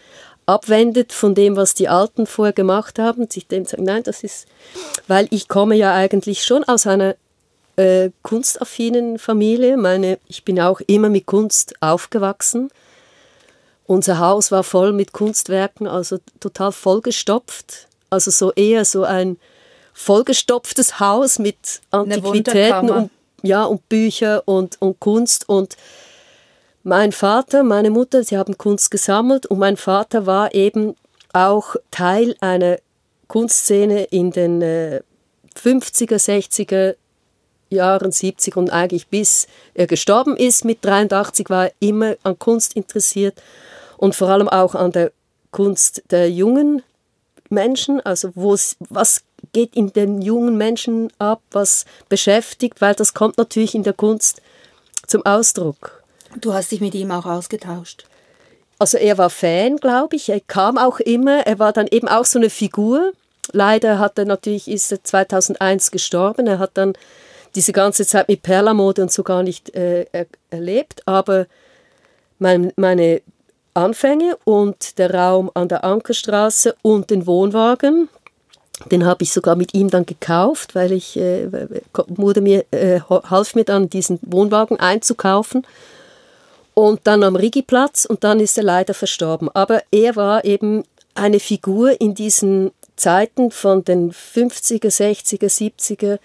abwendet 0.45 1.13
von 1.13 1.35
dem, 1.35 1.55
was 1.55 1.73
die 1.73 1.89
Alten 1.89 2.25
vorher 2.25 2.53
gemacht 2.53 2.99
haben. 2.99 3.29
Sich 3.29 3.47
dem 3.47 3.65
sagen, 3.65 3.83
nein, 3.83 4.03
das 4.03 4.23
ist, 4.23 4.47
weil 5.07 5.27
ich 5.31 5.47
komme 5.47 5.75
ja 5.75 5.93
eigentlich 5.93 6.43
schon 6.43 6.63
aus 6.63 6.87
einer 6.87 7.15
äh, 7.75 8.11
kunstaffinen 8.21 9.19
Familie. 9.19 9.77
Meine, 9.77 10.19
ich 10.27 10.43
bin 10.43 10.59
auch 10.59 10.81
immer 10.87 11.09
mit 11.09 11.25
Kunst 11.25 11.73
aufgewachsen. 11.81 12.69
Unser 13.85 14.19
Haus 14.19 14.51
war 14.51 14.63
voll 14.63 14.93
mit 14.93 15.11
Kunstwerken, 15.11 15.87
also 15.87 16.17
total 16.39 16.71
vollgestopft. 16.71 17.87
Also 18.09 18.31
so 18.31 18.53
eher 18.53 18.85
so 18.85 19.03
ein 19.03 19.37
vollgestopftes 19.93 20.99
Haus 20.99 21.39
mit 21.39 21.81
Antiquitäten 21.91 22.89
und, 22.89 23.11
ja, 23.41 23.63
und 23.65 23.87
Bücher 23.89 24.43
und, 24.45 24.81
und 24.81 24.99
Kunst. 24.99 25.49
Und 25.49 25.75
mein 26.83 27.13
Vater, 27.13 27.63
meine 27.63 27.89
Mutter, 27.89 28.23
sie 28.23 28.37
haben 28.37 28.57
Kunst 28.57 28.91
gesammelt 28.91 29.45
und 29.45 29.57
mein 29.57 29.77
Vater 29.77 30.25
war 30.25 30.53
eben 30.53 30.95
auch 31.31 31.75
Teil 31.91 32.35
einer 32.41 32.77
Kunstszene 33.27 34.03
in 34.03 34.31
den 34.31 34.61
äh, 34.61 35.01
50er, 35.55 36.17
60er 36.17 36.95
Jahren, 37.69 38.11
70 38.11 38.55
und 38.57 38.69
eigentlich 38.69 39.07
bis 39.07 39.47
er 39.73 39.87
gestorben 39.87 40.37
ist 40.37 40.63
mit 40.65 40.85
83 40.85 41.49
war 41.49 41.65
er 41.65 41.73
immer 41.79 42.15
an 42.23 42.37
Kunst 42.37 42.75
interessiert 42.75 43.41
und 43.97 44.13
vor 44.13 44.29
allem 44.29 44.49
auch 44.49 44.75
an 44.75 44.91
der 44.91 45.11
Kunst 45.51 46.03
der 46.11 46.29
jungen 46.29 46.83
Menschen, 47.49 48.01
also 48.01 48.31
was 48.35 49.23
geht 49.53 49.75
in 49.75 49.91
den 49.93 50.21
jungen 50.21 50.57
Menschen 50.57 51.11
ab, 51.17 51.41
was 51.51 51.85
beschäftigt, 52.09 52.81
weil 52.81 52.95
das 52.95 53.13
kommt 53.13 53.37
natürlich 53.37 53.73
in 53.73 53.83
der 53.83 53.93
Kunst 53.93 54.41
zum 55.07 55.25
Ausdruck. 55.25 56.02
Du 56.39 56.53
hast 56.53 56.71
dich 56.71 56.81
mit 56.81 56.95
ihm 56.95 57.11
auch 57.11 57.25
ausgetauscht. 57.25 58.05
Also 58.79 58.97
er 58.97 59.17
war 59.17 59.29
Fan, 59.29 59.77
glaube 59.77 60.15
ich. 60.15 60.29
Er 60.29 60.41
kam 60.41 60.77
auch 60.77 60.99
immer. 60.99 61.45
Er 61.45 61.59
war 61.59 61.73
dann 61.73 61.87
eben 61.87 62.07
auch 62.07 62.25
so 62.25 62.39
eine 62.39 62.49
Figur. 62.49 63.13
Leider 63.51 63.99
hat 63.99 64.17
er 64.17 64.25
natürlich 64.25 64.67
ist 64.67 64.91
er 64.91 65.03
2001 65.03 65.91
gestorben. 65.91 66.47
Er 66.47 66.59
hat 66.59 66.71
dann 66.75 66.93
diese 67.55 67.71
ganze 67.71 68.05
Zeit 68.05 68.27
mit 68.27 68.41
Perlamode 68.41 69.01
und 69.03 69.11
so 69.11 69.23
gar 69.23 69.43
nicht 69.43 69.75
äh, 69.75 70.05
er, 70.11 70.25
erlebt. 70.49 71.03
Aber 71.05 71.45
mein, 72.39 72.73
meine 72.75 73.21
Anfänge 73.73 74.37
und 74.43 74.97
der 74.97 75.13
Raum 75.13 75.51
an 75.53 75.67
der 75.67 75.83
Ankerstraße 75.83 76.75
und 76.81 77.09
den 77.09 77.25
Wohnwagen, 77.25 78.09
den 78.91 79.05
habe 79.05 79.23
ich 79.23 79.31
sogar 79.31 79.55
mit 79.55 79.73
ihm 79.73 79.89
dann 79.89 80.05
gekauft, 80.05 80.75
weil 80.75 80.91
ich 80.91 81.15
äh, 81.17 81.47
wurde 82.07 82.41
mir 82.41 82.65
äh, 82.71 82.99
half 82.99 83.55
mir 83.55 83.63
dann 83.63 83.89
diesen 83.89 84.19
Wohnwagen 84.23 84.79
einzukaufen 84.79 85.65
und 86.73 87.01
dann 87.03 87.23
am 87.23 87.35
Rigiplatz 87.35 88.05
und 88.05 88.23
dann 88.23 88.39
ist 88.39 88.57
er 88.57 88.63
leider 88.63 88.93
verstorben. 88.93 89.49
Aber 89.53 89.83
er 89.91 90.15
war 90.15 90.45
eben 90.45 90.83
eine 91.15 91.39
Figur 91.39 91.99
in 92.01 92.15
diesen 92.15 92.71
Zeiten 92.95 93.51
von 93.51 93.83
den 93.83 94.11
50er, 94.11 94.87
60er, 94.87 95.47
70er, 95.47 96.19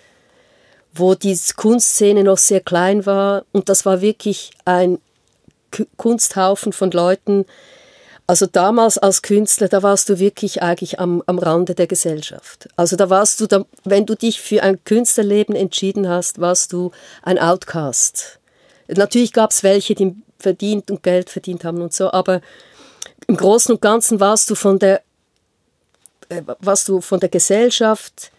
wo 0.92 1.14
die 1.14 1.38
Kunstszene 1.56 2.24
noch 2.24 2.38
sehr 2.38 2.60
klein 2.60 3.06
war 3.06 3.44
und 3.52 3.68
das 3.68 3.84
war 3.86 4.00
wirklich 4.00 4.50
ein 4.64 4.98
Kunsthaufen 5.96 6.72
von 6.72 6.90
Leuten, 6.90 7.44
also 8.26 8.44
damals 8.44 8.98
als 8.98 9.22
Künstler, 9.22 9.68
da 9.68 9.82
warst 9.82 10.10
du 10.10 10.18
wirklich 10.18 10.62
eigentlich 10.62 11.00
am, 11.00 11.22
am 11.26 11.38
Rande 11.38 11.74
der 11.74 11.86
Gesellschaft. 11.86 12.68
Also 12.76 12.94
da 12.94 13.08
warst 13.08 13.40
du, 13.40 13.46
da, 13.46 13.64
wenn 13.84 14.04
du 14.04 14.14
dich 14.14 14.42
für 14.42 14.62
ein 14.62 14.84
Künstlerleben 14.84 15.56
entschieden 15.56 16.06
hast, 16.08 16.38
warst 16.38 16.74
du 16.74 16.90
ein 17.22 17.38
Outcast. 17.38 18.38
Natürlich 18.86 19.32
gab 19.32 19.50
es 19.50 19.62
welche, 19.62 19.94
die 19.94 20.14
verdient 20.38 20.90
und 20.90 21.02
Geld 21.02 21.30
verdient 21.30 21.64
haben 21.64 21.80
und 21.80 21.92
so, 21.92 22.12
aber 22.12 22.40
im 23.26 23.36
Großen 23.36 23.74
und 23.74 23.80
Ganzen 23.80 24.20
warst 24.20 24.48
du 24.50 24.54
von 24.54 24.78
der, 24.78 25.02
äh, 26.28 26.42
warst 26.60 26.88
du 26.88 27.00
von 27.00 27.20
der 27.20 27.28
Gesellschaft 27.28 28.30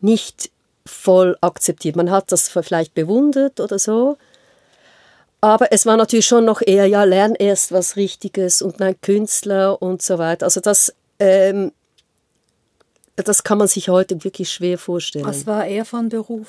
nicht 0.00 0.50
voll 0.86 1.36
akzeptiert. 1.40 1.96
Man 1.96 2.10
hat 2.10 2.32
das 2.32 2.48
vielleicht 2.48 2.94
bewundert 2.94 3.60
oder 3.60 3.78
so. 3.78 4.16
Aber 5.40 5.70
es 5.72 5.86
war 5.86 5.96
natürlich 5.96 6.26
schon 6.26 6.44
noch 6.44 6.62
eher, 6.64 6.86
ja, 6.86 7.04
lern 7.04 7.34
erst 7.34 7.70
was 7.70 7.96
Richtiges 7.96 8.60
und 8.60 8.80
nein, 8.80 8.96
Künstler 9.00 9.80
und 9.80 10.02
so 10.02 10.18
weiter. 10.18 10.46
Also 10.46 10.60
das, 10.60 10.92
ähm, 11.20 11.72
das 13.16 13.44
kann 13.44 13.58
man 13.58 13.68
sich 13.68 13.88
heute 13.88 14.24
wirklich 14.24 14.50
schwer 14.50 14.78
vorstellen. 14.78 15.26
Was 15.26 15.46
war 15.46 15.66
er 15.66 15.84
von 15.84 16.08
Beruf? 16.08 16.48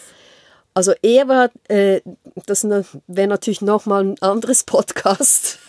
Also 0.74 0.94
er 1.02 1.28
war, 1.28 1.50
äh, 1.68 2.02
das 2.46 2.64
wäre 2.64 3.28
natürlich 3.28 3.62
nochmal 3.62 4.04
ein 4.04 4.22
anderes 4.22 4.64
Podcast, 4.64 5.60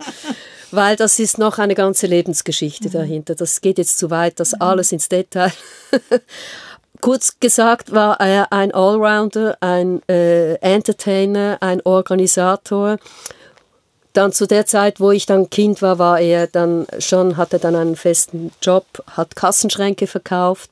weil 0.70 0.96
das 0.96 1.18
ist 1.18 1.38
noch 1.38 1.58
eine 1.58 1.74
ganze 1.74 2.06
Lebensgeschichte 2.06 2.88
mhm. 2.88 2.92
dahinter. 2.92 3.34
Das 3.34 3.60
geht 3.60 3.78
jetzt 3.78 3.98
zu 3.98 4.10
weit, 4.10 4.38
das 4.38 4.52
mhm. 4.52 4.62
alles 4.62 4.92
ins 4.92 5.08
Detail. 5.08 5.52
Kurz 7.00 7.38
gesagt 7.40 7.92
war 7.92 8.20
er 8.20 8.52
ein 8.52 8.72
Allrounder, 8.72 9.56
ein 9.60 10.02
äh, 10.08 10.54
Entertainer, 10.54 11.58
ein 11.60 11.80
Organisator. 11.84 12.98
Dann 14.12 14.32
zu 14.32 14.46
der 14.46 14.64
Zeit, 14.64 14.98
wo 14.98 15.10
ich 15.10 15.26
dann 15.26 15.50
Kind 15.50 15.82
war, 15.82 15.98
war 15.98 16.20
er 16.20 16.46
dann 16.46 16.86
schon, 16.98 17.36
hatte 17.36 17.58
dann 17.58 17.76
einen 17.76 17.96
festen 17.96 18.50
Job, 18.62 18.86
hat 19.10 19.36
Kassenschränke 19.36 20.06
verkauft. 20.06 20.70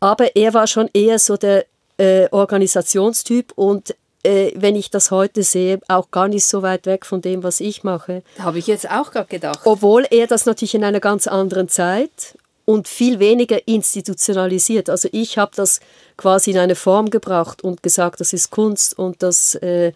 Aber 0.00 0.36
er 0.36 0.54
war 0.54 0.66
schon 0.66 0.88
eher 0.94 1.18
so 1.18 1.36
der 1.36 1.66
äh, 1.98 2.28
Organisationstyp 2.30 3.52
und 3.56 3.94
äh, 4.22 4.52
wenn 4.56 4.74
ich 4.74 4.90
das 4.90 5.10
heute 5.10 5.42
sehe, 5.42 5.80
auch 5.88 6.10
gar 6.10 6.28
nicht 6.28 6.44
so 6.44 6.62
weit 6.62 6.86
weg 6.86 7.06
von 7.06 7.20
dem, 7.20 7.42
was 7.42 7.60
ich 7.60 7.84
mache. 7.84 8.22
Habe 8.38 8.58
ich 8.58 8.66
jetzt 8.66 8.90
auch 8.90 9.12
gerade 9.12 9.28
gedacht. 9.28 9.60
Obwohl 9.64 10.06
er 10.10 10.26
das 10.26 10.46
natürlich 10.46 10.74
in 10.74 10.84
einer 10.84 11.00
ganz 11.00 11.26
anderen 11.26 11.68
Zeit 11.68 12.36
und 12.64 12.88
viel 12.88 13.20
weniger 13.20 13.66
institutionalisiert. 13.68 14.90
Also 14.90 15.08
ich 15.12 15.38
habe 15.38 15.52
das 15.54 15.80
quasi 16.16 16.50
in 16.50 16.58
eine 16.58 16.74
Form 16.74 17.10
gebracht 17.10 17.62
und 17.62 17.82
gesagt, 17.82 18.20
das 18.20 18.32
ist 18.32 18.50
Kunst 18.50 18.98
und 18.98 19.22
das 19.22 19.54
äh, 19.56 19.92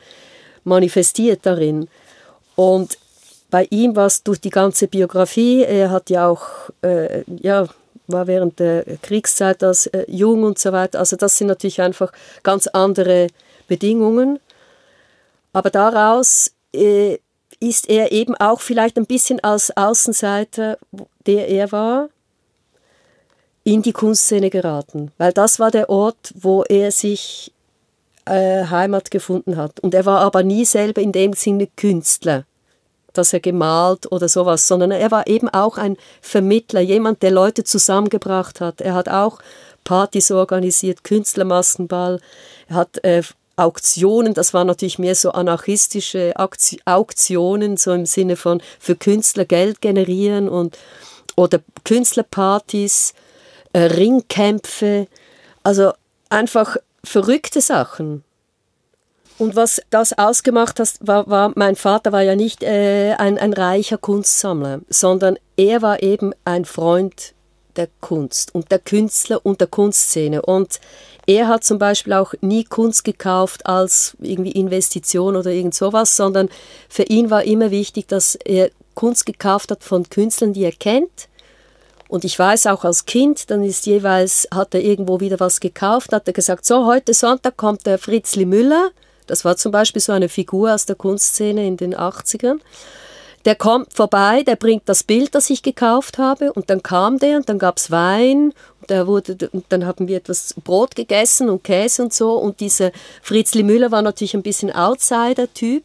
manifestiert 0.64 1.40
darin. 1.42 1.88
Und 2.54 2.98
bei 3.50 3.66
ihm 3.70 3.96
war 3.96 4.06
es 4.06 4.22
durch 4.22 4.40
die 4.40 4.50
ganze 4.50 4.86
Biografie, 4.86 5.64
er 5.64 5.90
hat 5.90 6.08
ja 6.08 6.28
auch, 6.28 6.70
äh, 6.82 7.24
ja, 7.40 7.66
war 8.12 8.26
während 8.26 8.58
der 8.58 8.84
Kriegszeit 9.02 9.62
als 9.62 9.86
äh, 9.86 10.04
jung 10.08 10.42
und 10.44 10.58
so 10.58 10.72
weiter. 10.72 10.98
Also 10.98 11.16
das 11.16 11.36
sind 11.36 11.48
natürlich 11.48 11.80
einfach 11.80 12.12
ganz 12.42 12.66
andere 12.66 13.28
Bedingungen. 13.68 14.38
Aber 15.52 15.70
daraus 15.70 16.52
äh, 16.72 17.18
ist 17.60 17.88
er 17.88 18.12
eben 18.12 18.34
auch 18.36 18.60
vielleicht 18.60 18.96
ein 18.96 19.06
bisschen 19.06 19.40
als 19.40 19.76
Außenseiter, 19.76 20.78
der 21.26 21.48
er 21.48 21.72
war, 21.72 22.08
in 23.62 23.82
die 23.82 23.92
Kunstszene 23.92 24.50
geraten, 24.50 25.12
weil 25.18 25.32
das 25.32 25.58
war 25.58 25.70
der 25.70 25.90
Ort, 25.90 26.32
wo 26.34 26.62
er 26.64 26.90
sich 26.90 27.52
äh, 28.24 28.64
Heimat 28.64 29.10
gefunden 29.10 29.56
hat. 29.56 29.80
Und 29.80 29.94
er 29.94 30.06
war 30.06 30.20
aber 30.20 30.42
nie 30.42 30.64
selber 30.64 31.02
in 31.02 31.12
dem 31.12 31.34
Sinne 31.34 31.68
Künstler, 31.76 32.44
dass 33.12 33.32
er 33.32 33.40
gemalt 33.40 34.10
oder 34.10 34.28
sowas, 34.28 34.66
sondern 34.66 34.90
er 34.90 35.10
war 35.10 35.26
eben 35.26 35.48
auch 35.48 35.78
ein 35.78 35.96
Vermittler, 36.20 36.80
jemand, 36.80 37.22
der 37.22 37.30
Leute 37.30 37.64
zusammengebracht 37.64 38.60
hat. 38.60 38.80
Er 38.80 38.94
hat 38.94 39.08
auch 39.08 39.40
Partys 39.84 40.30
organisiert, 40.30 41.04
Künstlermaskenball, 41.04 42.20
er 42.68 42.74
hat 42.76 43.02
äh, 43.04 43.22
Auktionen, 43.56 44.32
das 44.32 44.54
waren 44.54 44.66
natürlich 44.66 44.98
mehr 44.98 45.14
so 45.14 45.32
anarchistische 45.32 46.32
Auktionen, 46.86 47.76
so 47.76 47.92
im 47.92 48.06
Sinne 48.06 48.36
von 48.36 48.62
für 48.78 48.96
Künstler 48.96 49.44
Geld 49.44 49.82
generieren 49.82 50.48
und 50.48 50.78
oder 51.36 51.60
Künstlerpartys 51.84 53.12
äh, 53.72 53.80
Ringkämpfe, 53.80 55.08
also 55.62 55.92
einfach 56.30 56.76
verrückte 57.04 57.60
Sachen. 57.60 58.24
Und 59.40 59.56
was 59.56 59.80
das 59.88 60.18
ausgemacht 60.18 60.78
hat, 60.78 60.90
war, 61.00 61.26
war 61.26 61.52
mein 61.54 61.74
Vater 61.74 62.12
war 62.12 62.20
ja 62.20 62.36
nicht 62.36 62.62
äh, 62.62 63.14
ein, 63.14 63.38
ein 63.38 63.54
reicher 63.54 63.96
Kunstsammler, 63.96 64.80
sondern 64.90 65.38
er 65.56 65.80
war 65.80 66.02
eben 66.02 66.34
ein 66.44 66.66
Freund 66.66 67.32
der 67.76 67.88
Kunst 68.02 68.54
und 68.54 68.70
der 68.70 68.80
Künstler 68.80 69.40
und 69.42 69.62
der 69.62 69.68
Kunstszene. 69.68 70.42
Und 70.42 70.78
er 71.26 71.48
hat 71.48 71.64
zum 71.64 71.78
Beispiel 71.78 72.12
auch 72.12 72.34
nie 72.42 72.64
Kunst 72.64 73.02
gekauft 73.02 73.64
als 73.64 74.14
irgendwie 74.20 74.50
Investition 74.52 75.36
oder 75.36 75.50
irgend 75.50 75.74
sowas, 75.74 76.16
sondern 76.16 76.50
für 76.90 77.04
ihn 77.04 77.30
war 77.30 77.44
immer 77.44 77.70
wichtig, 77.70 78.08
dass 78.08 78.34
er 78.34 78.70
Kunst 78.94 79.24
gekauft 79.24 79.70
hat 79.70 79.82
von 79.82 80.06
Künstlern, 80.10 80.52
die 80.52 80.64
er 80.64 80.72
kennt 80.72 81.30
und 82.08 82.24
ich 82.24 82.38
weiß 82.38 82.66
auch 82.66 82.84
als 82.84 83.06
Kind, 83.06 83.50
dann 83.50 83.62
ist 83.62 83.86
jeweils, 83.86 84.48
hat 84.52 84.74
er 84.74 84.82
irgendwo 84.82 85.20
wieder 85.20 85.40
was 85.40 85.60
gekauft, 85.60 86.12
hat 86.12 86.26
er 86.26 86.34
gesagt, 86.34 86.66
so, 86.66 86.84
heute 86.84 87.14
Sonntag 87.14 87.56
kommt 87.56 87.86
der 87.86 87.98
Fritzli 87.98 88.44
Müller. 88.44 88.90
Das 89.30 89.44
war 89.44 89.56
zum 89.56 89.72
Beispiel 89.72 90.02
so 90.02 90.12
eine 90.12 90.28
Figur 90.28 90.74
aus 90.74 90.86
der 90.86 90.96
Kunstszene 90.96 91.66
in 91.66 91.76
den 91.76 91.94
80ern. 91.94 92.58
Der 93.44 93.54
kommt 93.54 93.94
vorbei, 93.94 94.42
der 94.42 94.56
bringt 94.56 94.82
das 94.86 95.02
Bild, 95.02 95.34
das 95.34 95.48
ich 95.48 95.62
gekauft 95.62 96.18
habe, 96.18 96.52
und 96.52 96.68
dann 96.68 96.82
kam 96.82 97.18
der 97.18 97.38
und 97.38 97.48
dann 97.48 97.58
gab 97.58 97.78
es 97.78 97.90
Wein 97.90 98.52
und, 98.80 98.90
der 98.90 99.06
wurde, 99.06 99.48
und 99.52 99.64
dann 99.70 99.86
haben 99.86 100.08
wir 100.08 100.18
etwas 100.18 100.54
Brot 100.62 100.94
gegessen 100.94 101.48
und 101.48 101.64
Käse 101.64 102.02
und 102.02 102.12
so. 102.12 102.34
Und 102.34 102.60
dieser 102.60 102.90
Fritzli 103.22 103.62
Müller 103.62 103.90
war 103.90 104.02
natürlich 104.02 104.34
ein 104.34 104.42
bisschen 104.42 104.70
Outsider-Typ. 104.70 105.84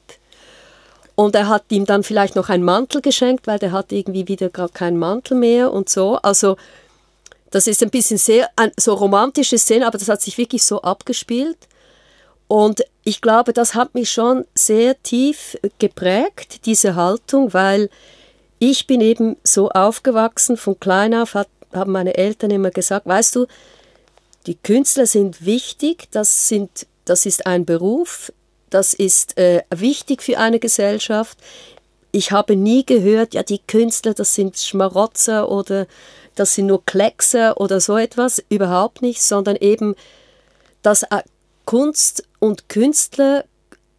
Und 1.15 1.33
er 1.33 1.47
hat 1.47 1.63
ihm 1.69 1.85
dann 1.85 2.03
vielleicht 2.03 2.35
noch 2.35 2.49
einen 2.49 2.63
Mantel 2.63 3.01
geschenkt, 3.01 3.47
weil 3.47 3.59
der 3.59 3.71
hat 3.71 3.93
irgendwie 3.93 4.27
wieder 4.27 4.49
gar 4.49 4.67
keinen 4.67 4.97
Mantel 4.97 5.37
mehr 5.37 5.71
und 5.71 5.87
so. 5.87 6.17
Also 6.17 6.57
das 7.51 7.67
ist 7.67 7.81
ein 7.81 7.89
bisschen 7.89 8.17
sehr 8.17 8.49
so 8.77 8.95
romantische 8.95 9.57
Szene, 9.57 9.87
aber 9.87 9.97
das 9.97 10.09
hat 10.09 10.21
sich 10.21 10.37
wirklich 10.37 10.63
so 10.63 10.81
abgespielt. 10.81 11.57
Und 12.47 12.83
ich 13.03 13.21
glaube, 13.21 13.53
das 13.53 13.75
hat 13.75 13.95
mich 13.95 14.11
schon 14.11 14.45
sehr 14.53 15.01
tief 15.01 15.57
geprägt, 15.79 16.65
diese 16.65 16.95
Haltung, 16.95 17.53
weil 17.53 17.89
ich 18.59 18.87
bin 18.87 19.01
eben 19.01 19.37
so 19.43 19.69
aufgewachsen, 19.69 20.57
von 20.57 20.79
klein 20.79 21.13
auf 21.13 21.33
hat, 21.33 21.49
haben 21.73 21.91
meine 21.91 22.15
Eltern 22.15 22.51
immer 22.51 22.71
gesagt, 22.71 23.05
weißt 23.05 23.35
du, 23.35 23.47
die 24.45 24.55
Künstler 24.55 25.07
sind 25.07 25.45
wichtig, 25.45 26.07
das, 26.11 26.47
sind, 26.47 26.85
das 27.03 27.25
ist 27.25 27.45
ein 27.47 27.65
Beruf, 27.65 28.31
das 28.69 28.93
ist 28.93 29.37
äh, 29.37 29.63
wichtig 29.73 30.21
für 30.21 30.37
eine 30.37 30.59
Gesellschaft. 30.59 31.37
Ich 32.11 32.31
habe 32.31 32.55
nie 32.55 32.85
gehört, 32.85 33.33
ja, 33.33 33.43
die 33.43 33.59
Künstler, 33.59 34.13
das 34.13 34.35
sind 34.35 34.57
Schmarotzer 34.57 35.49
oder 35.49 35.87
das 36.35 36.53
sind 36.53 36.67
nur 36.67 36.85
Kleckser 36.85 37.59
oder 37.59 37.79
so 37.79 37.97
etwas. 37.97 38.43
Überhaupt 38.49 39.01
nicht, 39.01 39.21
sondern 39.21 39.55
eben, 39.55 39.95
dass 40.81 41.03
äh, 41.03 41.23
Kunst 41.65 42.23
und 42.45 42.69
Künstler, 42.69 43.43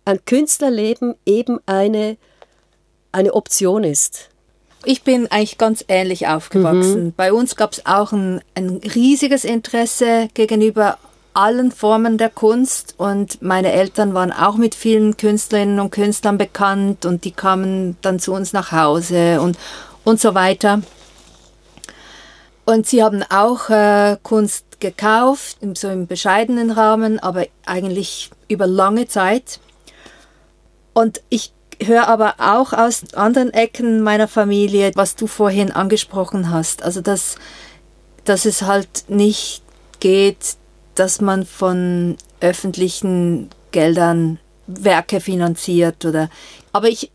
ein 0.04 0.24
Künstlerleben 0.24 1.16
eben 1.26 1.58
eine, 1.66 2.16
eine 3.10 3.34
Option 3.34 3.82
ist. 3.82 4.28
Ich 4.84 5.02
bin 5.02 5.26
eigentlich 5.32 5.58
ganz 5.58 5.84
ähnlich 5.88 6.28
aufgewachsen. 6.28 7.06
Mhm. 7.06 7.12
Bei 7.16 7.32
uns 7.32 7.56
gab 7.56 7.72
es 7.72 7.84
auch 7.86 8.12
ein, 8.12 8.40
ein 8.54 8.80
riesiges 8.94 9.44
Interesse 9.44 10.28
gegenüber 10.34 10.98
allen 11.34 11.72
Formen 11.72 12.18
der 12.18 12.30
Kunst 12.30 12.94
und 12.98 13.42
meine 13.42 13.72
Eltern 13.72 14.14
waren 14.14 14.32
auch 14.32 14.56
mit 14.56 14.74
vielen 14.74 15.16
Künstlerinnen 15.16 15.80
und 15.80 15.90
Künstlern 15.90 16.38
bekannt 16.38 17.04
und 17.04 17.24
die 17.24 17.32
kamen 17.32 17.96
dann 18.00 18.20
zu 18.20 18.32
uns 18.32 18.52
nach 18.52 18.70
Hause 18.70 19.40
und, 19.40 19.58
und 20.04 20.20
so 20.20 20.34
weiter. 20.34 20.82
Und 22.64 22.86
sie 22.86 23.02
haben 23.02 23.22
auch 23.28 23.70
äh, 23.70 24.16
Kunst 24.22 24.65
gekauft, 24.80 25.58
so 25.74 25.88
im 25.88 26.06
bescheidenen 26.06 26.70
Rahmen, 26.70 27.18
aber 27.18 27.46
eigentlich 27.64 28.30
über 28.48 28.66
lange 28.66 29.08
Zeit. 29.08 29.60
Und 30.92 31.22
ich 31.28 31.52
höre 31.82 32.08
aber 32.08 32.36
auch 32.38 32.72
aus 32.72 33.14
anderen 33.14 33.52
Ecken 33.52 34.00
meiner 34.02 34.28
Familie, 34.28 34.92
was 34.94 35.16
du 35.16 35.26
vorhin 35.26 35.72
angesprochen 35.72 36.50
hast. 36.50 36.82
Also, 36.82 37.00
dass, 37.00 37.36
dass 38.24 38.44
es 38.44 38.62
halt 38.62 39.04
nicht 39.08 39.62
geht, 40.00 40.56
dass 40.94 41.20
man 41.20 41.44
von 41.44 42.16
öffentlichen 42.40 43.50
Geldern 43.72 44.38
Werke 44.66 45.20
finanziert 45.20 46.04
oder 46.04 46.28
aber 46.72 46.88
ich 46.88 47.10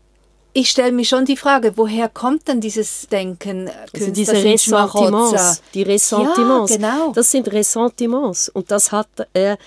ich 0.54 0.70
stelle 0.70 0.92
mir 0.92 1.04
schon 1.04 1.24
die 1.24 1.36
Frage, 1.36 1.72
woher 1.76 2.08
kommt 2.08 2.48
denn 2.48 2.60
dieses 2.60 3.08
Denken? 3.08 3.70
Also 3.94 4.10
diese 4.10 4.32
Ressentiments, 4.32 5.62
die 5.72 5.82
Ressentiments. 5.82 6.72
Ja, 6.72 6.76
genau. 6.76 7.12
Das 7.12 7.30
sind 7.30 7.50
Ressentiments 7.50 8.48
und 8.48 8.70
das 8.70 8.92
hat 8.92 9.08
er 9.32 9.58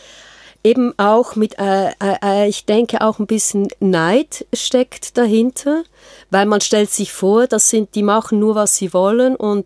eben 0.64 0.94
auch 0.98 1.36
mit, 1.36 1.58
äh, 1.60 1.92
äh, 2.02 2.50
ich 2.50 2.66
denke 2.66 3.02
auch 3.02 3.20
ein 3.20 3.28
bisschen 3.28 3.68
Neid 3.80 4.46
steckt 4.52 5.18
dahinter, 5.18 5.84
weil 6.32 6.48
man 6.48 6.60
stellt 6.60 6.90
sich 6.90 7.14
vor, 7.14 7.46
das 7.48 7.70
sind, 7.70 7.94
die 7.94 8.04
machen 8.04 8.40
nur 8.40 8.56
was 8.56 8.76
sie 8.76 8.92
wollen 8.94 9.36
und 9.36 9.66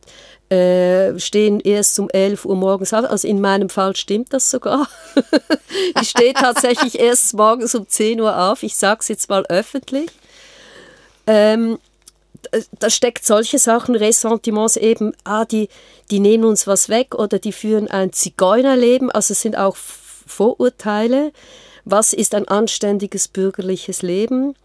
äh, 0.49 1.17
stehen 1.19 1.59
erst 1.59 1.99
um 1.99 2.09
11 2.09 2.45
Uhr 2.45 2.55
morgens 2.55 2.93
auf. 2.93 3.05
Also 3.05 3.27
in 3.27 3.39
meinem 3.39 3.69
Fall 3.69 3.95
stimmt 3.95 4.33
das 4.33 4.49
sogar. 4.51 4.87
ich 6.01 6.09
stehe 6.09 6.33
tatsächlich 6.33 6.99
erst 6.99 7.33
morgens 7.33 7.75
um 7.75 7.87
10 7.87 8.19
Uhr 8.19 8.37
auf. 8.37 8.63
Ich 8.63 8.75
sage 8.75 8.99
es 9.01 9.07
jetzt 9.07 9.29
mal 9.29 9.45
öffentlich. 9.47 10.09
Ähm, 11.29 11.77
da 12.79 12.89
steckt 12.89 13.23
solche 13.23 13.59
Sachen, 13.59 13.95
Ressentiments 13.95 14.77
eben, 14.77 15.13
ah, 15.25 15.45
die, 15.45 15.69
die 16.09 16.19
nehmen 16.19 16.45
uns 16.45 16.65
was 16.65 16.89
weg 16.89 17.13
oder 17.13 17.37
die 17.37 17.51
führen 17.51 17.87
ein 17.87 18.11
Zigeunerleben. 18.11 19.11
Also 19.11 19.33
es 19.33 19.41
sind 19.41 19.55
auch 19.55 19.75
Vorurteile. 19.75 21.31
Was 21.85 22.13
ist 22.13 22.33
ein 22.33 22.47
anständiges 22.47 23.27
bürgerliches 23.27 24.01
Leben? 24.01 24.55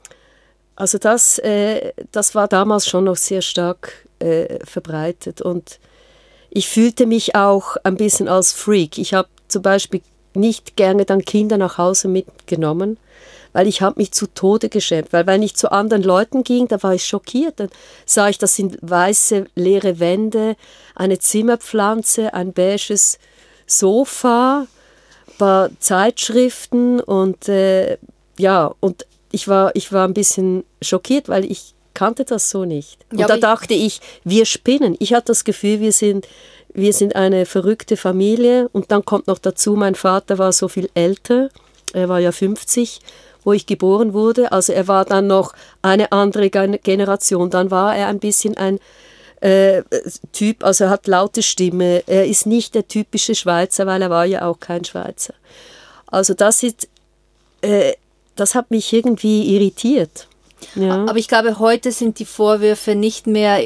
Also 0.75 0.97
das, 0.99 1.39
äh, 1.39 1.93
das 2.13 2.35
war 2.35 2.49
damals 2.49 2.89
schon 2.89 3.05
noch 3.05 3.17
sehr 3.17 3.43
stark 3.43 4.07
äh, 4.19 4.65
verbreitet 4.65 5.43
und 5.43 5.79
ich 6.51 6.69
fühlte 6.69 7.07
mich 7.07 7.35
auch 7.35 7.77
ein 7.85 7.97
bisschen 7.97 8.29
als 8.29 8.53
Freak. 8.53 8.97
Ich 8.97 9.13
habe 9.13 9.29
zum 9.49 9.63
Beispiel 9.63 10.01
nicht 10.35 10.77
gerne 10.77 11.05
dann 11.05 11.25
Kinder 11.25 11.59
nach 11.59 11.79
Hause 11.79 12.09
mitgenommen, 12.09 12.99
weil 13.55 13.69
ich 13.69 13.81
habe 13.81 13.99
mich 13.99 14.13
zu 14.13 14.27
Tode 14.27 14.69
geschämt. 14.69 15.13
Weil 15.13 15.27
wenn 15.27 15.43
ich 15.43 15.57
zu 15.57 15.73
anderen 15.73 16.03
Leuten 16.03 16.45
ging, 16.45 16.69
da 16.69 16.83
war 16.83 16.95
ich 16.95 17.07
schockiert. 17.07 17.61
Dann 17.61 17.71
sah 18.05 18.29
ich, 18.29 18.37
das 18.37 18.57
sind 18.57 18.77
weiße 18.83 19.47
leere 19.55 20.01
Wände, 20.01 20.57
eine 20.95 21.19
Zimmerpflanze, 21.19 22.35
ein 22.35 22.53
beiges 22.53 23.19
Sofa, 23.67 24.67
paar 25.39 25.71
Zeitschriften 25.79 27.01
und 27.01 27.49
äh, 27.49 27.97
ja 28.39 28.75
und 28.81 29.07
ich 29.33 29.49
war 29.49 29.75
ich 29.75 29.93
war 29.93 30.07
ein 30.07 30.15
bisschen 30.15 30.65
schockiert, 30.83 31.29
weil 31.29 31.45
ich 31.45 31.75
kannte 31.95 32.25
das 32.25 32.51
so 32.51 32.65
nicht. 32.65 32.99
Und 33.11 33.19
ja, 33.21 33.27
da 33.27 33.37
dachte 33.37 33.75
ich, 33.75 34.01
wir 34.25 34.47
spinnen. 34.47 34.97
Ich 34.99 35.15
hatte 35.15 35.27
das 35.27 35.45
Gefühl, 35.45 35.81
wir 35.81 35.93
sind 35.93 36.27
wir 36.73 36.93
sind 36.93 37.15
eine 37.15 37.47
verrückte 37.47 37.97
Familie 37.97 38.69
und 38.73 38.91
dann 38.91 39.05
kommt 39.05 39.29
noch 39.29 39.39
dazu, 39.39 39.77
mein 39.77 39.95
Vater 39.95 40.39
war 40.39 40.53
so 40.53 40.67
viel 40.67 40.91
älter, 40.95 41.51
er 41.93 42.09
war 42.09 42.19
ja 42.19 42.33
50, 42.33 42.99
wo 43.45 43.53
ich 43.53 43.67
geboren 43.67 44.13
wurde, 44.13 44.53
also 44.53 44.73
er 44.73 44.89
war 44.89 45.05
dann 45.05 45.27
noch 45.27 45.53
eine 45.83 46.11
andere 46.13 46.51
Generation, 46.51 47.51
dann 47.51 47.71
war 47.71 47.95
er 47.95 48.09
ein 48.09 48.19
bisschen 48.19 48.57
ein 48.57 48.81
äh, 49.41 49.83
Typ, 50.33 50.65
also 50.65 50.85
er 50.85 50.91
hat 50.91 51.07
laute 51.07 51.43
Stimme, 51.43 52.03
er 52.07 52.27
ist 52.27 52.47
nicht 52.47 52.75
der 52.75 52.89
typische 52.89 53.35
Schweizer, 53.35 53.87
weil 53.87 54.01
er 54.03 54.11
war 54.11 54.25
ja 54.25 54.47
auch 54.49 54.59
kein 54.59 54.85
Schweizer. 54.85 55.35
Also 56.07 56.33
das 56.33 56.63
ist, 56.63 56.89
äh, 57.61 57.93
das 58.37 58.55
hat 58.55 58.71
mich 58.71 58.93
irgendwie 58.93 59.55
irritiert. 59.55 60.29
Ja. 60.75 61.05
Aber 61.07 61.19
ich 61.19 61.29
glaube, 61.29 61.59
heute 61.59 61.93
sind 61.93 62.19
die 62.19 62.25
Vorwürfe 62.25 62.95
nicht 62.95 63.27
mehr, 63.27 63.61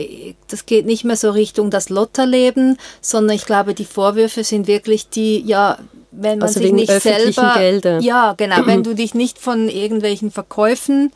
das 0.49 0.67
geht 0.67 0.85
nicht 0.85 1.05
mehr 1.05 1.17
so 1.17 1.31
Richtung 1.31 1.71
das 1.71 1.91
Lotterleben, 1.91 2.77
sondern 3.01 3.37
ich 3.37 3.47
glaube, 3.47 3.75
die 3.75 3.85
Vorwürfe 3.85 4.45
sind 4.45 4.67
wirklich 4.67 5.09
die, 5.09 5.41
ja, 5.41 5.79
wenn 6.21 6.39
man 6.39 6.49
also 6.49 6.61
sich 6.61 6.73
nicht 6.73 6.91
selber, 6.91 7.55
Gelder. 7.57 8.01
ja, 8.01 8.35
genau, 8.37 8.67
wenn 8.67 8.83
du 8.83 8.95
dich 8.95 9.15
nicht 9.15 9.39
von 9.39 9.69
irgendwelchen 9.69 10.31
Verkäufen 10.31 11.13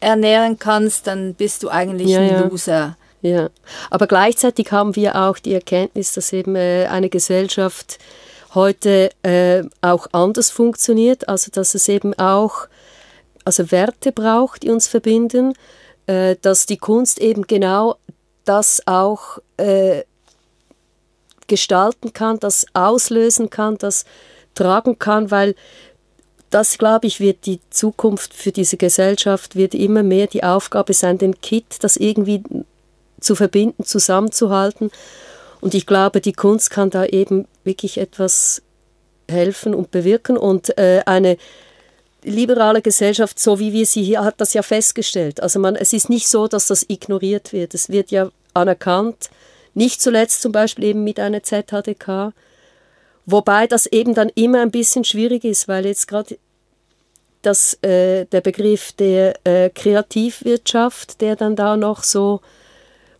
ernähren 0.00 0.58
kannst, 0.58 1.06
dann 1.06 1.34
bist 1.34 1.62
du 1.62 1.68
eigentlich 1.68 2.08
ja, 2.08 2.20
ein 2.20 2.48
Loser. 2.48 2.96
Ja, 3.20 3.48
aber 3.90 4.06
gleichzeitig 4.06 4.70
haben 4.70 4.94
wir 4.94 5.16
auch 5.16 5.38
die 5.38 5.54
Erkenntnis, 5.54 6.12
dass 6.12 6.32
eben 6.32 6.54
äh, 6.54 6.86
eine 6.88 7.08
Gesellschaft 7.08 7.98
heute 8.54 9.10
äh, 9.22 9.64
auch 9.80 10.06
anders 10.12 10.50
funktioniert, 10.50 11.28
also 11.28 11.50
dass 11.50 11.74
es 11.74 11.88
eben 11.88 12.14
auch 12.14 12.68
also 13.44 13.70
Werte 13.70 14.12
braucht, 14.12 14.62
die 14.62 14.70
uns 14.70 14.86
verbinden, 14.86 15.54
äh, 16.06 16.36
dass 16.42 16.66
die 16.66 16.76
Kunst 16.76 17.18
eben 17.18 17.46
genau 17.46 17.96
das 18.44 18.82
auch 18.86 19.38
äh, 19.56 20.02
gestalten 21.48 22.12
kann, 22.12 22.38
das 22.38 22.66
auslösen 22.74 23.50
kann, 23.50 23.78
das 23.78 24.04
tragen 24.54 24.98
kann, 24.98 25.30
weil 25.30 25.54
das, 26.50 26.78
glaube 26.78 27.06
ich, 27.06 27.20
wird 27.20 27.46
die 27.46 27.60
Zukunft 27.70 28.32
für 28.32 28.52
diese 28.52 28.76
Gesellschaft, 28.76 29.54
wird 29.56 29.74
immer 29.74 30.02
mehr 30.02 30.26
die 30.26 30.44
Aufgabe 30.44 30.94
sein, 30.94 31.18
den 31.18 31.40
Kit, 31.40 31.76
das 31.80 31.96
irgendwie 31.96 32.42
zu 33.20 33.34
verbinden, 33.34 33.84
zusammenzuhalten. 33.84 34.90
Und 35.60 35.74
ich 35.74 35.86
glaube, 35.86 36.20
die 36.20 36.32
Kunst 36.32 36.70
kann 36.70 36.90
da 36.90 37.04
eben 37.04 37.46
wirklich 37.64 37.98
etwas 37.98 38.62
helfen 39.28 39.74
und 39.74 39.90
bewirken 39.90 40.38
und 40.38 40.78
äh, 40.78 41.02
eine 41.04 41.36
liberale 42.22 42.82
Gesellschaft, 42.82 43.38
so 43.38 43.58
wie 43.58 43.72
wir 43.72 43.86
sie 43.86 44.02
hier, 44.02 44.24
hat 44.24 44.40
das 44.40 44.54
ja 44.54 44.62
festgestellt. 44.62 45.42
Also 45.42 45.58
man, 45.58 45.76
es 45.76 45.92
ist 45.92 46.08
nicht 46.08 46.28
so, 46.28 46.48
dass 46.48 46.66
das 46.68 46.84
ignoriert 46.88 47.52
wird. 47.52 47.74
Es 47.74 47.90
wird 47.90 48.10
ja 48.10 48.30
anerkannt, 48.54 49.30
nicht 49.78 50.02
zuletzt 50.02 50.42
zum 50.42 50.52
Beispiel 50.52 50.84
eben 50.84 51.04
mit 51.04 51.18
einer 51.18 51.42
ZHDK, 51.42 52.32
wobei 53.24 53.66
das 53.66 53.86
eben 53.86 54.12
dann 54.12 54.28
immer 54.34 54.60
ein 54.60 54.70
bisschen 54.70 55.04
schwierig 55.04 55.44
ist, 55.44 55.68
weil 55.68 55.86
jetzt 55.86 56.08
gerade 56.08 56.36
äh, 57.82 58.26
der 58.26 58.40
Begriff 58.42 58.92
der 58.92 59.38
äh, 59.44 59.70
Kreativwirtschaft, 59.70 61.20
der 61.20 61.36
dann 61.36 61.56
da 61.56 61.76
noch 61.76 62.02
so 62.02 62.40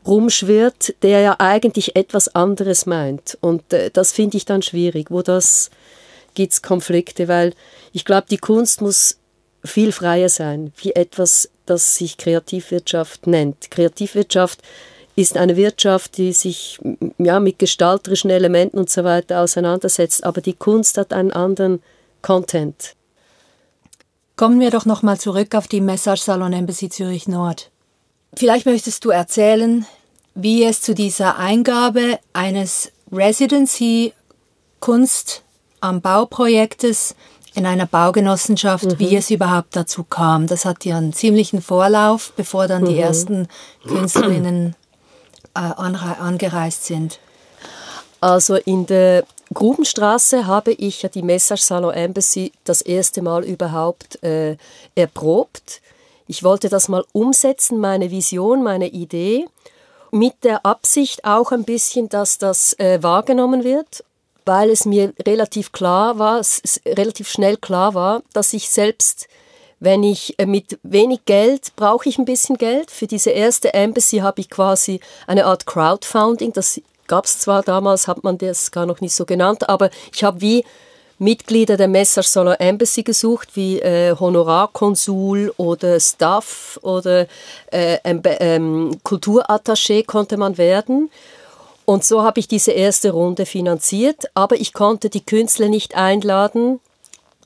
rumschwirrt, 0.06 0.94
der 1.02 1.20
ja 1.20 1.36
eigentlich 1.38 1.94
etwas 1.94 2.34
anderes 2.34 2.86
meint. 2.86 3.38
Und 3.40 3.72
äh, 3.72 3.90
das 3.90 4.12
finde 4.12 4.36
ich 4.36 4.44
dann 4.44 4.62
schwierig, 4.62 5.11
wo 5.11 5.22
das 5.22 5.70
gibt 6.34 6.52
es 6.52 6.62
Konflikte, 6.62 7.28
weil 7.28 7.54
ich 7.92 8.04
glaube, 8.04 8.26
die 8.28 8.38
Kunst 8.38 8.80
muss 8.80 9.18
viel 9.64 9.92
freier 9.92 10.28
sein, 10.28 10.72
wie 10.78 10.92
etwas, 10.92 11.50
das 11.66 11.94
sich 11.96 12.16
Kreativwirtschaft 12.16 13.26
nennt. 13.26 13.70
Kreativwirtschaft 13.70 14.61
ist 15.19 15.37
eine 15.37 15.57
Wirtschaft, 15.57 16.16
die 16.16 16.33
sich 16.33 16.79
ja, 17.19 17.41
mit 17.41 17.59
gestalterischen 17.59 18.31
Elementen 18.31 18.79
und 18.79 18.89
so 18.89 19.03
weiter 19.03 19.41
auseinandersetzt, 19.41 20.23
aber 20.23 20.41
die 20.41 20.53
Kunst 20.53 20.97
hat 20.97 21.12
einen 21.12 21.33
anderen 21.33 21.83
Content. 22.23 22.95
Kommen 24.37 24.61
wir 24.61 24.71
doch 24.71 24.87
nochmal 24.87 25.19
zurück 25.19 25.57
auf 25.57 25.66
die 25.66 25.81
Message 25.81 26.23
Salon 26.23 26.53
Embassy 26.53 26.89
Zürich 26.89 27.27
Nord. 27.27 27.71
Vielleicht 28.37 28.66
möchtest 28.66 29.05
du 29.05 29.11
erzählen, 29.11 29.85
wie 30.37 30.62
es 30.62 30.83
zu 30.83 30.95
dieser 30.95 31.37
Eingabe 31.37 32.21
eines 32.33 32.93
Residency 33.11 34.12
Kunst 34.79 35.43
am 35.81 36.01
Bauprojektes 36.01 37.16
in 37.55 37.66
einer 37.66 37.87
Baugenossenschaft, 37.87 38.85
mhm. 38.85 38.99
wie 39.01 39.16
es 39.16 39.33
überhaupt 39.33 39.75
dazu 39.75 40.05
kam. 40.05 40.47
Das 40.47 40.64
hat 40.64 40.85
ja 40.85 40.97
einen 40.97 41.12
ziemlichen 41.12 41.61
Vorlauf, 41.61 42.33
bevor 42.37 42.69
dann 42.69 42.83
mhm. 42.83 42.87
die 42.87 42.99
ersten 43.01 43.49
Künstlerinnen 43.85 44.77
angereist 45.59 46.84
sind. 46.84 47.18
Also 48.20 48.56
in 48.56 48.86
der 48.86 49.24
Grubenstraße 49.54 50.46
habe 50.46 50.72
ich 50.72 51.02
ja 51.02 51.09
die 51.09 51.22
Message 51.22 51.62
Salon 51.62 51.94
Embassy 51.94 52.52
das 52.64 52.82
erste 52.82 53.22
Mal 53.22 53.44
überhaupt 53.44 54.22
äh, 54.22 54.56
erprobt. 54.94 55.80
Ich 56.26 56.42
wollte 56.42 56.68
das 56.68 56.88
mal 56.88 57.04
umsetzen, 57.12 57.78
meine 57.78 58.11
Vision, 58.11 58.62
meine 58.62 58.88
Idee, 58.88 59.46
mit 60.11 60.44
der 60.44 60.66
Absicht 60.66 61.24
auch 61.24 61.52
ein 61.52 61.64
bisschen, 61.64 62.09
dass 62.09 62.38
das 62.38 62.78
äh, 62.78 63.02
wahrgenommen 63.02 63.64
wird 63.64 64.04
weil 64.48 64.70
es 64.70 64.86
mir 64.86 65.12
relativ 65.26 65.72
klar 65.72 66.18
war, 66.18 66.40
relativ 66.86 67.28
schnell 67.28 67.59
klar 67.59 67.92
war, 67.92 68.22
dass 68.32 68.54
ich 68.54 68.70
selbst, 68.70 69.28
wenn 69.81 70.03
ich 70.03 70.39
äh, 70.39 70.47
mit 70.47 70.79
wenig 70.83 71.24
Geld, 71.24 71.72
brauche 71.76 72.09
ich 72.09 72.18
ein 72.18 72.24
bisschen 72.24 72.57
Geld. 72.57 72.91
Für 72.91 73.07
diese 73.07 73.31
erste 73.31 73.74
Embassy 73.74 74.18
habe 74.18 74.41
ich 74.41 74.51
quasi 74.51 75.01
eine 75.26 75.47
Art 75.47 75.66
Crowdfunding. 75.66 76.53
Das 76.53 76.81
gab 77.07 77.24
es 77.24 77.39
zwar 77.39 77.62
damals, 77.62 78.09
hat 78.09 78.24
man 78.24 78.39
das 78.39 78.70
gar 78.70 78.87
noch 78.87 79.01
nicht 79.01 79.14
so 79.14 79.24
genannt, 79.24 79.68
aber 79.68 79.91
ich 80.14 80.24
habe 80.24 80.41
wie 80.41 80.64
Mitglieder 81.20 81.76
der 81.76 81.89
Message 81.89 82.29
Solar 82.29 82.61
Embassy 82.61 83.03
gesucht, 83.03 83.51
wie 83.55 83.81
äh, 83.81 84.14
Honorarkonsul 84.18 85.53
oder 85.57 85.99
Staff 85.99 86.79
oder 86.83 87.26
äh, 87.72 87.99
ähm, 88.05 88.97
Kulturattaché 89.03 90.05
konnte 90.07 90.37
man 90.37 90.59
werden. 90.59 91.11
Und 91.85 92.05
so 92.05 92.22
habe 92.22 92.39
ich 92.39 92.47
diese 92.47 92.70
erste 92.72 93.11
Runde 93.11 93.47
finanziert, 93.47 94.26
aber 94.35 94.57
ich 94.57 94.72
konnte 94.72 95.09
die 95.09 95.24
Künstler 95.24 95.68
nicht 95.68 95.97
einladen, 95.97 96.81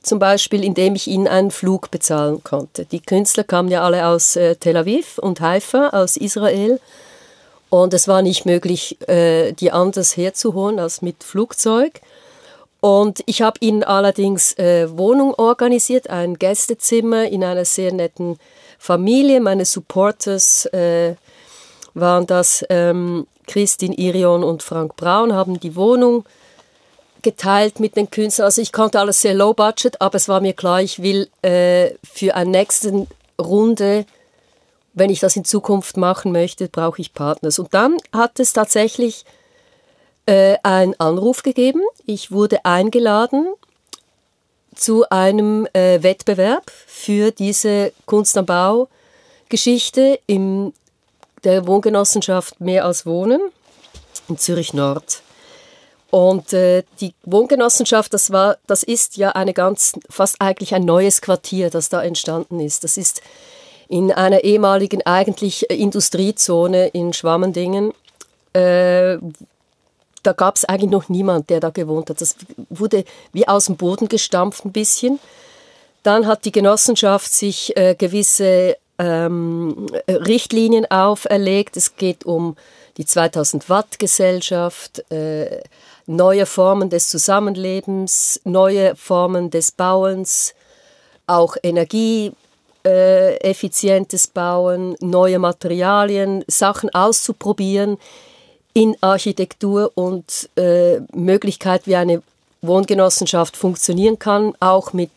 zum 0.03 0.19
Beispiel 0.19 0.63
indem 0.63 0.95
ich 0.95 1.07
ihnen 1.07 1.27
einen 1.27 1.49
Flug 1.49 1.89
bezahlen 1.89 2.43
konnte. 2.43 2.85
Die 2.85 2.99
Künstler 2.99 3.43
kamen 3.43 3.69
ja 3.69 3.81
alle 3.83 4.05
aus 4.05 4.35
äh, 4.35 4.55
Tel 4.55 4.77
Aviv 4.77 5.17
und 5.17 5.41
Haifa, 5.41 5.89
aus 5.89 6.17
Israel. 6.17 6.79
Und 7.69 7.93
es 7.93 8.07
war 8.07 8.21
nicht 8.21 8.45
möglich, 8.45 8.97
äh, 9.07 9.53
die 9.53 9.71
anders 9.71 10.15
herzuholen 10.15 10.77
als 10.77 11.01
mit 11.01 11.23
Flugzeug. 11.23 12.01
Und 12.81 13.23
ich 13.25 13.41
habe 13.41 13.57
ihnen 13.61 13.83
allerdings 13.83 14.57
äh, 14.59 14.87
Wohnung 14.95 15.33
organisiert, 15.35 16.09
ein 16.09 16.37
Gästezimmer 16.37 17.25
in 17.29 17.43
einer 17.43 17.65
sehr 17.65 17.93
netten 17.93 18.37
Familie. 18.77 19.39
Meine 19.39 19.63
Supporters 19.63 20.65
äh, 20.67 21.15
waren 21.93 22.27
das 22.27 22.65
ähm, 22.69 23.25
Christine 23.47 23.95
Irion 23.95 24.43
und 24.43 24.63
Frank 24.63 24.97
Braun 24.97 25.33
haben 25.33 25.59
die 25.61 25.77
Wohnung 25.77 26.25
geteilt 27.23 27.79
mit 27.79 27.95
den 27.95 28.09
Künstlern. 28.09 28.45
Also 28.45 28.61
ich 28.61 28.71
konnte 28.71 28.99
alles 28.99 29.21
sehr 29.21 29.33
low 29.33 29.53
budget, 29.53 29.99
aber 30.01 30.15
es 30.15 30.27
war 30.27 30.41
mir 30.41 30.53
klar, 30.53 30.81
ich 30.81 31.01
will 31.01 31.29
äh, 31.41 31.91
für 32.03 32.35
eine 32.35 32.51
nächste 32.51 33.07
Runde, 33.39 34.05
wenn 34.93 35.09
ich 35.09 35.19
das 35.19 35.35
in 35.35 35.45
Zukunft 35.45 35.97
machen 35.97 36.31
möchte, 36.31 36.67
brauche 36.67 37.01
ich 37.01 37.13
Partners. 37.13 37.57
Und 37.57 37.73
dann 37.73 37.97
hat 38.11 38.39
es 38.39 38.53
tatsächlich 38.53 39.25
äh, 40.25 40.57
einen 40.63 40.93
Anruf 40.99 41.43
gegeben. 41.43 41.81
Ich 42.05 42.31
wurde 42.31 42.63
eingeladen 42.65 43.47
zu 44.75 45.09
einem 45.09 45.67
äh, 45.73 46.01
Wettbewerb 46.03 46.71
für 46.87 47.31
diese 47.31 47.91
Kunst 48.05 48.37
am 48.37 48.45
Bau 48.45 48.89
Geschichte 49.49 50.19
im 50.25 50.73
der 51.43 51.67
Wohngenossenschaft 51.67 52.61
Mehr 52.61 52.85
als 52.85 53.05
Wohnen 53.05 53.41
in 54.29 54.37
Zürich 54.37 54.73
Nord. 54.73 55.21
Und 56.13 56.53
äh, 56.53 56.83
die 57.01 57.15
Wohngenossenschaft, 57.23 58.13
das 58.13 58.31
war, 58.31 58.57
das 58.67 58.83
ist 58.83 59.17
ja 59.17 59.31
eine 59.31 59.51
ganz, 59.51 59.93
fast 60.11 60.35
eigentlich 60.39 60.75
ein 60.75 60.85
neues 60.85 61.21
Quartier, 61.21 61.71
das 61.71 61.89
da 61.89 62.03
entstanden 62.03 62.59
ist. 62.59 62.83
Das 62.83 62.97
ist 62.97 63.23
in 63.87 64.11
einer 64.11 64.43
ehemaligen 64.43 65.03
eigentlich 65.07 65.67
Industriezone 65.71 66.89
in 66.89 67.13
Schwammendingen. 67.13 67.93
Äh, 68.53 69.17
da 70.21 70.33
gab 70.37 70.57
es 70.57 70.65
eigentlich 70.65 70.91
noch 70.91 71.09
niemand, 71.09 71.49
der 71.49 71.59
da 71.59 71.71
gewohnt 71.71 72.11
hat. 72.11 72.21
Das 72.21 72.35
wurde 72.69 73.05
wie 73.31 73.47
aus 73.47 73.65
dem 73.65 73.75
Boden 73.75 74.07
gestampft 74.07 74.65
ein 74.65 74.71
bisschen. 74.71 75.19
Dann 76.03 76.27
hat 76.27 76.45
die 76.45 76.51
Genossenschaft 76.51 77.33
sich 77.33 77.75
äh, 77.75 77.95
gewisse 77.95 78.77
ähm, 78.99 79.87
Richtlinien 80.07 80.85
auferlegt. 80.91 81.75
Es 81.75 81.95
geht 81.95 82.23
um 82.23 82.55
die 82.97 83.05
2000 83.05 83.67
Watt 83.67 83.97
Gesellschaft, 83.97 85.11
äh, 85.11 85.63
neue 86.05 86.45
Formen 86.45 86.89
des 86.89 87.09
Zusammenlebens, 87.09 88.39
neue 88.43 88.95
Formen 88.95 89.49
des 89.49 89.71
Bauens, 89.71 90.53
auch 91.27 91.55
energieeffizientes 91.63 94.27
Bauen, 94.27 94.95
neue 94.99 95.39
Materialien, 95.39 96.43
Sachen 96.47 96.93
auszuprobieren 96.93 97.97
in 98.73 98.97
Architektur 99.01 99.91
und 99.95 100.49
äh, 100.55 100.99
Möglichkeit, 101.13 101.87
wie 101.87 101.95
eine 101.95 102.21
Wohngenossenschaft 102.61 103.55
funktionieren 103.55 104.19
kann, 104.19 104.53
auch 104.59 104.91
mit 104.93 105.11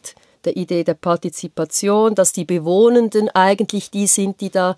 der 0.45 0.57
Idee 0.57 0.85
der 0.85 0.95
Partizipation, 0.95 2.15
dass 2.15 2.33
die 2.33 2.45
Bewohnenden 2.45 3.29
eigentlich 3.31 3.91
die 3.91 4.07
sind, 4.07 4.41
die 4.41 4.51
da 4.51 4.77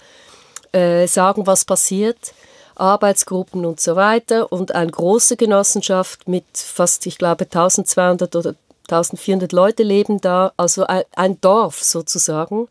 äh, 0.72 1.06
sagen, 1.06 1.46
was 1.46 1.64
passiert. 1.64 2.32
Arbeitsgruppen 2.78 3.64
und 3.64 3.80
so 3.80 3.96
weiter 3.96 4.52
und 4.52 4.74
eine 4.74 4.90
große 4.90 5.36
Genossenschaft 5.36 6.28
mit 6.28 6.44
fast, 6.52 7.06
ich 7.06 7.18
glaube, 7.18 7.44
1200 7.44 8.34
oder 8.36 8.54
1400 8.88 9.52
Leute 9.52 9.82
leben 9.82 10.20
da, 10.20 10.52
also 10.56 10.86
ein, 10.86 11.40
Dorf 11.40 11.82
sozusagen. 11.82 12.68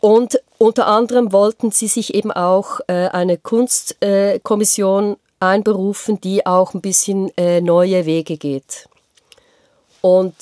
Und 0.00 0.40
unter 0.58 0.86
anderem 0.86 1.32
wollten 1.32 1.70
sie 1.70 1.88
sich 1.88 2.14
eben 2.14 2.32
auch 2.32 2.80
äh, 2.88 3.08
eine 3.08 3.36
Kunstkommission 3.36 5.12
äh, 5.12 5.16
einberufen, 5.40 6.20
die 6.20 6.44
auch 6.46 6.74
ein 6.74 6.80
bisschen 6.80 7.36
äh, 7.36 7.60
neue 7.60 8.06
Wege 8.06 8.36
geht. 8.36 8.88
Und 10.00 10.34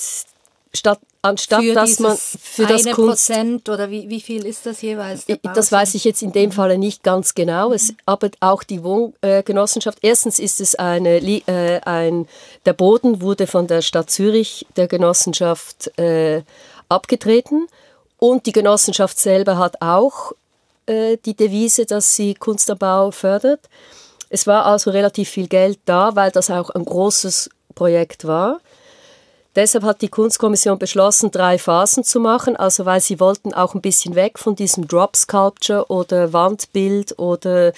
statt 0.72 1.00
anstatt 1.26 1.62
für 1.62 1.74
dass 1.74 1.98
man 1.98 2.16
für 2.16 2.66
das 2.66 2.84
Kunst 2.84 3.28
Prozent 3.28 3.68
oder 3.68 3.90
wie, 3.90 4.08
wie 4.08 4.20
viel 4.20 4.46
ist 4.46 4.66
das 4.66 4.82
jeweils? 4.82 5.26
Das 5.54 5.72
weiß 5.72 5.94
ich 5.94 6.04
jetzt 6.04 6.22
in 6.22 6.32
dem 6.32 6.52
Falle 6.52 6.78
nicht 6.78 7.02
ganz 7.02 7.34
genau. 7.34 7.72
Es, 7.72 7.94
aber 8.06 8.30
auch 8.40 8.62
die 8.62 8.82
Wohngenossenschaft. 8.82 9.98
Erstens 10.02 10.38
ist 10.38 10.60
es 10.60 10.74
eine, 10.74 11.18
äh, 11.18 11.80
ein 11.84 12.26
der 12.64 12.72
Boden 12.72 13.20
wurde 13.20 13.46
von 13.46 13.66
der 13.66 13.82
Stadt 13.82 14.10
Zürich 14.10 14.66
der 14.76 14.88
Genossenschaft 14.88 15.98
äh, 15.98 16.42
abgetreten 16.88 17.66
und 18.18 18.46
die 18.46 18.52
Genossenschaft 18.52 19.18
selber 19.18 19.58
hat 19.58 19.80
auch 19.80 20.32
äh, 20.86 21.18
die 21.24 21.34
Devise, 21.34 21.86
dass 21.86 22.16
sie 22.16 22.34
Kunst 22.34 22.70
am 22.70 22.78
Bau 22.78 23.10
fördert. 23.10 23.60
Es 24.28 24.46
war 24.46 24.66
also 24.66 24.90
relativ 24.90 25.28
viel 25.28 25.48
Geld 25.48 25.78
da, 25.84 26.16
weil 26.16 26.30
das 26.30 26.50
auch 26.50 26.70
ein 26.70 26.84
großes 26.84 27.50
Projekt 27.74 28.26
war. 28.26 28.60
Deshalb 29.56 29.84
hat 29.84 30.02
die 30.02 30.08
Kunstkommission 30.08 30.78
beschlossen, 30.78 31.30
drei 31.30 31.56
Phasen 31.56 32.04
zu 32.04 32.20
machen, 32.20 32.56
also 32.56 32.84
weil 32.84 33.00
sie 33.00 33.18
wollten 33.18 33.54
auch 33.54 33.74
ein 33.74 33.80
bisschen 33.80 34.14
weg 34.14 34.38
von 34.38 34.54
diesem 34.54 34.86
Drop 34.86 35.16
Sculpture 35.16 35.86
oder 35.90 36.34
Wandbild 36.34 37.18
oder 37.18 37.72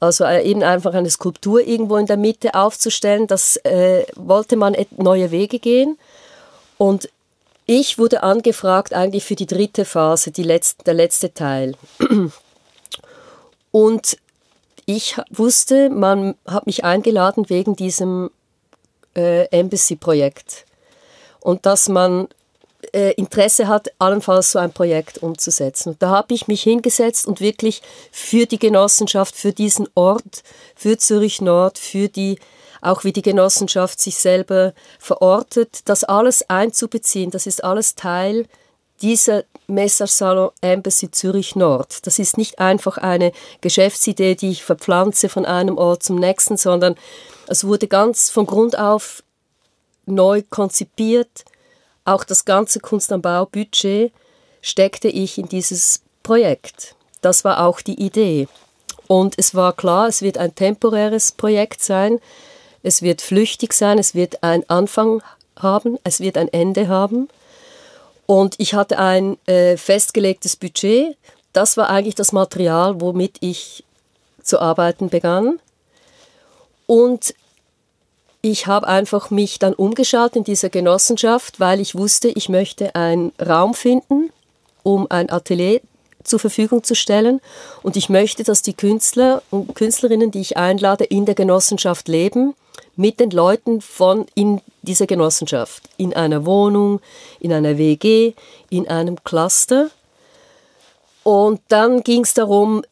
also 0.00 0.24
äh, 0.24 0.44
eben 0.44 0.62
einfach 0.62 0.92
eine 0.92 1.08
Skulptur 1.08 1.66
irgendwo 1.66 1.96
in 1.96 2.04
der 2.04 2.18
Mitte 2.18 2.54
aufzustellen. 2.54 3.26
Das 3.26 3.56
äh, 3.64 4.04
wollte 4.16 4.56
man 4.56 4.76
neue 4.98 5.30
Wege 5.30 5.58
gehen. 5.58 5.98
Und 6.76 7.08
ich 7.64 7.98
wurde 7.98 8.22
angefragt 8.22 8.92
eigentlich 8.92 9.24
für 9.24 9.34
die 9.34 9.46
dritte 9.46 9.86
Phase, 9.86 10.30
die 10.30 10.42
letzte, 10.42 10.84
der 10.84 10.94
letzte 10.94 11.32
Teil. 11.32 11.74
Und 13.70 14.18
ich 14.84 15.16
wusste, 15.30 15.88
man 15.88 16.34
hat 16.46 16.66
mich 16.66 16.84
eingeladen 16.84 17.48
wegen 17.48 17.76
diesem 17.76 18.30
äh, 19.16 19.46
Embassy-Projekt 19.46 20.67
und 21.48 21.64
dass 21.64 21.88
man 21.88 22.28
äh, 22.92 23.14
Interesse 23.14 23.68
hat, 23.68 23.88
allenfalls 23.98 24.52
so 24.52 24.58
ein 24.58 24.70
Projekt 24.70 25.22
umzusetzen. 25.22 25.92
Und 25.92 26.02
da 26.02 26.10
habe 26.10 26.34
ich 26.34 26.46
mich 26.46 26.62
hingesetzt 26.62 27.26
und 27.26 27.40
wirklich 27.40 27.80
für 28.12 28.44
die 28.44 28.58
Genossenschaft, 28.58 29.34
für 29.34 29.54
diesen 29.54 29.88
Ort, 29.94 30.42
für 30.76 30.98
Zürich 30.98 31.40
Nord, 31.40 31.78
für 31.78 32.08
die 32.10 32.38
auch 32.82 33.02
wie 33.02 33.12
die 33.12 33.22
Genossenschaft 33.22 33.98
sich 33.98 34.18
selber 34.18 34.74
verortet, 34.98 35.80
das 35.86 36.04
alles 36.04 36.50
einzubeziehen, 36.50 37.30
das 37.30 37.46
ist 37.46 37.64
alles 37.64 37.94
Teil 37.94 38.44
dieser 39.00 39.44
Messersalon 39.68 40.50
Embassy 40.60 41.10
Zürich 41.10 41.56
Nord. 41.56 42.06
Das 42.06 42.18
ist 42.18 42.36
nicht 42.36 42.58
einfach 42.58 42.98
eine 42.98 43.32
Geschäftsidee, 43.62 44.34
die 44.34 44.50
ich 44.50 44.64
verpflanze 44.64 45.30
von 45.30 45.46
einem 45.46 45.78
Ort 45.78 46.02
zum 46.02 46.16
nächsten, 46.16 46.58
sondern 46.58 46.94
es 47.46 47.64
wurde 47.64 47.88
ganz 47.88 48.28
von 48.28 48.44
Grund 48.44 48.78
auf 48.78 49.22
neu 50.08 50.42
konzipiert. 50.48 51.44
Auch 52.04 52.24
das 52.24 52.44
ganze 52.44 52.80
Kunst 52.80 53.12
am 53.12 53.22
Bau 53.22 53.46
Budget 53.46 54.12
steckte 54.62 55.08
ich 55.08 55.38
in 55.38 55.48
dieses 55.48 56.00
Projekt. 56.22 56.94
Das 57.20 57.44
war 57.44 57.64
auch 57.66 57.80
die 57.80 58.00
Idee. 58.00 58.48
Und 59.06 59.34
es 59.38 59.54
war 59.54 59.72
klar, 59.72 60.08
es 60.08 60.22
wird 60.22 60.38
ein 60.38 60.54
temporäres 60.54 61.32
Projekt 61.32 61.82
sein. 61.82 62.20
Es 62.82 63.02
wird 63.02 63.22
flüchtig 63.22 63.72
sein, 63.72 63.98
es 63.98 64.14
wird 64.14 64.42
einen 64.42 64.68
Anfang 64.68 65.22
haben, 65.58 65.98
es 66.04 66.20
wird 66.20 66.36
ein 66.36 66.48
Ende 66.48 66.88
haben. 66.88 67.28
Und 68.26 68.54
ich 68.58 68.74
hatte 68.74 68.98
ein 68.98 69.38
äh, 69.46 69.76
festgelegtes 69.76 70.56
Budget. 70.56 71.16
Das 71.52 71.76
war 71.76 71.88
eigentlich 71.88 72.14
das 72.14 72.32
Material, 72.32 73.00
womit 73.00 73.38
ich 73.40 73.84
zu 74.42 74.60
arbeiten 74.60 75.08
begann. 75.08 75.58
Und 76.86 77.34
ich 78.40 78.66
habe 78.66 78.86
einfach 78.86 79.30
mich 79.30 79.58
dann 79.58 79.74
umgeschaut 79.74 80.36
in 80.36 80.44
dieser 80.44 80.70
Genossenschaft, 80.70 81.60
weil 81.60 81.80
ich 81.80 81.94
wusste, 81.94 82.28
ich 82.28 82.48
möchte 82.48 82.94
einen 82.94 83.32
Raum 83.44 83.74
finden, 83.74 84.30
um 84.82 85.06
ein 85.10 85.30
Atelier 85.30 85.80
zur 86.22 86.38
Verfügung 86.38 86.84
zu 86.84 86.94
stellen. 86.94 87.40
Und 87.82 87.96
ich 87.96 88.08
möchte, 88.08 88.44
dass 88.44 88.62
die 88.62 88.74
Künstler 88.74 89.42
und 89.50 89.74
Künstlerinnen, 89.74 90.30
die 90.30 90.40
ich 90.40 90.56
einlade, 90.56 91.04
in 91.04 91.24
der 91.24 91.34
Genossenschaft 91.34 92.06
leben, 92.08 92.54
mit 92.96 93.18
den 93.18 93.30
Leuten 93.30 93.80
von 93.80 94.26
in 94.34 94.60
dieser 94.82 95.06
Genossenschaft. 95.06 95.82
In 95.96 96.14
einer 96.14 96.46
Wohnung, 96.46 97.00
in 97.40 97.52
einer 97.52 97.76
WG, 97.76 98.34
in 98.70 98.88
einem 98.88 99.22
Cluster. 99.24 99.90
Und 101.24 101.60
dann 101.68 102.02
ging 102.02 102.22
es 102.22 102.34
darum, 102.34 102.82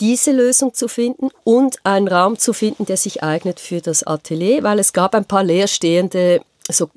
diese 0.00 0.32
Lösung 0.32 0.74
zu 0.74 0.88
finden 0.88 1.30
und 1.44 1.78
einen 1.84 2.08
Raum 2.08 2.38
zu 2.38 2.52
finden, 2.52 2.86
der 2.86 2.96
sich 2.96 3.22
eignet 3.22 3.60
für 3.60 3.80
das 3.80 4.02
Atelier, 4.02 4.62
weil 4.62 4.78
es 4.78 4.92
gab 4.92 5.14
ein 5.14 5.24
paar 5.24 5.44
leerstehende, 5.44 6.40
so 6.68 6.90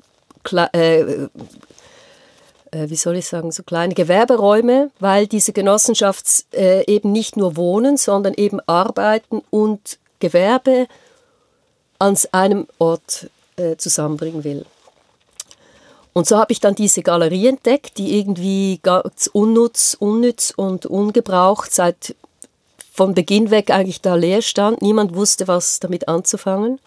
äh, 0.72 1.28
äh, 2.74 2.90
wie 2.90 2.96
soll 2.96 3.16
ich 3.16 3.26
sagen, 3.26 3.52
so 3.52 3.62
kleine 3.62 3.94
Gewerberäume, 3.94 4.90
weil 4.98 5.26
diese 5.26 5.52
Genossenschaft 5.52 6.26
äh, 6.52 6.84
eben 6.86 7.12
nicht 7.12 7.36
nur 7.36 7.56
wohnen, 7.56 7.96
sondern 7.96 8.34
eben 8.34 8.60
arbeiten 8.66 9.42
und 9.50 9.98
Gewerbe 10.18 10.86
an 11.98 12.16
einem 12.32 12.66
Ort 12.78 13.30
äh, 13.56 13.76
zusammenbringen 13.76 14.44
will. 14.44 14.66
Und 16.12 16.26
so 16.26 16.38
habe 16.38 16.52
ich 16.52 16.60
dann 16.60 16.74
diese 16.74 17.02
Galerie 17.02 17.48
entdeckt, 17.48 17.98
die 17.98 18.18
irgendwie 18.18 18.78
ganz 18.82 19.28
unnutz, 19.32 19.96
unnütz 19.98 20.52
und 20.56 20.86
ungebraucht 20.86 21.72
seit 21.72 22.14
von 22.94 23.12
Beginn 23.12 23.50
weg 23.50 23.70
eigentlich 23.70 24.00
da 24.00 24.14
leer 24.14 24.40
stand. 24.40 24.80
Niemand 24.80 25.16
wusste, 25.16 25.48
was 25.48 25.80
damit 25.80 26.06
anzufangen. 26.06 26.78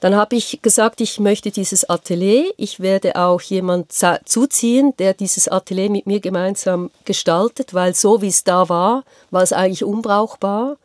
Dann 0.00 0.16
habe 0.16 0.34
ich 0.34 0.60
gesagt, 0.62 1.00
ich 1.00 1.20
möchte 1.20 1.52
dieses 1.52 1.88
Atelier. 1.88 2.52
Ich 2.56 2.80
werde 2.80 3.14
auch 3.14 3.40
jemand 3.40 3.92
zuziehen, 4.24 4.94
der 4.98 5.14
dieses 5.14 5.46
Atelier 5.46 5.90
mit 5.90 6.06
mir 6.06 6.18
gemeinsam 6.18 6.90
gestaltet, 7.04 7.72
weil 7.72 7.94
so 7.94 8.20
wie 8.20 8.28
es 8.28 8.42
da 8.42 8.68
war, 8.68 9.04
war 9.30 9.42
es 9.42 9.52
eigentlich 9.52 9.84
unbrauchbar. 9.84 10.76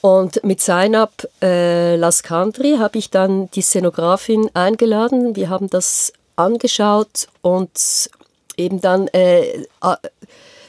Und 0.00 0.42
mit 0.42 0.62
Zainab 0.62 1.12
äh, 1.42 1.96
Laskandri 1.96 2.78
habe 2.78 2.96
ich 2.96 3.10
dann 3.10 3.50
die 3.50 3.60
Szenografin 3.60 4.48
eingeladen. 4.54 5.36
Wir 5.36 5.50
haben 5.50 5.68
das 5.68 6.14
angeschaut 6.36 7.28
und 7.42 8.08
eben 8.56 8.80
dann 8.80 9.08
äh, 9.08 9.66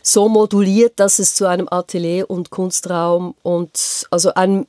so 0.02 0.30
moduliert, 0.30 0.94
dass 0.96 1.20
es 1.20 1.36
zu 1.36 1.46
einem 1.46 1.68
Atelier 1.70 2.30
und 2.30 2.50
Kunstraum 2.50 3.36
und 3.44 4.08
also 4.10 4.34
einem 4.34 4.66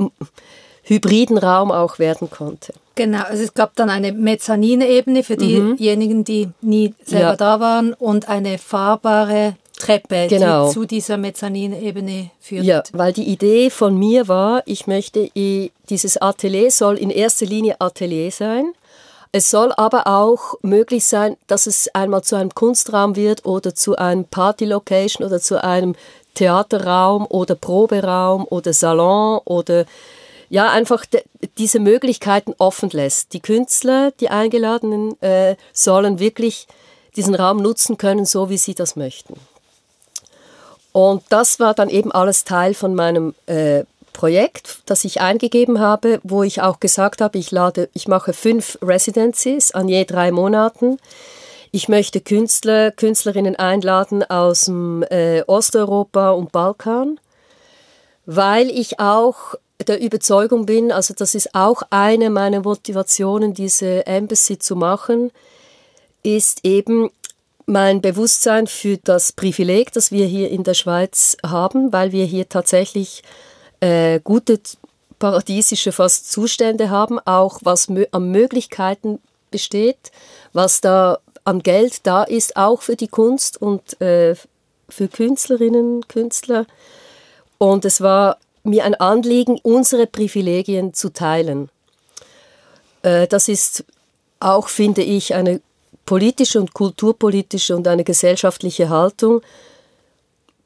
hybriden 0.83 1.39
Raum 1.39 1.71
auch 1.71 1.99
werden 1.99 2.31
konnte. 2.31 2.73
Genau, 2.95 3.23
also 3.23 3.43
es 3.43 3.55
gab 3.55 3.75
dann 3.77 3.89
eine 3.89 4.13
Mezzanine-Ebene 4.13 5.23
für 5.23 5.41
mhm. 5.41 5.77
diejenigen, 5.77 6.25
die 6.25 6.49
nie 6.61 6.95
selber 7.05 7.31
ja. 7.31 7.37
da 7.37 7.61
waren 7.61 7.95
und 7.95 8.29
eine 8.29 8.59
fahrbare 8.59 9.57
Treppe, 9.79 10.27
Genau. 10.29 10.69
die 10.69 10.75
zu 10.75 10.85
dieser 10.85 11.17
Mezzaninebene 11.17 12.31
führt. 12.41 12.65
Ja, 12.65 12.83
weil 12.93 13.13
die 13.13 13.25
Idee 13.25 13.71
von 13.71 13.99
mir 13.99 14.29
war, 14.29 14.63
ich 14.67 14.87
möchte, 14.87 15.31
dieses 15.89 16.17
Atelier 16.19 16.71
soll 16.71 16.97
in 16.97 17.11
erster 17.11 17.47
Linie 17.47 17.81
Atelier 17.81 18.31
sein. 18.31 18.73
Es 19.35 19.51
soll 19.51 19.73
aber 19.73 20.07
auch 20.07 20.57
möglich 20.61 21.07
sein, 21.07 21.39
dass 21.47 21.67
es 21.67 21.89
einmal 21.95 22.23
zu 22.23 22.37
einem 22.37 22.55
Kunstraum 22.55 23.17
wird 23.17 23.47
oder 23.47 23.75
zu 23.75 23.97
einem 23.97 24.27
Party-Location 24.27 25.27
oder 25.27 25.41
zu 25.41 25.63
einem 25.65 25.97
Theaterraum 26.35 27.27
oder 27.27 27.55
Proberaum 27.55 28.47
oder 28.49 28.75
Salon 28.75 29.41
oder 29.47 29.87
ja, 30.51 30.71
einfach 30.71 31.07
diese 31.57 31.81
Möglichkeiten 31.81 32.55
offen 32.59 32.91
lässt. 32.91 33.33
Die 33.33 33.41
Künstler, 33.41 34.13
die 34.21 34.29
Eingeladenen, 34.29 35.21
äh, 35.23 35.57
sollen 35.73 36.19
wirklich 36.19 36.67
diesen 37.17 37.35
Raum 37.35 37.57
nutzen 37.57 37.97
können, 37.97 38.27
so 38.27 38.51
wie 38.51 38.59
sie 38.59 38.75
das 38.75 38.97
möchten. 38.97 39.35
Und 40.93 41.23
das 41.31 41.59
war 41.59 41.73
dann 41.73 41.89
eben 41.89 42.13
alles 42.13 42.45
Teil 42.45 42.75
von 42.75 42.95
meinem 42.95 43.35
äh, 43.47 43.85
Projekt, 44.13 44.83
das 44.87 45.05
ich 45.05 45.21
eingegeben 45.21 45.81
habe, 45.81 46.21
wo 46.23 46.43
ich 46.43 46.63
auch 46.63 46.81
gesagt 46.81 47.21
habe, 47.21 47.39
ich 47.39 47.51
lade, 47.51 47.89
ich 47.95 48.09
mache 48.09 48.33
fünf 48.33 48.79
Residencies 48.83 49.73
an 49.73 49.89
je 49.89 50.05
drei 50.05 50.31
Monaten. 50.31 50.99
Ich 51.71 51.89
möchte 51.89 52.21
Künstler, 52.21 52.91
Künstlerinnen 52.91 53.57
einladen 53.57 54.23
aus 54.23 54.67
dem 54.67 55.03
äh, 55.05 55.43
Osteuropa 55.47 56.33
und 56.33 56.53
Balkan, 56.53 57.19
weil 58.27 58.69
ich 58.69 59.01
auch 59.01 59.55
der 59.89 60.01
Überzeugung 60.01 60.67
bin, 60.67 60.93
also 60.93 61.15
das 61.17 61.35
ist 61.35 61.55
auch 61.55 61.83
eine 61.91 62.31
meiner 62.31 62.61
Motivationen, 62.61 63.55
diese 63.55 64.07
Embassy 64.07 64.59
zu 64.59 64.77
machen, 64.77 65.33
ist 66.23 66.61
eben 66.63 67.11
mein 67.67 68.01
Bewusstsein 68.01 68.67
für 68.67 68.99
das 68.99 69.33
Privileg, 69.33 69.93
das 69.93 70.13
wir 70.13 70.27
hier 70.27 70.51
in 70.51 70.65
der 70.65 70.75
Schweiz 70.75 71.37
haben, 71.45 71.93
weil 71.93 72.13
wir 72.13 72.25
hier 72.25 72.49
tatsächlich 72.49 73.23
äh, 73.83 74.21
gute 74.21 74.61
paradiesische 75.19 75.93
fast 75.93 76.31
Zustände 76.31 76.89
haben, 76.89 77.19
auch 77.19 77.59
was 77.63 77.89
mö 77.89 78.07
an 78.13 78.31
Möglichkeiten 78.31 79.19
besteht, 79.51 80.13
was 80.53 80.81
da 80.81 81.19
an 81.45 81.63
Geld 81.63 82.07
da 82.07 82.23
ist, 82.23 82.57
auch 82.57 82.83
für 82.83 82.97
die 82.97 83.09
Kunst 83.09 83.61
und 83.61 84.01
äh, 84.01 84.37
für 84.89 85.09
Künstlerinnen, 85.09 86.07
Künstler. 86.07 86.67
Und 87.59 87.85
es 87.85 88.01
war 88.01 88.39
mir 88.63 88.85
ein 88.85 88.95
Anliegen, 88.95 89.59
unsere 89.63 90.07
Privilegien 90.07 90.95
zu 90.95 91.13
teilen. 91.13 91.69
Äh, 93.03 93.27
das 93.27 93.49
ist 93.49 93.85
auch, 94.39 94.69
finde 94.69 95.03
ich, 95.03 95.35
eine 95.35 95.61
politische 96.07 96.61
und 96.61 96.73
kulturpolitische 96.73 97.75
und 97.77 97.89
eine 97.89 98.05
gesellschaftliche 98.05 98.89
Haltung, 98.89 99.43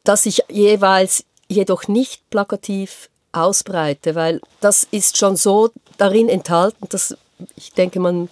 dass 0.05 0.27
ich 0.27 0.45
jeweils 0.49 1.25
jedoch 1.49 1.89
nicht 1.89 2.29
plakativ 2.31 3.09
ausbreite, 3.33 4.15
weil 4.15 4.41
das 4.61 4.87
ist 4.91 5.17
schon 5.17 5.37
so 5.37 5.71
darin 5.99 6.29
enthalten, 6.29 6.89
dass 6.89 7.17
ich 7.57 7.73
denke, 7.73 8.01
man 8.01 8.29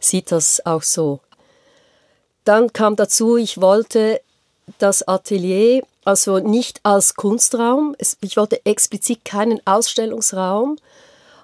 sieht 0.00 0.32
das 0.32 0.64
auch 0.66 0.82
so. 0.82 1.20
Dann 2.44 2.72
kam 2.72 2.96
dazu, 2.96 3.36
ich 3.36 3.60
wollte 3.60 4.20
das 4.78 5.06
Atelier 5.06 5.82
also 6.04 6.38
nicht 6.38 6.80
als 6.84 7.16
Kunstraum, 7.16 7.94
ich 8.22 8.38
wollte 8.38 8.64
explizit 8.64 9.26
keinen 9.26 9.60
Ausstellungsraum 9.66 10.78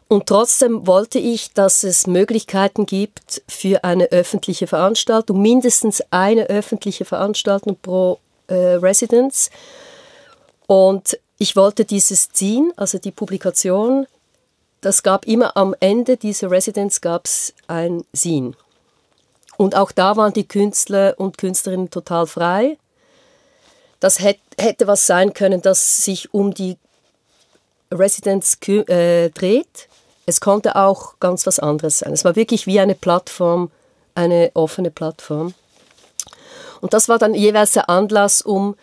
und 0.09 0.27
trotzdem 0.27 0.87
wollte 0.87 1.19
ich, 1.19 1.53
dass 1.53 1.83
es 1.83 2.07
Möglichkeiten 2.07 2.87
gibt 2.87 3.43
für 3.47 3.85
eine 3.85 4.07
öffentliche 4.07 4.67
Veranstaltung, 4.67 5.43
mindestens 5.43 6.03
eine 6.11 6.47
öffentliche 6.47 7.05
Veranstaltung 7.05 7.77
pro 7.81 8.21
äh, 8.47 8.55
Residence. 8.55 9.51
Und 10.67 11.19
ich 11.39 11.57
wollte 11.57 11.85
dieses 11.85 12.31
ziehen, 12.31 12.73
also 12.77 12.99
die 12.99 13.11
Publikation, 13.11 14.07
das 14.81 15.03
gab 15.03 15.27
immer 15.27 15.57
am 15.57 15.75
Ende 15.81 16.17
dieser 16.17 16.51
Residenz 16.51 17.01
gab 17.01 17.27
es 17.27 17.55
ein 17.67 18.05
Sin. 18.13 18.55
Und 19.57 19.77
auch 19.77 19.93
da 19.93 20.17
waren 20.17 20.33
die 20.33 20.47
Künstler 20.47 21.15
und 21.17 21.39
Künstlerinnen 21.39 21.91
total 21.91 22.27
frei. 22.27 22.77
Das 24.01 24.19
hätte, 24.19 24.87
was 24.87 25.07
sein 25.07 25.33
können, 25.33 25.63
das 25.63 26.05
sich 26.05 26.35
um 26.35 26.53
die 26.53 26.77
Residenz 27.91 28.59
äh, 28.67 29.31
dreht. 29.31 29.89
Es 30.27 30.41
konnte 30.41 30.77
auch 30.77 31.15
ganz 31.21 31.47
was 31.47 31.59
anderes 31.59 32.01
sein. 32.01 32.13
Es 32.13 32.25
war 32.25 32.37
wirklich 32.37 32.67
wie 32.67 32.81
eine 32.81 32.95
Plattform, 32.95 33.71
eine 34.15 34.51
offene 34.55 34.91
Plattform. 34.91 35.55
Und 36.81 36.93
das 36.93 37.09
war 37.09 37.19
dann 37.19 37.35
jeweils 37.35 37.73
der 37.73 37.89
Anlass, 37.89 38.43
um 38.43 38.77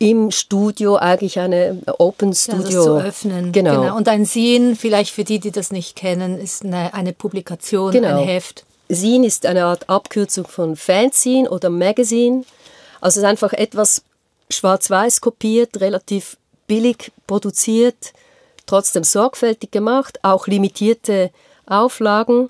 im 0.00 0.30
Studio 0.30 0.96
eigentlich 0.96 1.38
eine 1.38 1.76
Open 1.98 2.30
Ja, 2.30 2.34
Studio 2.34 2.82
zu 2.84 2.96
öffnen. 2.96 3.52
Genau. 3.52 3.94
Und 3.94 4.08
ein 4.08 4.24
Sehen, 4.24 4.74
vielleicht 4.74 5.12
für 5.12 5.24
die, 5.24 5.38
die 5.38 5.50
das 5.50 5.70
nicht 5.70 5.94
kennen, 5.94 6.38
ist 6.40 6.64
eine, 6.64 6.94
eine 6.94 7.12
Publikation, 7.12 7.92
Genau. 7.92 8.18
ein 8.18 8.26
Heft. 8.26 8.64
Zine 8.90 9.26
ist 9.26 9.44
eine 9.44 9.66
Art 9.66 9.88
Abkürzung 9.90 10.46
von 10.46 10.74
Fanzine 10.74 11.48
oder 11.50 11.68
Magazine. 11.68 12.44
Also 13.02 13.20
es 13.20 13.24
ist 13.24 13.28
einfach 13.28 13.52
etwas 13.52 14.02
schwarz-weiß 14.50 15.20
kopiert, 15.20 15.80
relativ 15.82 16.38
billig 16.66 17.12
produziert, 17.26 18.14
trotzdem 18.64 19.04
sorgfältig 19.04 19.70
gemacht, 19.70 20.18
auch 20.22 20.46
limitierte 20.46 21.30
Auflagen, 21.66 22.48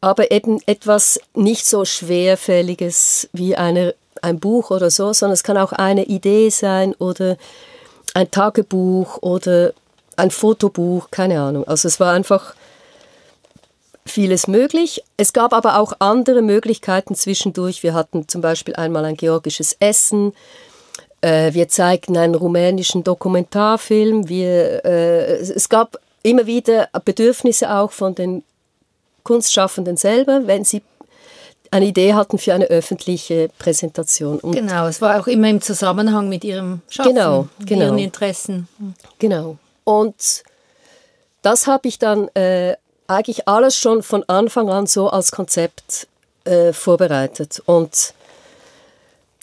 aber 0.00 0.32
eben 0.32 0.60
etwas 0.66 1.20
nicht 1.34 1.66
so 1.66 1.84
schwerfälliges 1.84 3.28
wie 3.32 3.54
eine, 3.54 3.94
ein 4.22 4.40
Buch 4.40 4.70
oder 4.70 4.90
so, 4.90 5.12
sondern 5.12 5.34
es 5.34 5.42
kann 5.42 5.56
auch 5.56 5.72
eine 5.72 6.04
Idee 6.04 6.50
sein 6.50 6.94
oder 6.94 7.36
ein 8.14 8.30
Tagebuch 8.30 9.18
oder 9.22 9.72
ein 10.16 10.30
Fotobuch, 10.30 11.10
keine 11.10 11.40
Ahnung. 11.40 11.66
Also 11.66 11.88
es 11.88 12.00
war 12.00 12.12
einfach 12.12 12.54
vieles 14.06 14.46
möglich. 14.46 15.02
Es 15.16 15.32
gab 15.32 15.52
aber 15.52 15.78
auch 15.78 15.94
andere 15.98 16.42
Möglichkeiten 16.42 17.14
zwischendurch. 17.14 17.82
Wir 17.82 17.94
hatten 17.94 18.28
zum 18.28 18.40
Beispiel 18.40 18.74
einmal 18.76 19.04
ein 19.04 19.16
georgisches 19.16 19.76
Essen. 19.78 20.32
Äh, 21.20 21.54
wir 21.54 21.68
zeigten 21.68 22.16
einen 22.16 22.34
rumänischen 22.34 23.04
Dokumentarfilm. 23.04 24.28
Wir, 24.28 24.84
äh, 24.84 25.36
es 25.36 25.68
gab 25.68 25.98
immer 26.22 26.46
wieder 26.46 26.88
Bedürfnisse 27.04 27.74
auch 27.74 27.92
von 27.92 28.14
den 28.14 28.42
Kunstschaffenden 29.22 29.96
selber, 29.96 30.46
wenn 30.46 30.64
sie 30.64 30.82
eine 31.70 31.86
Idee 31.86 32.14
hatten 32.14 32.38
für 32.38 32.54
eine 32.54 32.66
öffentliche 32.66 33.48
Präsentation. 33.58 34.38
Und 34.40 34.52
Genau, 34.52 34.86
es 34.86 35.00
war 35.00 35.20
auch 35.20 35.26
immer 35.26 35.48
im 35.48 35.60
Zusammenhang 35.60 36.28
mit 36.28 36.44
ihrem 36.44 36.80
Schaffen, 36.88 37.14
Genau, 37.14 37.48
genau. 37.64 37.84
ihren 37.86 37.98
Interessen. 37.98 38.68
Genau. 39.18 39.56
Und 39.84 40.42
das 41.42 41.66
habe 41.66 41.88
ich 41.88 41.98
dann 41.98 42.28
äh, 42.34 42.76
eigentlich 43.06 43.48
alles 43.48 43.76
schon 43.76 44.02
von 44.02 44.24
Anfang 44.28 44.68
an 44.68 44.86
so 44.86 45.08
als 45.08 45.32
Konzept 45.32 46.06
äh, 46.44 46.72
vorbereitet. 46.72 47.62
Und 47.66 48.14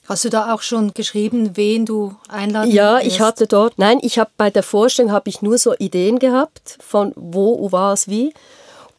Hast 0.08 0.24
du 0.24 0.30
da 0.30 0.54
auch 0.54 0.62
schon 0.62 0.94
geschrieben, 0.94 1.58
wen 1.58 1.86
du 1.86 2.16
einladen 2.30 2.72
ja, 2.72 2.96
wirst? 2.96 3.08
ich 3.08 3.20
hatte 3.20 3.46
dort, 3.46 3.78
nein, 3.78 4.00
ich 4.02 4.20
habe 4.20 4.30
bei 4.38 4.50
der 4.50 4.64
Vorstellung 4.64 5.12
habe 5.12 5.30
ich 5.30 5.42
nur 5.42 5.58
so 5.58 5.76
Ideen 5.76 6.18
gehabt 6.18 6.78
von 6.80 7.12
wo, 7.18 7.70
was, 7.74 8.08
wie. 8.08 8.34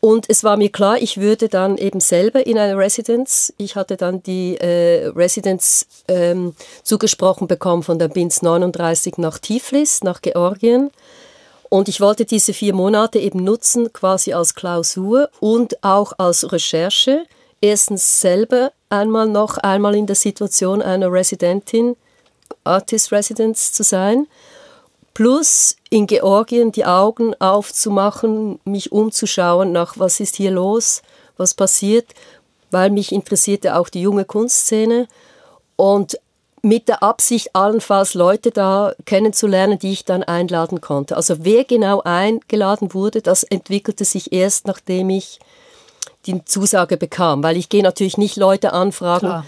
Und 0.00 0.26
es 0.28 0.44
war 0.44 0.56
mir 0.56 0.70
klar, 0.70 0.98
ich 1.00 1.18
würde 1.18 1.48
dann 1.48 1.76
eben 1.76 2.00
selber 2.00 2.46
in 2.46 2.56
eine 2.56 2.76
Residenz, 2.76 3.52
ich 3.58 3.74
hatte 3.74 3.96
dann 3.96 4.22
die 4.22 4.56
äh, 4.56 5.08
Residenz 5.08 5.86
ähm, 6.06 6.54
zugesprochen 6.84 7.48
bekommen 7.48 7.82
von 7.82 7.98
der 7.98 8.08
BINS 8.08 8.42
39 8.42 9.18
nach 9.18 9.38
Tiflis, 9.38 10.04
nach 10.04 10.22
Georgien. 10.22 10.90
Und 11.68 11.88
ich 11.88 12.00
wollte 12.00 12.24
diese 12.24 12.54
vier 12.54 12.74
Monate 12.74 13.18
eben 13.18 13.42
nutzen, 13.42 13.92
quasi 13.92 14.32
als 14.32 14.54
Klausur 14.54 15.30
und 15.40 15.82
auch 15.82 16.12
als 16.16 16.50
Recherche. 16.52 17.24
Erstens 17.60 18.20
selber 18.20 18.72
einmal 18.88 19.26
noch 19.26 19.58
einmal 19.58 19.96
in 19.96 20.06
der 20.06 20.16
Situation 20.16 20.80
einer 20.80 21.12
Residentin, 21.12 21.96
Artist 22.64 23.12
Residence 23.12 23.72
zu 23.72 23.82
sein, 23.82 24.26
plus 25.18 25.74
in 25.90 26.06
Georgien 26.06 26.70
die 26.70 26.84
Augen 26.84 27.34
aufzumachen, 27.40 28.60
mich 28.64 28.92
umzuschauen 28.92 29.72
nach, 29.72 29.98
was 29.98 30.20
ist 30.20 30.36
hier 30.36 30.52
los, 30.52 31.02
was 31.36 31.54
passiert, 31.54 32.14
weil 32.70 32.90
mich 32.90 33.10
interessierte 33.10 33.74
auch 33.74 33.88
die 33.88 34.00
junge 34.00 34.24
Kunstszene 34.24 35.08
und 35.74 36.20
mit 36.62 36.86
der 36.86 37.02
Absicht, 37.02 37.50
allenfalls 37.56 38.14
Leute 38.14 38.52
da 38.52 38.94
kennenzulernen, 39.06 39.80
die 39.80 39.90
ich 39.90 40.04
dann 40.04 40.22
einladen 40.22 40.80
konnte. 40.80 41.16
Also 41.16 41.44
wer 41.44 41.64
genau 41.64 42.00
eingeladen 42.02 42.94
wurde, 42.94 43.20
das 43.20 43.42
entwickelte 43.42 44.04
sich 44.04 44.32
erst, 44.32 44.68
nachdem 44.68 45.10
ich 45.10 45.40
die 46.26 46.44
Zusage 46.44 46.96
bekam, 46.96 47.42
weil 47.42 47.56
ich 47.56 47.68
gehe 47.68 47.82
natürlich 47.82 48.18
nicht 48.18 48.36
Leute 48.36 48.72
anfragen. 48.72 49.26
Klar. 49.26 49.46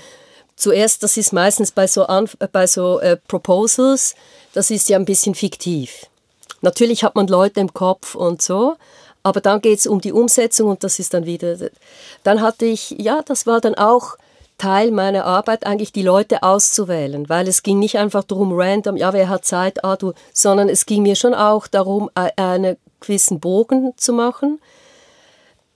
Zuerst, 0.61 1.03
das 1.03 1.17
ist 1.17 1.33
meistens 1.33 1.73
bei 1.73 1.87
so, 1.87 2.05
Anf 2.05 2.37
äh, 2.39 2.47
bei 2.47 2.67
so 2.67 3.01
äh, 3.01 3.17
Proposals, 3.17 4.15
das 4.53 4.71
ist 4.71 4.91
ja 4.91 4.99
ein 4.99 5.07
bisschen 5.07 5.35
fiktiv. 5.35 6.05
Natürlich 6.61 7.03
hat 7.03 7.15
man 7.15 7.29
Leute 7.29 7.61
im 7.61 7.73
Kopf 7.73 8.15
und 8.15 8.43
so, 8.43 8.77
aber 9.23 9.41
dann 9.41 9.63
geht 9.63 9.79
es 9.79 9.87
um 9.87 10.03
die 10.03 10.13
Umsetzung 10.13 10.69
und 10.69 10.85
das 10.85 10.99
ist 10.99 11.15
dann 11.15 11.25
wieder. 11.25 11.57
Dann 12.25 12.43
hatte 12.43 12.67
ich, 12.67 12.91
ja, 12.91 13.23
das 13.23 13.47
war 13.47 13.63
dann 13.63 13.75
auch 13.75 14.19
Teil 14.59 14.91
meiner 14.91 15.25
Arbeit, 15.25 15.65
eigentlich 15.65 15.93
die 15.93 16.03
Leute 16.03 16.43
auszuwählen, 16.43 17.31
weil 17.31 17.49
es 17.49 17.63
ging 17.63 17.79
nicht 17.79 17.97
einfach 17.97 18.25
darum, 18.25 18.53
random, 18.53 18.99
ja, 18.99 19.15
wer 19.15 19.31
hat 19.31 19.47
Zeit, 19.47 19.83
ah, 19.83 19.97
du, 19.97 20.13
sondern 20.35 20.69
es 20.69 20.85
ging 20.85 21.03
mir 21.03 21.17
schon 21.17 21.33
auch 21.33 21.69
darum, 21.69 22.11
einen 22.15 22.77
gewissen 23.01 23.41
Bogen 23.41 23.95
zu 23.97 24.13
machen, 24.13 24.61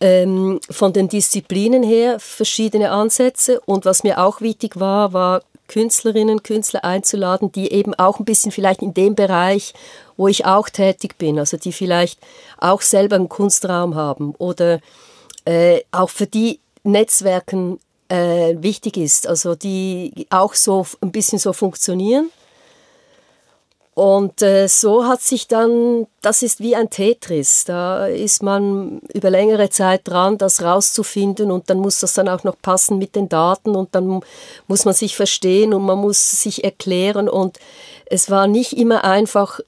ähm, 0.00 0.60
von 0.70 0.92
den 0.92 1.08
Disziplinen 1.08 1.82
her 1.82 2.18
verschiedene 2.20 2.90
Ansätze 2.90 3.60
und 3.60 3.84
was 3.84 4.02
mir 4.02 4.22
auch 4.22 4.40
wichtig 4.40 4.78
war, 4.78 5.12
war 5.12 5.42
Künstlerinnen, 5.68 6.42
Künstler 6.42 6.84
einzuladen, 6.84 7.50
die 7.50 7.72
eben 7.72 7.94
auch 7.94 8.18
ein 8.18 8.24
bisschen 8.24 8.52
vielleicht 8.52 8.82
in 8.82 8.92
dem 8.92 9.14
Bereich, 9.14 9.72
wo 10.16 10.28
ich 10.28 10.44
auch 10.44 10.68
tätig 10.68 11.16
bin, 11.16 11.38
also 11.38 11.56
die 11.56 11.72
vielleicht 11.72 12.20
auch 12.58 12.82
selber 12.82 13.16
einen 13.16 13.28
Kunstraum 13.28 13.94
haben 13.94 14.34
oder 14.36 14.80
äh, 15.46 15.80
auch 15.90 16.10
für 16.10 16.26
die 16.26 16.60
Netzwerken 16.82 17.78
äh, 18.08 18.56
wichtig 18.58 18.96
ist, 18.96 19.26
also 19.26 19.54
die 19.54 20.26
auch 20.30 20.54
so 20.54 20.86
ein 21.00 21.12
bisschen 21.12 21.38
so 21.38 21.52
funktionieren. 21.52 22.30
Und 23.94 24.42
äh, 24.42 24.66
so 24.66 25.06
hat 25.06 25.22
sich 25.22 25.46
dann, 25.46 26.08
das 26.20 26.42
ist 26.42 26.58
wie 26.58 26.74
ein 26.74 26.90
Tetris, 26.90 27.64
da 27.64 28.06
ist 28.06 28.42
man 28.42 29.00
über 29.14 29.30
längere 29.30 29.70
Zeit 29.70 30.00
dran, 30.04 30.36
das 30.36 30.62
rauszufinden 30.62 31.52
und 31.52 31.70
dann 31.70 31.78
muss 31.78 32.00
das 32.00 32.14
dann 32.14 32.28
auch 32.28 32.42
noch 32.42 32.56
passen 32.60 32.98
mit 32.98 33.14
den 33.14 33.28
Daten 33.28 33.76
und 33.76 33.94
dann 33.94 34.20
muss 34.66 34.84
man 34.84 34.94
sich 34.94 35.14
verstehen 35.14 35.72
und 35.72 35.82
man 35.82 35.98
muss 35.98 36.42
sich 36.42 36.64
erklären 36.64 37.28
und 37.28 37.60
es 38.06 38.30
war 38.30 38.48
nicht 38.48 38.76
immer 38.76 39.04
einfach, 39.04 39.60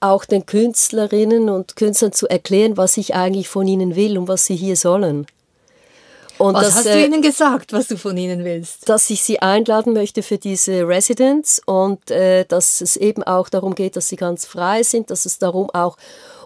auch 0.00 0.24
den 0.24 0.46
Künstlerinnen 0.46 1.48
und 1.48 1.76
Künstlern 1.76 2.12
zu 2.12 2.28
erklären, 2.28 2.76
was 2.76 2.96
ich 2.96 3.14
eigentlich 3.14 3.48
von 3.48 3.66
ihnen 3.66 3.96
will 3.96 4.18
und 4.18 4.28
was 4.28 4.44
sie 4.46 4.56
hier 4.56 4.76
sollen. 4.76 5.26
Und 6.38 6.54
was 6.54 6.66
das, 6.66 6.74
hast 6.76 6.86
du 6.86 6.90
äh, 6.90 7.06
ihnen 7.06 7.22
gesagt, 7.22 7.72
was 7.72 7.88
du 7.88 7.96
von 7.96 8.16
ihnen 8.16 8.44
willst? 8.44 8.88
Dass 8.88 9.08
ich 9.10 9.22
sie 9.22 9.40
einladen 9.40 9.92
möchte 9.92 10.22
für 10.22 10.38
diese 10.38 10.86
Residence 10.86 11.62
und 11.64 12.10
äh, 12.10 12.44
dass 12.44 12.80
es 12.80 12.96
eben 12.96 13.22
auch 13.22 13.48
darum 13.48 13.74
geht, 13.74 13.96
dass 13.96 14.08
sie 14.08 14.16
ganz 14.16 14.44
frei 14.44 14.82
sind, 14.82 15.10
dass 15.10 15.24
es 15.24 15.38
darum 15.38 15.70
auch 15.70 15.96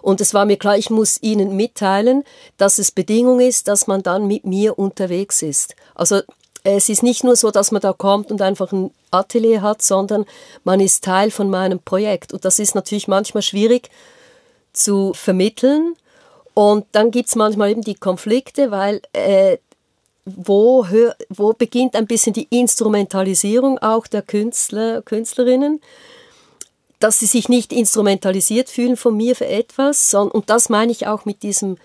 und 0.01 0.19
es 0.19 0.33
war 0.33 0.45
mir 0.45 0.57
klar, 0.57 0.77
ich 0.77 0.89
muss 0.89 1.21
ihnen 1.21 1.55
mitteilen, 1.55 2.23
dass 2.57 2.79
es 2.79 2.91
Bedingung 2.91 3.39
ist, 3.39 3.67
dass 3.67 3.87
man 3.87 4.01
dann 4.01 4.25
mit 4.27 4.45
mir 4.45 4.79
unterwegs 4.79 5.41
ist. 5.41 5.75
Also 5.93 6.21
es 6.63 6.89
ist 6.89 7.03
nicht 7.03 7.23
nur 7.23 7.35
so, 7.35 7.51
dass 7.51 7.71
man 7.71 7.81
da 7.81 7.93
kommt 7.93 8.31
und 8.31 8.41
einfach 8.41 8.71
ein 8.71 8.91
Atelier 9.11 9.61
hat, 9.61 9.81
sondern 9.81 10.25
man 10.63 10.79
ist 10.79 11.03
Teil 11.03 11.31
von 11.31 11.49
meinem 11.49 11.79
Projekt. 11.79 12.33
Und 12.33 12.45
das 12.45 12.59
ist 12.59 12.75
natürlich 12.75 13.07
manchmal 13.07 13.41
schwierig 13.41 13.89
zu 14.73 15.13
vermitteln. 15.13 15.95
Und 16.53 16.85
dann 16.91 17.11
gibt 17.11 17.29
es 17.29 17.35
manchmal 17.35 17.71
eben 17.71 17.81
die 17.81 17.95
Konflikte, 17.95 18.71
weil 18.71 19.01
äh, 19.13 19.57
wo, 20.25 20.85
wo 21.29 21.53
beginnt 21.53 21.95
ein 21.95 22.07
bisschen 22.07 22.33
die 22.33 22.47
Instrumentalisierung 22.49 23.79
auch 23.79 24.07
der 24.07 24.21
Künstler, 24.21 25.01
Künstlerinnen, 25.01 25.81
dass 26.99 27.19
sie 27.19 27.25
sich 27.25 27.49
nicht 27.49 27.73
instrumentalisiert 27.73 28.69
fühlen 28.69 28.95
von 28.95 29.17
mir 29.17 29.35
für 29.35 29.47
etwas, 29.47 30.11
sondern, 30.11 30.31
und 30.33 30.49
das 30.49 30.69
meine 30.69 30.91
ich 30.91 31.07
auch 31.07 31.25
mit 31.25 31.41
diesem 31.41 31.77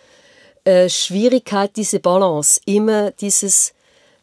äh, 0.64 0.88
Schwierigkeit, 0.88 1.76
diese 1.76 2.00
Balance, 2.00 2.60
immer 2.66 3.12
dieses, 3.12 3.72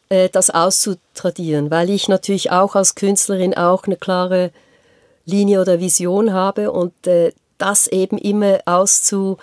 äh, 0.08 0.28
das 0.28 0.50
auszutradieren, 0.50 1.70
weil 1.70 1.90
ich 1.90 2.06
natürlich 2.08 2.52
auch 2.52 2.76
als 2.76 2.94
Künstlerin 2.94 3.54
auch 3.54 3.84
eine 3.84 3.96
klare 3.96 4.52
Linie 5.26 5.60
oder 5.60 5.80
Vision 5.80 6.32
habe 6.32 6.70
und 6.70 7.06
äh, 7.06 7.32
das 7.58 7.86
eben 7.88 8.18
immer 8.18 8.58
auszu, 8.66 9.38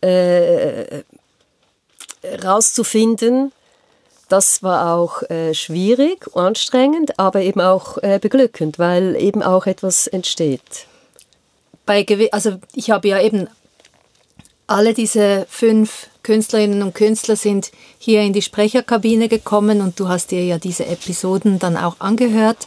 äh, 0.00 1.02
rauszufinden, 2.42 3.52
das 4.28 4.62
war 4.62 4.94
auch 4.94 5.22
äh, 5.30 5.54
schwierig, 5.54 6.26
anstrengend, 6.34 7.18
aber 7.18 7.40
eben 7.40 7.60
auch 7.60 7.98
äh, 7.98 8.18
beglückend, 8.20 8.78
weil 8.78 9.16
eben 9.16 9.42
auch 9.42 9.66
etwas 9.66 10.06
entsteht. 10.06 10.86
Bei, 11.86 12.04
also 12.32 12.58
ich 12.74 12.90
habe 12.90 13.08
ja 13.08 13.20
eben 13.20 13.48
alle 14.66 14.92
diese 14.92 15.46
fünf 15.48 16.08
Künstlerinnen 16.22 16.82
und 16.82 16.94
Künstler 16.94 17.36
sind 17.36 17.72
hier 17.98 18.20
in 18.20 18.34
die 18.34 18.42
Sprecherkabine 18.42 19.28
gekommen 19.28 19.80
und 19.80 19.98
du 19.98 20.08
hast 20.08 20.30
dir 20.30 20.44
ja 20.44 20.58
diese 20.58 20.84
Episoden 20.84 21.58
dann 21.58 21.78
auch 21.78 21.96
angehört. 22.00 22.66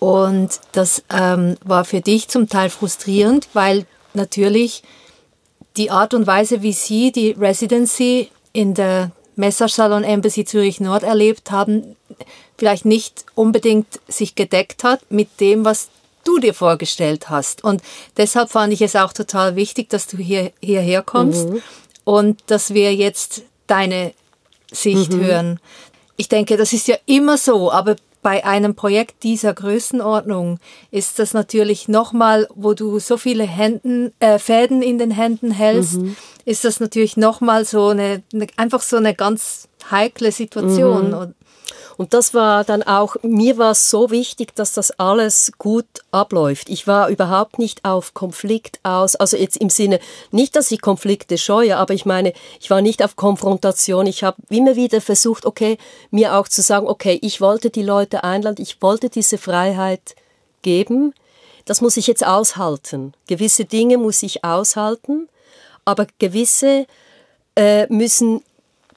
Und 0.00 0.60
das 0.72 1.04
ähm, 1.10 1.56
war 1.64 1.84
für 1.84 2.00
dich 2.00 2.28
zum 2.28 2.48
Teil 2.48 2.70
frustrierend, 2.70 3.48
weil 3.52 3.86
natürlich 4.14 4.82
die 5.76 5.92
Art 5.92 6.12
und 6.12 6.26
Weise, 6.26 6.62
wie 6.62 6.72
sie 6.72 7.12
die 7.12 7.30
Residency 7.32 8.30
in 8.52 8.74
der 8.74 9.12
Messersalon 9.38 10.04
Embassy 10.04 10.44
Zürich 10.44 10.80
Nord 10.80 11.02
erlebt 11.02 11.50
haben, 11.50 11.96
vielleicht 12.56 12.84
nicht 12.84 13.24
unbedingt 13.34 13.86
sich 14.08 14.34
gedeckt 14.34 14.84
hat 14.84 15.00
mit 15.10 15.40
dem, 15.40 15.64
was 15.64 15.88
du 16.24 16.38
dir 16.38 16.54
vorgestellt 16.54 17.30
hast. 17.30 17.64
Und 17.64 17.82
deshalb 18.16 18.50
fand 18.50 18.72
ich 18.72 18.82
es 18.82 18.96
auch 18.96 19.12
total 19.12 19.56
wichtig, 19.56 19.88
dass 19.88 20.06
du 20.08 20.18
hier, 20.18 20.52
hierher 20.60 21.02
kommst 21.02 21.48
mhm. 21.48 21.62
und 22.04 22.40
dass 22.48 22.74
wir 22.74 22.94
jetzt 22.94 23.42
deine 23.66 24.12
Sicht 24.72 25.12
mhm. 25.12 25.20
hören. 25.20 25.60
Ich 26.16 26.28
denke, 26.28 26.56
das 26.56 26.72
ist 26.72 26.88
ja 26.88 26.96
immer 27.06 27.38
so, 27.38 27.70
aber 27.70 27.96
bei 28.22 28.44
einem 28.44 28.74
Projekt 28.74 29.22
dieser 29.22 29.54
Größenordnung 29.54 30.58
ist 30.90 31.18
das 31.18 31.34
natürlich 31.34 31.88
nochmal, 31.88 32.48
wo 32.54 32.74
du 32.74 32.98
so 32.98 33.16
viele 33.16 33.44
Händen, 33.44 34.12
äh, 34.20 34.38
Fäden 34.38 34.82
in 34.82 34.98
den 34.98 35.10
Händen 35.10 35.50
hältst, 35.50 35.98
mhm 35.98 36.16
ist 36.48 36.64
das 36.64 36.80
natürlich 36.80 37.18
nochmal 37.18 37.66
so 37.66 37.88
eine, 37.88 38.22
eine, 38.32 38.46
einfach 38.56 38.80
so 38.80 38.96
eine 38.96 39.14
ganz 39.14 39.68
heikle 39.90 40.32
Situation. 40.32 41.08
Mhm. 41.08 41.14
Und 41.14 41.34
das 42.12 42.34
war 42.34 42.64
dann 42.64 42.82
auch, 42.82 43.16
mir 43.22 43.58
war 43.58 43.72
es 43.72 43.90
so 43.90 44.10
wichtig, 44.10 44.54
dass 44.54 44.72
das 44.72 44.90
alles 44.92 45.52
gut 45.58 45.86
abläuft. 46.10 46.68
Ich 46.68 46.86
war 46.86 47.08
überhaupt 47.08 47.58
nicht 47.58 47.84
auf 47.84 48.14
Konflikt 48.14 48.80
aus, 48.82 49.16
also 49.16 49.36
jetzt 49.36 49.56
im 49.56 49.70
Sinne, 49.70 50.00
nicht, 50.30 50.56
dass 50.56 50.70
ich 50.70 50.80
Konflikte 50.80 51.38
scheue, 51.38 51.76
aber 51.76 51.94
ich 51.94 52.06
meine, 52.06 52.32
ich 52.60 52.70
war 52.70 52.80
nicht 52.80 53.04
auf 53.04 53.16
Konfrontation. 53.16 54.06
Ich 54.06 54.24
habe 54.24 54.36
immer 54.48 54.76
wieder 54.76 55.00
versucht, 55.00 55.46
okay, 55.46 55.78
mir 56.10 56.36
auch 56.36 56.48
zu 56.48 56.62
sagen, 56.62 56.86
okay, 56.86 57.18
ich 57.22 57.40
wollte 57.40 57.70
die 57.70 57.82
Leute 57.82 58.24
einladen, 58.24 58.62
ich 58.62 58.80
wollte 58.80 59.10
diese 59.10 59.38
Freiheit 59.38 60.14
geben. 60.62 61.14
Das 61.64 61.80
muss 61.80 61.96
ich 61.96 62.06
jetzt 62.06 62.26
aushalten. 62.26 63.12
Gewisse 63.26 63.64
Dinge 63.64 63.98
muss 63.98 64.22
ich 64.22 64.44
aushalten 64.44 65.28
aber 65.88 66.06
gewisse 66.18 66.86
äh, 67.56 67.86
müssen 67.90 68.42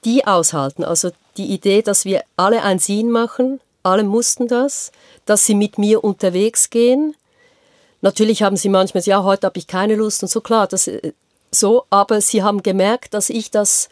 die 0.04 0.26
aushalten. 0.26 0.84
Also 0.84 1.10
die 1.36 1.46
Idee, 1.46 1.82
dass 1.82 2.04
wir 2.04 2.22
alle 2.36 2.62
ein 2.62 2.78
Sinn 2.78 3.10
machen, 3.10 3.60
alle 3.82 4.04
mussten 4.04 4.48
das, 4.48 4.92
dass 5.26 5.46
sie 5.46 5.54
mit 5.54 5.78
mir 5.78 6.04
unterwegs 6.04 6.70
gehen. 6.70 7.14
Natürlich 8.00 8.42
haben 8.42 8.56
sie 8.56 8.68
manchmal, 8.68 9.02
ja, 9.04 9.22
heute 9.22 9.46
habe 9.46 9.58
ich 9.58 9.66
keine 9.66 9.96
Lust 9.96 10.22
und 10.22 10.28
so 10.28 10.40
klar, 10.40 10.66
das, 10.66 10.88
äh, 10.88 11.12
so, 11.50 11.84
aber 11.90 12.20
sie 12.20 12.42
haben 12.42 12.62
gemerkt, 12.62 13.14
dass 13.14 13.30
ich 13.30 13.50
das 13.50 13.88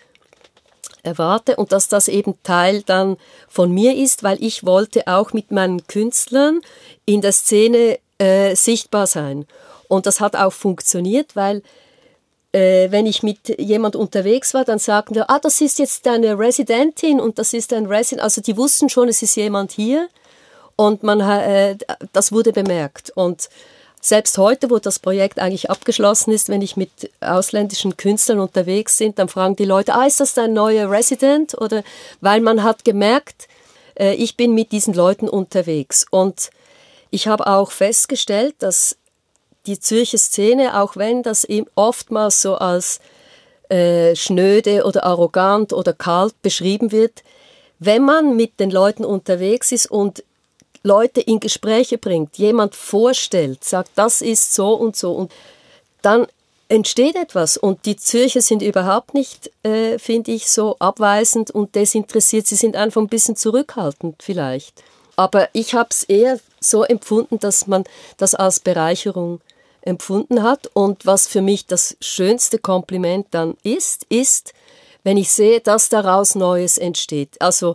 erwarte 1.03 1.57
und 1.57 1.72
dass 1.72 1.88
das 1.88 2.09
eben 2.09 2.34
Teil 2.43 2.82
dann 2.82 3.16
von 3.49 3.72
mir 3.72 3.97
ist, 3.97 4.22
weil 4.22 4.43
ich 4.43 4.64
wollte 4.64 5.07
auch 5.07 5.32
mit 5.32 5.51
meinen 5.51 5.86
Künstlern 5.86 6.61
in 7.07 7.20
der 7.20 7.32
Szene 7.32 7.99
äh, 8.18 8.55
sichtbar 8.55 9.07
sein. 9.07 9.47
Und 9.88 10.07
das 10.07 10.20
hat 10.20 10.36
auch 10.36 10.53
funktioniert, 10.53 11.36
weil 11.36 11.62
äh, 12.53 12.90
wenn 12.90 13.07
ich 13.07 13.22
mit 13.22 13.61
jemand 13.61 13.96
unterwegs 13.96 14.55
war, 14.55 14.64
dann 14.64 14.78
sagten 14.78 15.14
die, 15.14 15.20
ah, 15.20 15.38
das 15.38 15.61
ist 15.61 15.78
jetzt 15.78 16.07
deine 16.07 16.38
Residentin 16.38 17.20
und 17.20 17.38
das 17.38 17.53
ist 17.53 17.72
ein 17.72 17.86
Resident. 17.86 18.22
Also 18.22 18.40
die 18.40 18.57
wussten 18.57 18.88
schon, 18.88 19.09
es 19.09 19.22
ist 19.22 19.36
jemand 19.36 19.72
hier 19.72 20.09
und 20.76 21.03
man, 21.03 21.20
äh, 21.20 21.76
das 22.12 22.32
wurde 22.32 22.53
bemerkt. 22.53 23.11
Und 23.11 23.48
selbst 24.01 24.38
heute, 24.38 24.70
wo 24.70 24.78
das 24.78 24.98
Projekt 24.98 25.38
eigentlich 25.38 25.70
abgeschlossen 25.70 26.32
ist, 26.32 26.48
wenn 26.48 26.62
ich 26.62 26.76
mit 26.76 27.11
ausländischen 27.20 27.96
Künstlern 27.96 28.40
unterwegs 28.40 28.98
bin, 28.98 29.14
dann 29.14 29.28
fragen 29.28 29.57
die 29.57 29.66
Leute, 29.66 29.94
ah, 29.94 30.07
ist 30.07 30.20
das 30.20 30.34
dein 30.34 30.55
neuer 30.55 30.90
Resident? 30.90 31.57
Oder 31.61 31.84
weil 32.20 32.40
man 32.40 32.62
hat 32.62 32.84
gemerkt, 32.84 33.46
äh, 33.94 34.14
ich 34.14 34.36
bin 34.36 34.55
mit 34.55 34.72
diesen 34.72 34.94
Leuten 34.94 35.28
unterwegs. 35.28 36.07
Und 36.11 36.51
ich 37.11 37.28
habe 37.28 37.46
auch 37.46 37.70
festgestellt, 37.70 38.55
dass 38.61 38.96
die 39.70 39.78
Zürcher 39.78 40.18
Szene, 40.18 40.80
auch 40.80 40.96
wenn 40.96 41.22
das 41.22 41.46
oftmals 41.76 42.42
so 42.42 42.56
als 42.56 43.00
äh, 43.68 44.16
schnöde 44.16 44.84
oder 44.84 45.04
arrogant 45.04 45.72
oder 45.72 45.92
kalt 45.92 46.34
beschrieben 46.42 46.90
wird, 46.90 47.22
wenn 47.78 48.02
man 48.02 48.34
mit 48.34 48.58
den 48.58 48.70
Leuten 48.70 49.04
unterwegs 49.04 49.70
ist 49.70 49.90
und 49.90 50.24
Leute 50.82 51.20
in 51.20 51.38
Gespräche 51.38 51.98
bringt, 51.98 52.36
jemand 52.36 52.74
vorstellt, 52.74 53.62
sagt, 53.62 53.90
das 53.94 54.22
ist 54.22 54.54
so 54.54 54.74
und 54.74 54.96
so, 54.96 55.12
und 55.12 55.32
dann 56.02 56.26
entsteht 56.68 57.16
etwas. 57.16 57.56
Und 57.56 57.86
die 57.86 57.96
Zürcher 57.96 58.40
sind 58.40 58.62
überhaupt 58.62 59.14
nicht, 59.14 59.50
äh, 59.62 59.98
finde 59.98 60.32
ich, 60.32 60.50
so 60.50 60.76
abweisend 60.78 61.50
und 61.50 61.74
desinteressiert. 61.74 62.46
Sie 62.46 62.56
sind 62.56 62.76
einfach 62.76 63.00
ein 63.00 63.08
bisschen 63.08 63.36
zurückhaltend 63.36 64.22
vielleicht. 64.22 64.82
Aber 65.16 65.48
ich 65.52 65.74
habe 65.74 65.90
es 65.90 66.04
eher 66.04 66.38
so 66.60 66.82
empfunden, 66.82 67.38
dass 67.38 67.66
man 67.66 67.84
das 68.16 68.34
als 68.34 68.60
Bereicherung 68.60 69.40
empfunden 69.82 70.42
hat. 70.42 70.70
Und 70.74 71.06
was 71.06 71.26
für 71.26 71.42
mich 71.42 71.66
das 71.66 71.96
schönste 72.00 72.58
Kompliment 72.58 73.26
dann 73.30 73.56
ist, 73.62 74.04
ist, 74.08 74.52
wenn 75.02 75.16
ich 75.16 75.30
sehe, 75.30 75.60
dass 75.60 75.88
daraus 75.88 76.34
Neues 76.34 76.78
entsteht. 76.78 77.40
Also 77.40 77.74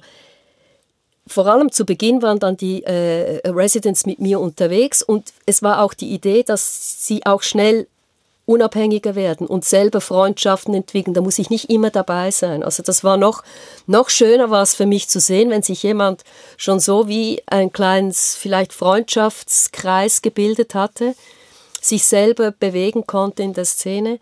vor 1.28 1.48
allem 1.48 1.72
zu 1.72 1.86
Beginn 1.86 2.22
waren 2.22 2.40
dann 2.40 2.56
die 2.56 2.84
äh, 2.84 3.42
Residents 3.48 4.06
mit 4.06 4.20
mir 4.20 4.40
unterwegs 4.40 5.02
und 5.02 5.34
es 5.46 5.64
war 5.64 5.82
auch 5.82 5.94
die 5.94 6.14
Idee, 6.14 6.44
dass 6.44 7.06
sie 7.06 7.26
auch 7.26 7.42
schnell 7.42 7.88
unabhängiger 8.46 9.16
werden 9.16 9.48
und 9.48 9.66
selber 9.66 10.02
Freundschaften 10.02 10.76
entwickeln. 10.76 11.16
Da 11.16 11.22
muss 11.22 11.40
ich 11.40 11.50
nicht 11.50 11.70
immer 11.72 11.90
dabei 11.90 12.30
sein. 12.30 12.62
Also 12.62 12.84
das 12.84 13.04
war 13.04 13.18
noch, 13.18 13.44
noch 13.88 14.10
schöner 14.10 14.52
war 14.52 14.62
es 14.62 14.76
für 14.76 14.86
mich 14.86 15.08
zu 15.08 15.20
sehen, 15.20 15.50
wenn 15.50 15.64
sich 15.64 15.82
jemand 15.82 16.24
schon 16.58 16.80
so 16.80 17.08
wie 17.08 17.42
ein 17.48 17.74
kleines 17.74 18.36
vielleicht 18.36 18.72
Freundschaftskreis 18.72 20.22
gebildet 20.22 20.76
hatte, 20.76 21.16
sich 21.86 22.06
selber 22.06 22.52
bewegen 22.52 23.06
konnte 23.06 23.44
in 23.44 23.54
der 23.54 23.66
Szene. 23.66 24.20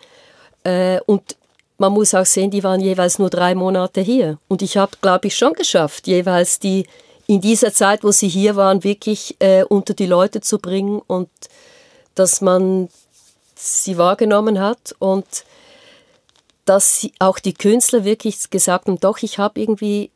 Äh, 0.64 1.00
und 1.06 1.36
man 1.78 1.94
muss 1.94 2.14
auch 2.14 2.26
sehen, 2.26 2.52
die 2.52 2.64
waren 2.64 2.82
jeweils 2.82 3.20
nur 3.20 3.30
drei 3.30 3.56
Monate 3.56 4.02
hier. 4.02 4.38
Und 4.48 4.62
ich 4.62 4.78
habe, 4.78 4.98
glaube 5.02 5.28
ich, 5.28 5.36
schon 5.36 5.54
geschafft, 5.54 6.08
jeweils 6.08 6.60
die 6.60 6.86
in 7.26 7.42
dieser 7.42 7.74
Zeit, 7.74 8.04
wo 8.04 8.12
sie 8.12 8.28
hier 8.28 8.56
waren, 8.56 8.84
wirklich 8.84 9.36
äh, 9.40 9.64
unter 9.64 9.94
die 9.94 10.06
Leute 10.06 10.42
zu 10.42 10.60
bringen 10.60 11.02
und 11.08 11.30
dass 12.16 12.42
man 12.42 12.90
sie 13.56 13.98
wahrgenommen 13.98 14.60
hat 14.60 14.94
und 15.00 15.26
dass 16.66 17.00
sie, 17.00 17.14
auch 17.20 17.40
die 17.40 17.54
Künstler 17.54 18.04
wirklich 18.04 18.50
gesagt 18.50 18.88
haben, 18.88 19.00
doch, 19.00 19.20
ich 19.20 19.38
habe 19.38 19.60
irgendwie 19.60 20.12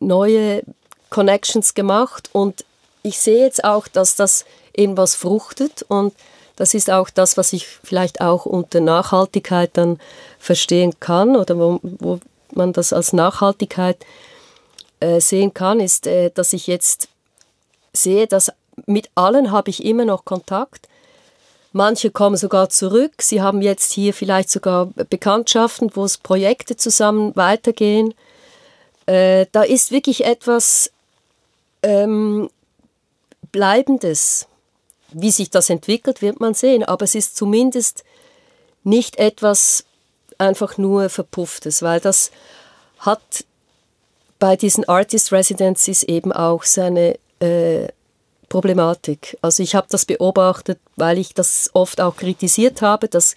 neue 0.00 0.62
Connections 1.10 1.74
gemacht 1.74 2.30
und 2.32 2.64
ich 3.02 3.18
sehe 3.18 3.44
jetzt 3.44 3.64
auch, 3.64 3.88
dass 3.88 4.16
das 4.16 4.44
eben 4.74 4.96
was 4.96 5.14
fruchtet 5.14 5.84
und 5.88 6.14
das 6.58 6.74
ist 6.74 6.90
auch 6.90 7.08
das, 7.08 7.36
was 7.36 7.52
ich 7.52 7.66
vielleicht 7.66 8.20
auch 8.20 8.44
unter 8.44 8.80
Nachhaltigkeit 8.80 9.70
dann 9.74 10.00
verstehen 10.40 10.94
kann 10.98 11.36
oder 11.36 11.56
wo, 11.56 11.78
wo 11.82 12.18
man 12.52 12.72
das 12.72 12.92
als 12.92 13.12
Nachhaltigkeit 13.12 14.04
äh, 14.98 15.20
sehen 15.20 15.54
kann, 15.54 15.78
ist, 15.78 16.08
äh, 16.08 16.30
dass 16.34 16.52
ich 16.52 16.66
jetzt 16.66 17.08
sehe, 17.92 18.26
dass 18.26 18.50
mit 18.86 19.08
allen 19.14 19.52
habe 19.52 19.70
ich 19.70 19.84
immer 19.84 20.04
noch 20.04 20.24
Kontakt. 20.24 20.88
Manche 21.72 22.10
kommen 22.10 22.36
sogar 22.36 22.70
zurück. 22.70 23.22
Sie 23.22 23.40
haben 23.40 23.62
jetzt 23.62 23.92
hier 23.92 24.12
vielleicht 24.12 24.50
sogar 24.50 24.86
Bekanntschaften, 24.86 25.92
wo 25.94 26.04
es 26.04 26.18
Projekte 26.18 26.76
zusammen 26.76 27.36
weitergehen. 27.36 28.14
Äh, 29.06 29.46
da 29.52 29.62
ist 29.62 29.92
wirklich 29.92 30.24
etwas 30.24 30.90
ähm, 31.84 32.50
Bleibendes. 33.52 34.48
Wie 35.12 35.30
sich 35.30 35.50
das 35.50 35.70
entwickelt, 35.70 36.22
wird 36.22 36.40
man 36.40 36.54
sehen. 36.54 36.84
Aber 36.84 37.04
es 37.04 37.14
ist 37.14 37.36
zumindest 37.36 38.04
nicht 38.84 39.16
etwas 39.16 39.84
einfach 40.38 40.78
nur 40.78 41.08
Verpufftes, 41.08 41.82
weil 41.82 42.00
das 42.00 42.30
hat 42.98 43.20
bei 44.38 44.56
diesen 44.56 44.88
Artist 44.88 45.32
Residencies 45.32 46.02
eben 46.02 46.32
auch 46.32 46.62
seine 46.62 47.18
äh, 47.40 47.88
Problematik. 48.48 49.36
Also 49.42 49.62
ich 49.62 49.74
habe 49.74 49.88
das 49.90 50.06
beobachtet, 50.06 50.78
weil 50.96 51.18
ich 51.18 51.34
das 51.34 51.70
oft 51.74 52.00
auch 52.00 52.16
kritisiert 52.16 52.82
habe, 52.82 53.08
dass 53.08 53.34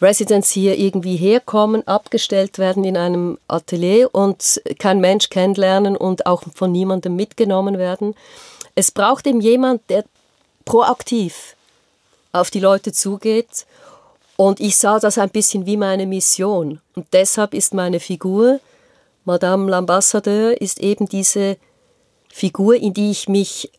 Residents 0.00 0.50
hier 0.50 0.78
irgendwie 0.78 1.16
herkommen, 1.16 1.86
abgestellt 1.88 2.58
werden 2.58 2.84
in 2.84 2.96
einem 2.96 3.38
Atelier 3.48 4.14
und 4.14 4.60
kein 4.78 5.00
Mensch 5.00 5.30
kennenlernen 5.30 5.96
und 5.96 6.26
auch 6.26 6.42
von 6.54 6.70
niemandem 6.70 7.16
mitgenommen 7.16 7.78
werden. 7.78 8.14
Es 8.74 8.90
braucht 8.90 9.26
eben 9.26 9.40
jemand, 9.40 9.88
der 9.88 10.04
proaktiv 10.66 11.56
auf 12.32 12.50
die 12.50 12.60
Leute 12.60 12.92
zugeht 12.92 13.64
und 14.36 14.60
ich 14.60 14.76
sah 14.76 15.00
das 15.00 15.16
ein 15.16 15.30
bisschen 15.30 15.64
wie 15.64 15.78
meine 15.78 16.06
Mission. 16.06 16.80
Und 16.94 17.06
deshalb 17.14 17.54
ist 17.54 17.72
meine 17.72 18.00
Figur, 18.00 18.60
Madame 19.24 19.70
l'Ambassadeur, 19.70 20.52
ist 20.52 20.78
eben 20.80 21.08
diese 21.08 21.56
Figur, 22.28 22.74
in 22.76 22.92
die 22.92 23.10
ich 23.10 23.28
mich 23.28 23.70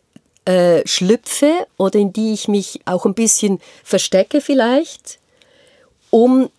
äh, 0.45 0.81
schlüpfe 0.87 1.67
oder 1.77 1.99
in 1.99 2.11
die 2.11 2.33
ich 2.33 2.47
mich 2.47 2.81
auch 2.85 3.05
ein 3.05 3.13
bisschen 3.13 3.61
verstecke 3.83 4.41
vielleicht, 4.41 5.19
um 6.09 6.49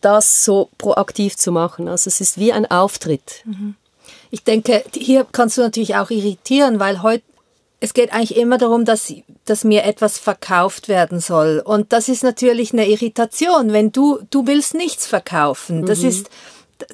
das 0.00 0.44
so 0.44 0.68
proaktiv 0.78 1.36
zu 1.36 1.50
machen. 1.50 1.88
Also 1.88 2.08
es 2.08 2.20
ist 2.20 2.38
wie 2.38 2.52
ein 2.52 2.70
Auftritt. 2.70 3.42
Mhm. 3.44 3.74
Ich 4.30 4.44
denke, 4.44 4.84
hier 4.94 5.26
kannst 5.30 5.58
du 5.58 5.62
natürlich 5.62 5.96
auch 5.96 6.10
irritieren, 6.10 6.78
weil 6.78 7.02
heute 7.02 7.24
es 7.82 7.94
geht 7.94 8.12
eigentlich 8.12 8.36
immer 8.36 8.58
darum, 8.58 8.84
dass, 8.84 9.12
dass 9.44 9.64
mir 9.64 9.82
etwas 9.82 10.16
verkauft 10.16 10.88
werden 10.88 11.18
soll. 11.18 11.60
Und 11.64 11.92
das 11.92 12.08
ist 12.08 12.22
natürlich 12.22 12.72
eine 12.72 12.88
Irritation, 12.88 13.72
wenn 13.72 13.90
du, 13.90 14.20
du 14.30 14.46
willst 14.46 14.74
nichts 14.74 15.08
verkaufen. 15.08 15.84
Das 15.84 16.02
mhm. 16.02 16.08
ist, 16.08 16.30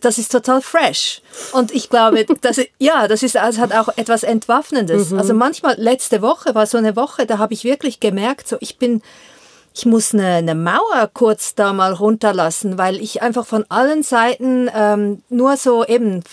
das 0.01 0.17
ist 0.17 0.33
total 0.33 0.63
fresh. 0.63 1.21
Und 1.53 1.75
ich 1.75 1.91
glaube, 1.91 2.25
das, 2.41 2.59
ja, 2.79 3.07
das 3.07 3.23
ist, 3.23 3.35
das 3.35 3.59
hat 3.59 3.75
auch 3.75 3.91
etwas 3.99 4.23
Entwaffnendes. 4.23 5.11
Mhm. 5.11 5.19
Also 5.19 5.35
manchmal, 5.35 5.75
letzte 5.79 6.23
Woche 6.23 6.55
war 6.55 6.65
so 6.65 6.79
eine 6.79 6.97
Woche, 6.97 7.27
da 7.27 7.37
habe 7.37 7.53
ich 7.53 7.65
wirklich 7.65 8.01
gemerkt, 8.01 8.49
so 8.49 8.57
ich 8.61 8.79
bin, 8.79 9.03
ich 9.75 9.85
muss 9.85 10.15
eine, 10.15 10.37
eine 10.37 10.55
Mauer 10.55 11.11
kurz 11.13 11.55
da 11.55 11.75
mal 11.75 11.93
runterlassen, 11.93 12.79
weil 12.79 12.97
ich 13.03 13.21
einfach 13.21 13.47
von 13.47 13.67
allen 13.69 14.03
Seiten 14.03 14.71
ähm, 14.75 15.23
nur 15.29 15.59
so 15.59 15.85
eben 15.85 16.25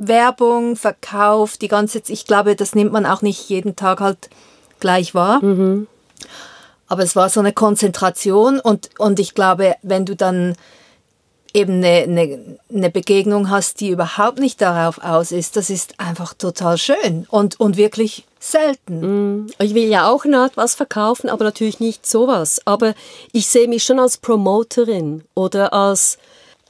Werbung, 0.00 0.76
Verkauf, 0.76 1.58
die 1.58 1.68
ganze, 1.68 2.02
ich 2.08 2.24
glaube, 2.24 2.56
das 2.56 2.74
nimmt 2.74 2.92
man 2.92 3.04
auch 3.04 3.20
nicht 3.20 3.48
jeden 3.48 3.76
Tag 3.76 4.00
halt 4.00 4.30
gleich 4.80 5.14
wahr. 5.14 5.44
Mhm. 5.44 5.86
Aber 6.88 7.02
es 7.02 7.14
war 7.14 7.28
so 7.28 7.38
eine 7.38 7.52
Konzentration 7.52 8.58
und, 8.58 8.90
und 8.98 9.20
ich 9.20 9.34
glaube, 9.34 9.76
wenn 9.82 10.06
du 10.06 10.16
dann 10.16 10.56
eben 11.52 11.74
eine, 11.74 12.02
eine, 12.02 12.58
eine 12.72 12.90
Begegnung 12.90 13.50
hast, 13.50 13.80
die 13.80 13.90
überhaupt 13.90 14.38
nicht 14.38 14.60
darauf 14.60 15.02
aus 15.04 15.32
ist, 15.32 15.56
das 15.56 15.68
ist 15.68 16.00
einfach 16.00 16.32
total 16.34 16.78
schön 16.78 17.26
und, 17.28 17.60
und 17.60 17.76
wirklich 17.76 18.24
selten. 18.38 19.42
Mm. 19.42 19.46
Ich 19.58 19.74
will 19.74 19.88
ja 19.88 20.08
auch 20.08 20.24
eine 20.24 20.38
Art 20.38 20.56
was 20.56 20.74
verkaufen, 20.74 21.28
aber 21.28 21.44
natürlich 21.44 21.78
nicht 21.78 22.06
sowas. 22.06 22.60
Aber 22.64 22.94
ich 23.32 23.48
sehe 23.48 23.68
mich 23.68 23.84
schon 23.84 23.98
als 23.98 24.16
Promoterin 24.16 25.24
oder 25.34 25.72
als 25.72 26.18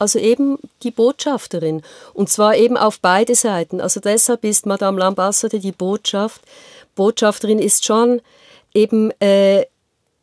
also 0.01 0.19
eben 0.19 0.59
die 0.83 0.91
Botschafterin. 0.91 1.83
Und 2.15 2.31
zwar 2.31 2.57
eben 2.57 2.77
auf 2.77 3.01
beide 3.01 3.35
Seiten. 3.35 3.81
Also 3.81 4.01
deshalb 4.01 4.45
ist 4.45 4.67
Madame 4.67 5.01
l'Ambassadeur 5.01 5.59
die 5.59 5.73
Botschaft. 5.73 6.41
Botschafterin 6.97 7.59
ist 7.59 7.85
schon 7.85 8.23
eben, 8.75 9.11
äh, 9.21 9.67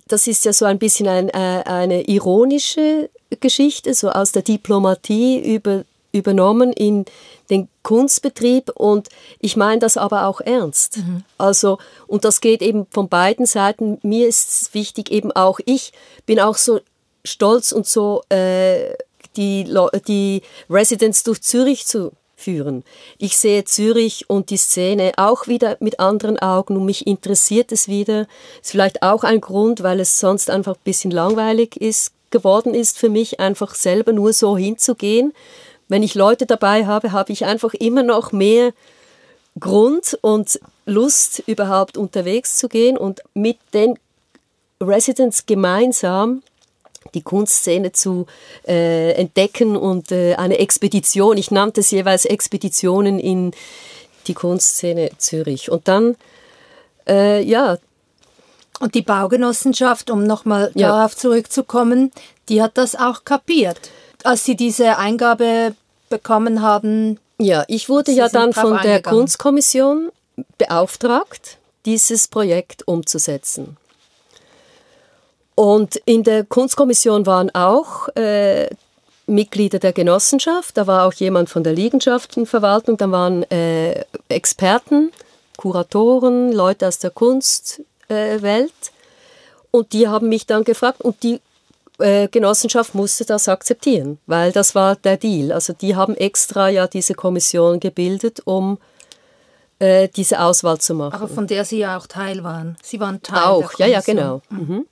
das 0.07 0.25
ist 0.27 0.45
ja 0.45 0.53
so 0.53 0.65
ein 0.65 0.79
bisschen 0.79 1.07
ein, 1.07 1.29
äh, 1.29 1.63
eine 1.65 2.07
ironische 2.07 3.09
Geschichte, 3.39 3.93
so 3.93 4.09
aus 4.09 4.31
der 4.31 4.41
Diplomatie 4.41 5.39
über, 5.55 5.83
übernommen 6.11 6.73
in 6.73 7.05
den 7.49 7.69
Kunstbetrieb 7.83 8.71
und 8.73 9.09
ich 9.39 9.55
meine 9.55 9.79
das 9.79 9.95
aber 9.95 10.25
auch 10.25 10.41
ernst. 10.41 10.97
Mhm. 10.97 11.23
Also, 11.37 11.77
und 12.07 12.25
das 12.25 12.41
geht 12.41 12.61
eben 12.61 12.87
von 12.89 13.09
beiden 13.09 13.45
Seiten. 13.45 13.99
Mir 14.01 14.27
ist 14.27 14.73
wichtig 14.73 15.11
eben 15.11 15.31
auch, 15.31 15.59
ich 15.65 15.93
bin 16.25 16.39
auch 16.39 16.57
so 16.57 16.79
stolz 17.23 17.71
und 17.71 17.85
so 17.85 18.23
äh, 18.29 18.93
die, 19.37 19.65
die 20.07 20.41
Residents 20.69 21.23
durch 21.23 21.41
Zürich 21.41 21.85
zu 21.85 22.11
führen. 22.35 22.83
Ich 23.17 23.37
sehe 23.37 23.65
Zürich 23.65 24.29
und 24.29 24.49
die 24.49 24.57
Szene 24.57 25.13
auch 25.17 25.47
wieder 25.47 25.77
mit 25.79 25.99
anderen 25.99 26.37
Augen 26.39 26.75
und 26.77 26.85
mich 26.85 27.07
interessiert 27.07 27.71
es 27.71 27.87
wieder. 27.87 28.27
Ist 28.61 28.71
vielleicht 28.71 29.01
auch 29.01 29.23
ein 29.23 29.41
Grund, 29.41 29.81
weil 29.83 29.99
es 29.99 30.19
sonst 30.19 30.49
einfach 30.49 30.75
ein 30.75 30.83
bisschen 30.83 31.11
langweilig 31.11 31.75
ist, 31.77 32.11
geworden 32.29 32.73
ist 32.73 32.97
für 32.97 33.09
mich, 33.09 33.39
einfach 33.39 33.73
selber 33.73 34.13
nur 34.13 34.33
so 34.33 34.57
hinzugehen. 34.57 35.33
Wenn 35.87 36.03
ich 36.03 36.15
Leute 36.15 36.45
dabei 36.45 36.85
habe, 36.85 37.11
habe 37.11 37.31
ich 37.31 37.45
einfach 37.45 37.73
immer 37.73 38.03
noch 38.03 38.31
mehr 38.31 38.73
Grund 39.59 40.17
und 40.21 40.59
Lust, 40.85 41.43
überhaupt 41.47 41.97
unterwegs 41.97 42.57
zu 42.57 42.69
gehen 42.69 42.97
und 42.97 43.21
mit 43.33 43.57
den 43.73 43.97
Residents 44.79 45.45
gemeinsam 45.45 46.43
die 47.13 47.21
Kunstszene 47.21 47.91
zu 47.91 48.25
äh, 48.67 49.11
entdecken 49.13 49.75
und 49.75 50.11
äh, 50.11 50.35
eine 50.35 50.59
Expedition, 50.59 51.37
ich 51.37 51.51
nannte 51.51 51.81
es 51.81 51.91
jeweils 51.91 52.25
Expeditionen 52.25 53.19
in 53.19 53.51
die 54.27 54.33
Kunstszene 54.33 55.11
Zürich. 55.17 55.71
Und 55.71 55.87
dann, 55.87 56.15
äh, 57.07 57.41
ja. 57.43 57.77
Und 58.79 58.93
die 58.93 59.01
Baugenossenschaft, 59.01 60.11
um 60.11 60.23
nochmal 60.23 60.71
ja. 60.75 60.89
darauf 60.89 61.15
zurückzukommen, 61.15 62.11
die 62.49 62.61
hat 62.61 62.77
das 62.77 62.95
auch 62.95 63.23
kapiert. 63.23 63.89
Als 64.23 64.45
sie 64.45 64.55
diese 64.55 64.97
Eingabe 64.97 65.75
bekommen 66.09 66.61
haben. 66.61 67.19
Ja, 67.39 67.63
ich 67.67 67.89
wurde 67.89 68.11
ja 68.11 68.29
dann 68.29 68.53
von 68.53 68.79
der 68.81 69.01
Kunstkommission 69.01 70.11
beauftragt, 70.57 71.57
dieses 71.85 72.27
Projekt 72.27 72.87
umzusetzen. 72.87 73.77
Und 75.57 75.95
in 76.05 76.21
der 76.21 76.43
Kunstkommission 76.43 77.25
waren 77.25 77.49
auch 77.55 78.09
äh, 78.09 78.67
Mitglieder 79.25 79.79
der 79.79 79.91
Genossenschaft, 79.91 80.77
da 80.77 80.85
war 80.85 81.07
auch 81.07 81.13
jemand 81.13 81.49
von 81.49 81.63
der 81.63 81.73
Liegenschaftenverwaltung, 81.73 82.97
da 82.97 83.09
waren 83.09 83.41
äh, 83.49 84.05
Experten, 84.29 85.11
Kuratoren, 85.57 86.51
Leute 86.51 86.87
aus 86.87 86.99
der 86.99 87.09
Kunstwelt. 87.09 88.71
Und 89.71 89.93
die 89.93 90.07
haben 90.07 90.29
mich 90.29 90.45
dann 90.45 90.63
gefragt 90.63 91.01
und 91.01 91.23
die 91.23 91.41
äh, 91.97 92.27
Genossenschaft 92.27 92.93
musste 92.93 93.25
das 93.25 93.49
akzeptieren, 93.49 94.19
weil 94.27 94.51
das 94.51 94.75
war 94.75 94.95
der 94.95 95.17
Deal. 95.17 95.51
Also 95.51 95.73
die 95.73 95.95
haben 95.95 96.15
extra 96.15 96.69
ja 96.69 96.85
diese 96.85 97.15
Kommission 97.15 97.79
gebildet, 97.79 98.41
um 98.45 98.77
äh, 99.79 100.07
diese 100.07 100.39
Auswahl 100.39 100.77
zu 100.77 100.93
machen. 100.93 101.15
Aber 101.15 101.27
von 101.27 101.47
der 101.47 101.65
Sie 101.65 101.79
ja 101.79 101.97
auch 101.97 102.05
Teil 102.05 102.43
waren. 102.43 102.77
Sie 102.83 102.99
waren 102.99 103.23
Teil 103.23 103.43
auch, 103.43 103.73
der 103.73 103.87
ja, 103.87 103.93
ja, 103.93 104.01
genau. 104.01 104.43
Mhm. 104.51 104.85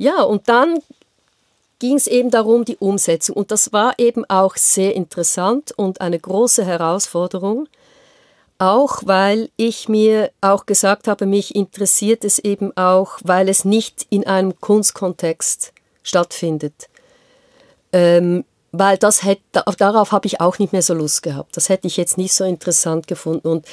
Ja, 0.00 0.22
und 0.22 0.48
dann 0.48 0.78
ging 1.78 1.96
es 1.96 2.06
eben 2.06 2.30
darum, 2.30 2.64
die 2.64 2.78
Umsetzung. 2.78 3.36
Und 3.36 3.50
das 3.50 3.74
war 3.74 3.92
eben 3.98 4.24
auch 4.30 4.56
sehr 4.56 4.96
interessant 4.96 5.72
und 5.72 6.00
eine 6.00 6.18
große 6.18 6.64
Herausforderung. 6.64 7.68
Auch 8.58 9.02
weil 9.04 9.50
ich 9.58 9.90
mir 9.90 10.30
auch 10.40 10.64
gesagt 10.64 11.06
habe, 11.06 11.26
mich 11.26 11.54
interessiert 11.54 12.24
es 12.24 12.38
eben 12.38 12.74
auch, 12.78 13.18
weil 13.24 13.50
es 13.50 13.66
nicht 13.66 14.06
in 14.08 14.26
einem 14.26 14.58
Kunstkontext 14.58 15.74
stattfindet. 16.02 16.88
Ähm, 17.92 18.46
weil 18.72 18.96
das 18.96 19.22
hätte, 19.22 19.42
darauf 19.76 20.12
habe 20.12 20.26
ich 20.26 20.40
auch 20.40 20.58
nicht 20.58 20.72
mehr 20.72 20.82
so 20.82 20.94
Lust 20.94 21.22
gehabt. 21.22 21.58
Das 21.58 21.68
hätte 21.68 21.86
ich 21.86 21.98
jetzt 21.98 22.16
nicht 22.16 22.32
so 22.32 22.44
interessant 22.44 23.06
gefunden. 23.06 23.48
Und 23.48 23.66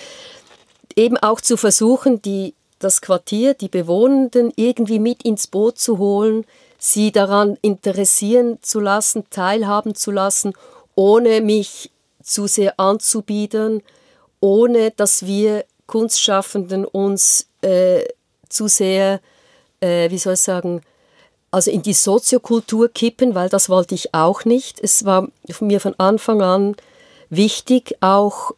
eben 0.97 1.15
auch 1.15 1.39
zu 1.39 1.55
versuchen, 1.55 2.21
die, 2.21 2.53
das 2.79 3.01
Quartier, 3.01 3.53
die 3.53 3.69
Bewohnenden 3.69 4.51
irgendwie 4.55 4.99
mit 4.99 5.23
ins 5.23 5.47
Boot 5.47 5.79
zu 5.79 5.97
holen, 5.97 6.45
sie 6.77 7.11
daran 7.11 7.57
interessieren 7.61 8.59
zu 8.61 8.79
lassen, 8.79 9.25
teilhaben 9.29 9.95
zu 9.95 10.11
lassen, 10.11 10.53
ohne 10.95 11.41
mich 11.41 11.91
zu 12.21 12.47
sehr 12.47 12.79
anzubiedern, 12.79 13.81
ohne 14.39 14.91
dass 14.91 15.25
wir 15.25 15.65
Kunstschaffenden 15.87 16.85
uns 16.85 17.47
äh, 17.61 18.03
zu 18.49 18.67
sehr, 18.67 19.21
äh, 19.79 20.11
wie 20.11 20.17
soll 20.17 20.33
ich 20.33 20.41
sagen, 20.41 20.81
also 21.49 21.71
in 21.71 21.81
die 21.81 21.93
Soziokultur 21.93 22.89
kippen, 22.89 23.33
weil 23.33 23.49
das 23.49 23.69
wollte 23.69 23.95
ich 23.95 24.13
auch 24.13 24.45
nicht. 24.45 24.79
Es 24.81 25.05
war 25.05 25.29
mir 25.61 25.79
von 25.79 25.95
Anfang 25.97 26.41
an 26.41 26.75
wichtig, 27.29 27.95
auch 28.01 28.51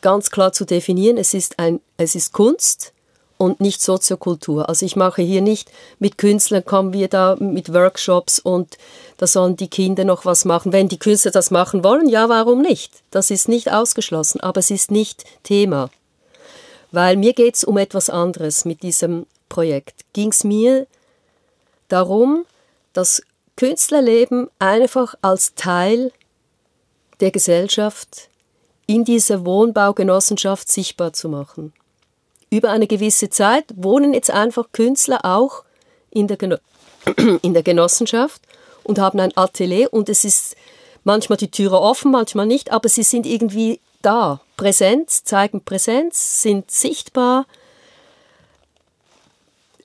ganz 0.00 0.30
klar 0.30 0.52
zu 0.52 0.64
definieren, 0.64 1.16
es 1.16 1.34
ist, 1.34 1.58
ein, 1.58 1.80
es 1.96 2.14
ist 2.14 2.32
Kunst 2.32 2.92
und 3.36 3.60
nicht 3.60 3.82
Soziokultur. 3.82 4.68
Also 4.68 4.86
ich 4.86 4.96
mache 4.96 5.22
hier 5.22 5.42
nicht 5.42 5.70
mit 5.98 6.18
Künstlern, 6.18 6.64
kommen 6.64 6.92
wir 6.92 7.08
da 7.08 7.36
mit 7.38 7.72
Workshops 7.72 8.38
und 8.38 8.76
da 9.16 9.26
sollen 9.26 9.56
die 9.56 9.68
Kinder 9.68 10.04
noch 10.04 10.24
was 10.24 10.44
machen. 10.44 10.72
Wenn 10.72 10.88
die 10.88 10.98
Künstler 10.98 11.30
das 11.30 11.50
machen 11.50 11.84
wollen, 11.84 12.08
ja, 12.08 12.28
warum 12.28 12.62
nicht? 12.62 12.92
Das 13.10 13.30
ist 13.30 13.48
nicht 13.48 13.70
ausgeschlossen, 13.72 14.40
aber 14.40 14.60
es 14.60 14.70
ist 14.70 14.90
nicht 14.90 15.24
Thema. 15.42 15.90
Weil 16.92 17.16
mir 17.16 17.32
geht 17.32 17.56
es 17.56 17.64
um 17.64 17.76
etwas 17.76 18.08
anderes 18.08 18.64
mit 18.64 18.82
diesem 18.82 19.26
Projekt. 19.48 20.04
Ging 20.12 20.30
es 20.30 20.44
mir 20.44 20.86
darum, 21.88 22.44
das 22.92 23.22
Künstlerleben 23.56 24.48
einfach 24.58 25.14
als 25.22 25.54
Teil 25.54 26.12
der 27.20 27.30
Gesellschaft 27.30 28.28
in 28.86 29.04
dieser 29.04 29.44
Wohnbaugenossenschaft 29.44 30.70
sichtbar 30.70 31.12
zu 31.12 31.28
machen. 31.28 31.72
Über 32.54 32.70
eine 32.70 32.86
gewisse 32.86 33.30
Zeit 33.30 33.64
wohnen 33.74 34.14
jetzt 34.14 34.30
einfach 34.30 34.66
Künstler 34.70 35.24
auch 35.24 35.64
in 36.10 36.28
der, 36.28 36.36
Geno 36.36 36.58
in 37.42 37.52
der 37.52 37.64
Genossenschaft 37.64 38.42
und 38.84 39.00
haben 39.00 39.18
ein 39.18 39.36
Atelier 39.36 39.92
und 39.92 40.08
es 40.08 40.24
ist 40.24 40.54
manchmal 41.02 41.36
die 41.36 41.50
Türe 41.50 41.80
offen, 41.80 42.12
manchmal 42.12 42.46
nicht, 42.46 42.70
aber 42.70 42.88
sie 42.88 43.02
sind 43.02 43.26
irgendwie 43.26 43.80
da, 44.02 44.40
Präsenz, 44.56 45.24
zeigen 45.24 45.64
Präsenz, 45.64 46.42
sind 46.42 46.70
sichtbar, 46.70 47.46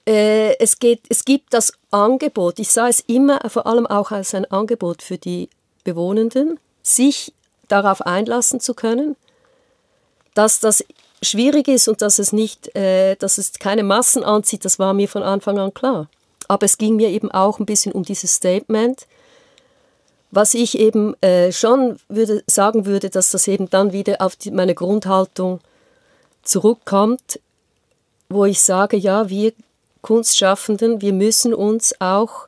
äh, 0.05 0.55
es, 0.59 0.77
geht, 0.77 1.01
es 1.09 1.25
gibt 1.25 1.55
das 1.55 1.73
Angebot, 1.89 2.59
ich 2.59 2.71
sah 2.71 2.87
es 2.87 2.99
immer 2.99 3.39
vor 3.49 3.65
allem 3.65 3.87
auch 3.87 4.11
als 4.11 4.35
ein 4.35 4.45
Angebot 4.45 5.01
für 5.01 5.17
die 5.17 5.49
Bewohnenden, 5.85 6.59
sich 6.83 7.33
darauf 7.67 8.03
einlassen 8.03 8.59
zu 8.59 8.75
können, 8.75 9.15
dass 10.35 10.59
das 10.59 10.83
schwierig 11.21 11.67
ist 11.67 11.87
und 11.87 12.01
dass 12.01 12.19
es 12.19 12.33
nicht, 12.33 12.75
äh, 12.75 13.15
dass 13.15 13.37
es 13.37 13.53
keine 13.53 13.83
Massen 13.83 14.23
anzieht, 14.23 14.65
das 14.65 14.79
war 14.79 14.93
mir 14.93 15.07
von 15.07 15.23
Anfang 15.23 15.59
an 15.59 15.73
klar. 15.73 16.09
Aber 16.47 16.65
es 16.65 16.77
ging 16.77 16.95
mir 16.95 17.09
eben 17.09 17.31
auch 17.31 17.59
ein 17.59 17.65
bisschen 17.65 17.91
um 17.91 18.03
dieses 18.03 18.33
Statement, 18.33 19.05
was 20.31 20.53
ich 20.53 20.77
eben 20.77 21.15
äh, 21.21 21.51
schon 21.51 21.99
würde, 22.07 22.43
sagen 22.47 22.85
würde, 22.85 23.09
dass 23.09 23.31
das 23.31 23.47
eben 23.47 23.69
dann 23.69 23.93
wieder 23.93 24.21
auf 24.21 24.35
die, 24.35 24.51
meine 24.51 24.75
Grundhaltung 24.75 25.59
zurückkommt, 26.43 27.39
wo 28.29 28.45
ich 28.45 28.61
sage, 28.61 28.97
ja, 28.97 29.29
wir 29.29 29.53
Kunstschaffenden, 30.01 31.01
wir 31.01 31.13
müssen 31.13 31.53
uns 31.53 31.99
auch 31.99 32.47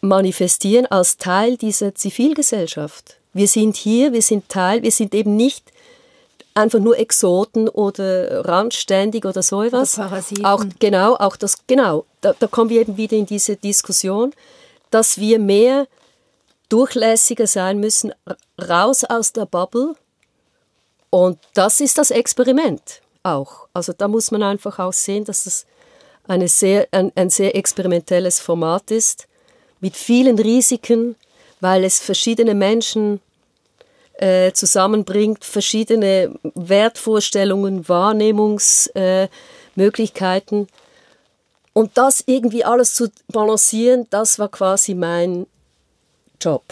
manifestieren 0.00 0.86
als 0.86 1.18
Teil 1.18 1.56
dieser 1.56 1.94
Zivilgesellschaft. 1.94 3.16
Wir 3.32 3.48
sind 3.48 3.76
hier, 3.76 4.12
wir 4.12 4.22
sind 4.22 4.48
Teil, 4.48 4.82
wir 4.82 4.90
sind 4.90 5.14
eben 5.14 5.36
nicht 5.36 5.69
einfach 6.60 6.78
nur 6.78 6.98
Exoten 6.98 7.68
oder 7.68 8.44
randständig 8.44 9.24
oder 9.24 9.42
so 9.42 9.62
etwas. 9.62 9.98
Oder 9.98 10.08
Parasiten. 10.08 10.44
Auch 10.44 10.64
genau, 10.78 11.14
auch 11.16 11.36
das 11.36 11.66
genau. 11.66 12.04
Da, 12.20 12.34
da 12.38 12.46
kommen 12.46 12.70
wir 12.70 12.80
eben 12.80 12.96
wieder 12.96 13.16
in 13.16 13.26
diese 13.26 13.56
Diskussion, 13.56 14.32
dass 14.90 15.18
wir 15.18 15.38
mehr 15.38 15.86
durchlässiger 16.68 17.46
sein 17.46 17.80
müssen, 17.80 18.12
raus 18.60 19.04
aus 19.04 19.32
der 19.32 19.46
Bubble. 19.46 19.94
Und 21.10 21.38
das 21.54 21.80
ist 21.80 21.98
das 21.98 22.10
Experiment 22.10 23.00
auch. 23.22 23.68
Also 23.74 23.92
da 23.92 24.08
muss 24.08 24.30
man 24.30 24.42
einfach 24.42 24.78
auch 24.78 24.92
sehen, 24.92 25.24
dass 25.24 25.46
es 25.46 25.66
eine 26.28 26.48
sehr, 26.48 26.86
ein, 26.92 27.12
ein 27.16 27.30
sehr 27.30 27.56
experimentelles 27.56 28.38
Format 28.38 28.90
ist, 28.90 29.26
mit 29.80 29.96
vielen 29.96 30.38
Risiken, 30.38 31.16
weil 31.60 31.84
es 31.84 31.98
verschiedene 31.98 32.54
Menschen 32.54 33.20
äh, 34.20 34.52
zusammenbringt, 34.52 35.44
verschiedene 35.44 36.32
Wertvorstellungen, 36.54 37.88
Wahrnehmungsmöglichkeiten. 37.88 40.62
Äh, 40.62 40.66
und 41.72 41.96
das 41.96 42.22
irgendwie 42.26 42.64
alles 42.64 42.94
zu 42.94 43.08
balancieren, 43.28 44.06
das 44.10 44.38
war 44.38 44.48
quasi 44.48 44.94
mein 44.94 45.46
Job. 46.40 46.64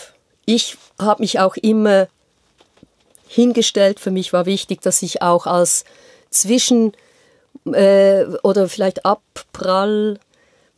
Ich 0.45 0.77
habe 1.01 1.23
mich 1.23 1.41
auch 1.41 1.57
immer 1.57 2.09
hingestellt, 3.27 4.01
für 4.01 4.11
mich 4.11 4.33
war 4.33 4.47
wichtig, 4.47 4.81
dass 4.83 5.03
ich 5.03 5.23
auch 5.23 5.47
als 5.47 5.85
Zwischen- 6.31 6.93
äh, 7.73 8.25
oder 8.43 8.69
vielleicht 8.69 9.07
Abprall. 9.07 10.19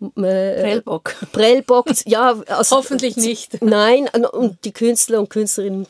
Äh, 0.01 0.09
Prellbock. 0.14 1.14
Prellbock, 1.32 1.86
ja. 2.05 2.36
Also, 2.48 2.76
Hoffentlich 2.76 3.16
nicht. 3.16 3.62
Nein, 3.62 4.09
und 4.32 4.64
die 4.64 4.72
Künstler 4.72 5.18
und 5.18 5.30
Künstlerinnen 5.30 5.86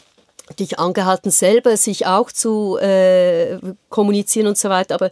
dich 0.59 0.78
angehalten, 0.78 1.31
selber 1.31 1.77
sich 1.77 2.06
auch 2.06 2.31
zu 2.32 2.77
äh, 2.78 3.59
kommunizieren 3.89 4.48
und 4.48 4.59
so 4.59 4.68
weiter. 4.68 4.94
Aber 4.94 5.10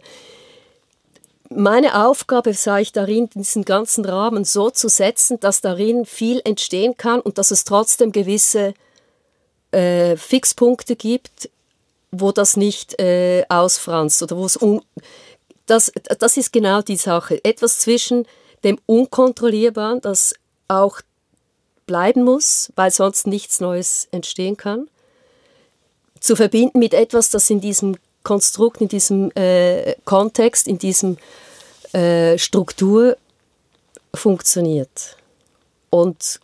meine 1.49 2.05
Aufgabe 2.05 2.53
sah 2.53 2.79
ich 2.79 2.91
darin, 2.91 3.29
diesen 3.29 3.65
ganzen 3.65 4.05
Rahmen 4.05 4.45
so 4.45 4.69
zu 4.69 4.87
setzen, 4.87 5.39
dass 5.39 5.61
darin 5.61 6.05
viel 6.05 6.41
entstehen 6.43 6.95
kann 6.97 7.19
und 7.21 7.37
dass 7.37 7.51
es 7.51 7.63
trotzdem 7.63 8.11
gewisse 8.11 8.73
äh, 9.71 10.15
Fixpunkte 10.15 10.95
gibt, 10.95 11.49
wo 12.11 12.31
das 12.31 12.55
nicht 12.57 12.99
äh, 12.99 13.45
ausfranst 13.49 14.21
oder 14.23 14.37
wo 14.37 14.45
es 14.45 14.59
das, 15.65 15.91
das 16.17 16.37
ist 16.37 16.51
genau 16.51 16.81
die 16.81 16.95
Sache. 16.95 17.43
Etwas 17.43 17.79
zwischen 17.79 18.25
dem 18.63 18.79
Unkontrollierbaren, 18.87 20.01
das 20.01 20.33
auch 20.67 21.01
bleiben 21.85 22.23
muss, 22.23 22.71
weil 22.75 22.91
sonst 22.91 23.27
nichts 23.27 23.59
Neues 23.59 24.07
entstehen 24.11 24.57
kann, 24.57 24.87
zu 26.19 26.35
verbinden 26.35 26.79
mit 26.79 26.93
etwas, 26.93 27.29
das 27.29 27.49
in 27.49 27.61
diesem 27.61 27.97
Konstrukt, 28.23 28.81
in 28.81 28.87
diesem 28.87 29.31
äh, 29.35 29.95
Kontext, 30.05 30.67
in 30.67 30.77
diesem 30.77 31.17
äh, 31.93 32.37
Struktur 32.37 33.17
funktioniert. 34.13 35.17
Und 35.89 36.39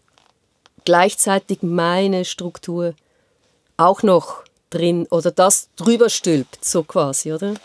gleichzeitig 0.86 1.62
meine 1.62 2.26
Struktur 2.26 2.94
auch 3.78 4.04
noch 4.04 4.44
drin 4.70 5.08
oder 5.10 5.32
das 5.32 5.70
drüber 5.76 6.10
stülpt, 6.10 6.64
so 6.64 6.84
quasi, 6.84 7.34
oder? 7.34 7.56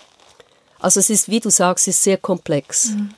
Also 0.79 1.01
es 1.01 1.11
ist, 1.11 1.29
wie 1.29 1.41
du 1.41 1.51
sagst, 1.51 1.87
es 1.87 1.97
ist 1.97 2.03
sehr 2.05 2.17
komplex. 2.17 2.91
Mhm. 2.91 3.11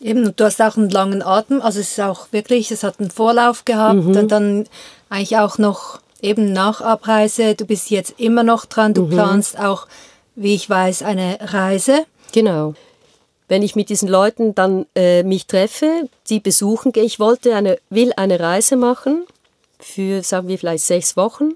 Eben, 0.00 0.36
du 0.36 0.44
hast 0.44 0.60
auch 0.60 0.76
einen 0.76 0.90
langen 0.90 1.22
Atem, 1.22 1.62
also 1.62 1.80
es 1.80 1.92
ist 1.92 2.00
auch 2.00 2.28
wirklich, 2.32 2.70
es 2.70 2.82
hat 2.82 3.00
einen 3.00 3.10
Vorlauf 3.10 3.64
gehabt 3.64 4.02
mhm. 4.02 4.16
und 4.16 4.28
dann 4.28 4.68
eigentlich 5.08 5.38
auch 5.38 5.58
noch 5.58 6.00
eben 6.26 6.52
nach 6.52 6.80
Abreise, 6.80 7.54
du 7.54 7.64
bist 7.64 7.90
jetzt 7.90 8.14
immer 8.18 8.42
noch 8.42 8.66
dran, 8.66 8.92
du 8.92 9.06
mhm. 9.06 9.10
planst 9.10 9.58
auch, 9.58 9.86
wie 10.34 10.54
ich 10.54 10.68
weiß, 10.68 11.02
eine 11.02 11.38
Reise. 11.40 12.04
Genau. 12.32 12.74
Wenn 13.48 13.62
ich 13.62 13.76
mit 13.76 13.88
diesen 13.88 14.08
Leuten 14.08 14.54
dann 14.54 14.86
äh, 14.96 15.22
mich 15.22 15.46
treffe, 15.46 16.08
die 16.28 16.40
besuchen 16.40 16.92
gehe, 16.92 17.04
ich 17.04 17.20
wollte 17.20 17.54
eine, 17.54 17.78
will 17.90 18.12
eine 18.16 18.40
Reise 18.40 18.76
machen 18.76 19.24
für, 19.78 20.22
sagen 20.22 20.48
wir 20.48 20.58
vielleicht 20.58 20.84
sechs 20.84 21.16
Wochen, 21.16 21.52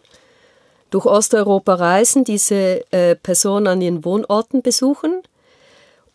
durch 0.91 1.07
Osteuropa 1.07 1.75
reisen, 1.75 2.25
diese 2.25 2.85
äh, 2.93 3.17
Personen 3.17 3.67
an 3.67 3.81
ihren 3.81 4.05
Wohnorten 4.05 4.63
besuchen 4.63 5.23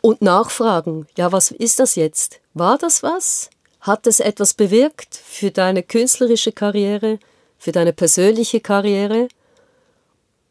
und 0.01 0.21
nachfragen, 0.21 1.07
ja, 1.17 1.31
was 1.31 1.51
ist 1.51 1.79
das 1.79 1.95
jetzt? 1.95 2.39
War 2.53 2.77
das 2.77 3.03
was? 3.03 3.49
Hat 3.81 4.07
es 4.07 4.19
etwas 4.19 4.53
bewirkt 4.53 5.15
für 5.15 5.51
deine 5.51 5.83
künstlerische 5.83 6.51
Karriere, 6.51 7.19
für 7.65 7.73
deine 7.73 7.91
persönliche 7.93 8.61
Karriere? 8.61 9.27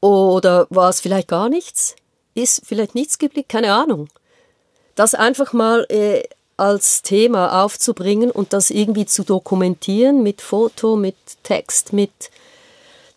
Oder 0.00 0.66
war 0.68 0.90
es 0.90 1.00
vielleicht 1.00 1.28
gar 1.28 1.48
nichts? 1.48 1.96
ist 2.34 2.62
vielleicht 2.64 2.94
nichts 2.94 3.18
geblieben, 3.18 3.48
keine 3.48 3.72
Ahnung. 3.72 4.08
Das 4.94 5.14
einfach 5.14 5.52
mal 5.52 5.86
äh, 5.88 6.24
als 6.56 7.02
Thema 7.02 7.64
aufzubringen 7.64 8.30
und 8.30 8.52
das 8.52 8.70
irgendwie 8.70 9.06
zu 9.06 9.24
dokumentieren 9.24 10.22
mit 10.22 10.40
Foto, 10.40 10.96
mit 10.96 11.16
Text, 11.42 11.92
mit 11.92 12.10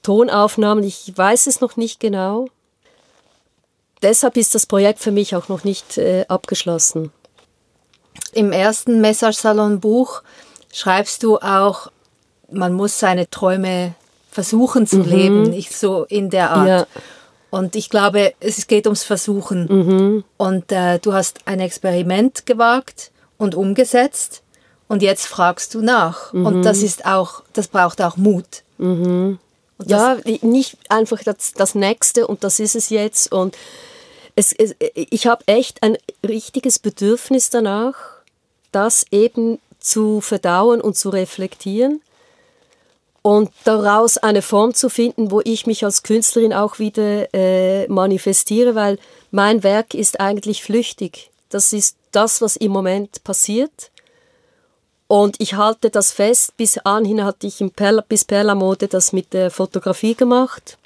Tonaufnahmen. 0.04 0.84
Ich 0.84 1.12
weiß 1.16 1.48
es 1.48 1.62
noch 1.62 1.78
nicht 1.78 2.00
genau. 2.00 2.48
Deshalb 4.02 4.38
ist 4.38 4.54
das 4.54 4.66
Projekt 4.66 5.00
für 5.00 5.12
mich 5.12 5.36
auch 5.36 5.50
noch 5.50 5.64
nicht 5.64 5.98
äh, 5.98 6.26
abgeschlossen. 6.28 7.12
Im 8.34 8.52
ersten 8.52 9.02
Message-Salon-Buch 9.02 10.22
schreibst 10.72 11.24
du 11.24 11.38
auch, 11.38 11.92
man 12.52 12.74
muss 12.74 13.00
seine 13.00 13.30
Träume 13.30 13.96
versuchen 14.32 14.86
zu 14.88 14.98
mhm. 14.98 15.10
leben, 15.10 15.44
nicht 15.44 15.76
so 15.76 16.06
in 16.06 16.30
der 16.30 16.52
Art. 16.52 16.68
Ja. 16.68 16.88
Und 17.50 17.76
ich 17.76 17.90
glaube, 17.90 18.34
es 18.40 18.68
geht 18.68 18.86
ums 18.86 19.04
Versuchen. 19.04 19.66
Mhm. 19.68 20.24
Und 20.38 20.72
äh, 20.72 21.00
du 21.00 21.14
hast 21.14 21.40
ein 21.46 21.60
Experiment 21.60 22.46
gewagt 22.46 23.12
und 23.38 23.56
umgesetzt 23.56 24.44
und 24.88 25.02
jetzt 25.02 25.26
fragst 25.26 25.74
du 25.74 25.82
nach. 25.82 26.34
Mhm. 26.34 26.46
Und 26.46 26.64
das 26.64 26.84
ist 26.84 27.06
auch, 27.06 27.44
das 27.54 27.68
braucht 27.68 28.02
auch 28.02 28.18
Mut. 28.18 28.64
Mhm. 28.78 29.40
ja, 29.86 30.18
nicht 30.42 30.78
einfach 30.90 31.24
das, 31.24 31.54
das 31.54 31.74
Nächste 31.74 32.28
und 32.28 32.44
das 32.44 32.60
ist 32.60 32.76
es 32.76 32.90
jetzt. 32.90 33.32
Und 33.32 33.58
es, 34.36 34.54
es 34.54 34.76
ich 34.94 35.26
habe 35.26 35.44
echt 35.48 35.82
ein 35.82 35.98
richtiges 36.28 36.80
Bedürfnis 36.80 37.50
danach, 37.50 37.96
das 38.72 39.06
eben 39.10 39.60
zu 39.80 40.22
verdauen 40.22 40.82
und 40.82 40.98
zu 40.98 41.10
reflektieren 41.10 42.02
und 43.28 43.52
daraus 43.66 44.18
eine 44.18 44.42
Form 44.42 44.74
zu 44.74 44.90
finden, 44.90 45.32
wo 45.32 45.42
ich 45.44 45.68
mich 45.68 45.84
als 45.84 46.02
Künstlerin 46.02 46.54
auch 46.54 46.80
wieder 46.80 47.28
äh, 47.34 47.86
manifestiere, 47.90 48.74
weil 48.74 48.98
mein 49.32 49.64
Werk 49.64 49.94
ist 49.94 50.22
eigentlich 50.22 50.64
flüchtig. 50.64 51.30
Das 51.50 51.74
ist 51.74 51.98
das, 52.14 52.40
was 52.40 52.56
im 52.56 52.72
Moment 52.72 53.26
passiert. 53.26 53.92
Und 55.08 55.42
ich 55.42 55.56
halte 55.56 55.90
das 55.90 56.14
fest. 56.14 56.56
Bis 56.56 56.78
anhin 56.78 57.22
hatte 57.22 57.48
ich 57.48 57.60
im 57.60 57.70
Perla, 57.70 58.02
bis 58.08 58.24
Perlamode 58.24 58.88
das 58.88 59.12
mit 59.12 59.34
der 59.34 59.52
Fotografie 59.52 60.16
gemacht. 60.16 60.78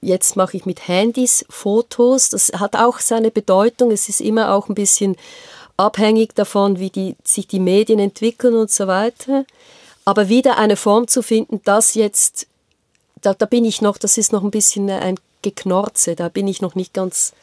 Jetzt 0.00 0.34
mache 0.34 0.56
ich 0.56 0.66
mit 0.66 0.88
Handys 0.88 1.44
Fotos. 1.48 2.30
Das 2.30 2.50
hat 2.56 2.74
auch 2.74 2.98
seine 2.98 3.30
Bedeutung. 3.30 3.92
Es 3.92 4.08
ist 4.08 4.20
immer 4.20 4.52
auch 4.52 4.68
ein 4.68 4.74
bisschen 4.74 5.14
abhängig 5.76 6.34
davon, 6.34 6.80
wie 6.80 6.90
die, 6.90 7.14
sich 7.22 7.46
die 7.46 7.60
Medien 7.60 8.00
entwickeln 8.00 8.56
und 8.56 8.72
so 8.72 8.88
weiter. 8.88 9.44
Aber 10.08 10.30
wieder 10.30 10.56
eine 10.56 10.76
Form 10.76 11.06
zu 11.06 11.20
finden, 11.22 11.60
das 11.64 11.92
jetzt, 11.92 12.46
da, 13.20 13.34
da 13.34 13.44
bin 13.44 13.66
ich 13.66 13.82
noch, 13.82 13.98
das 13.98 14.16
ist 14.16 14.32
noch 14.32 14.42
ein 14.42 14.50
bisschen 14.50 14.88
ein 14.88 15.20
Geknorze, 15.42 16.16
da 16.16 16.30
bin 16.30 16.48
ich 16.48 16.62
noch 16.62 16.74
nicht 16.74 16.94
ganz 16.94 17.34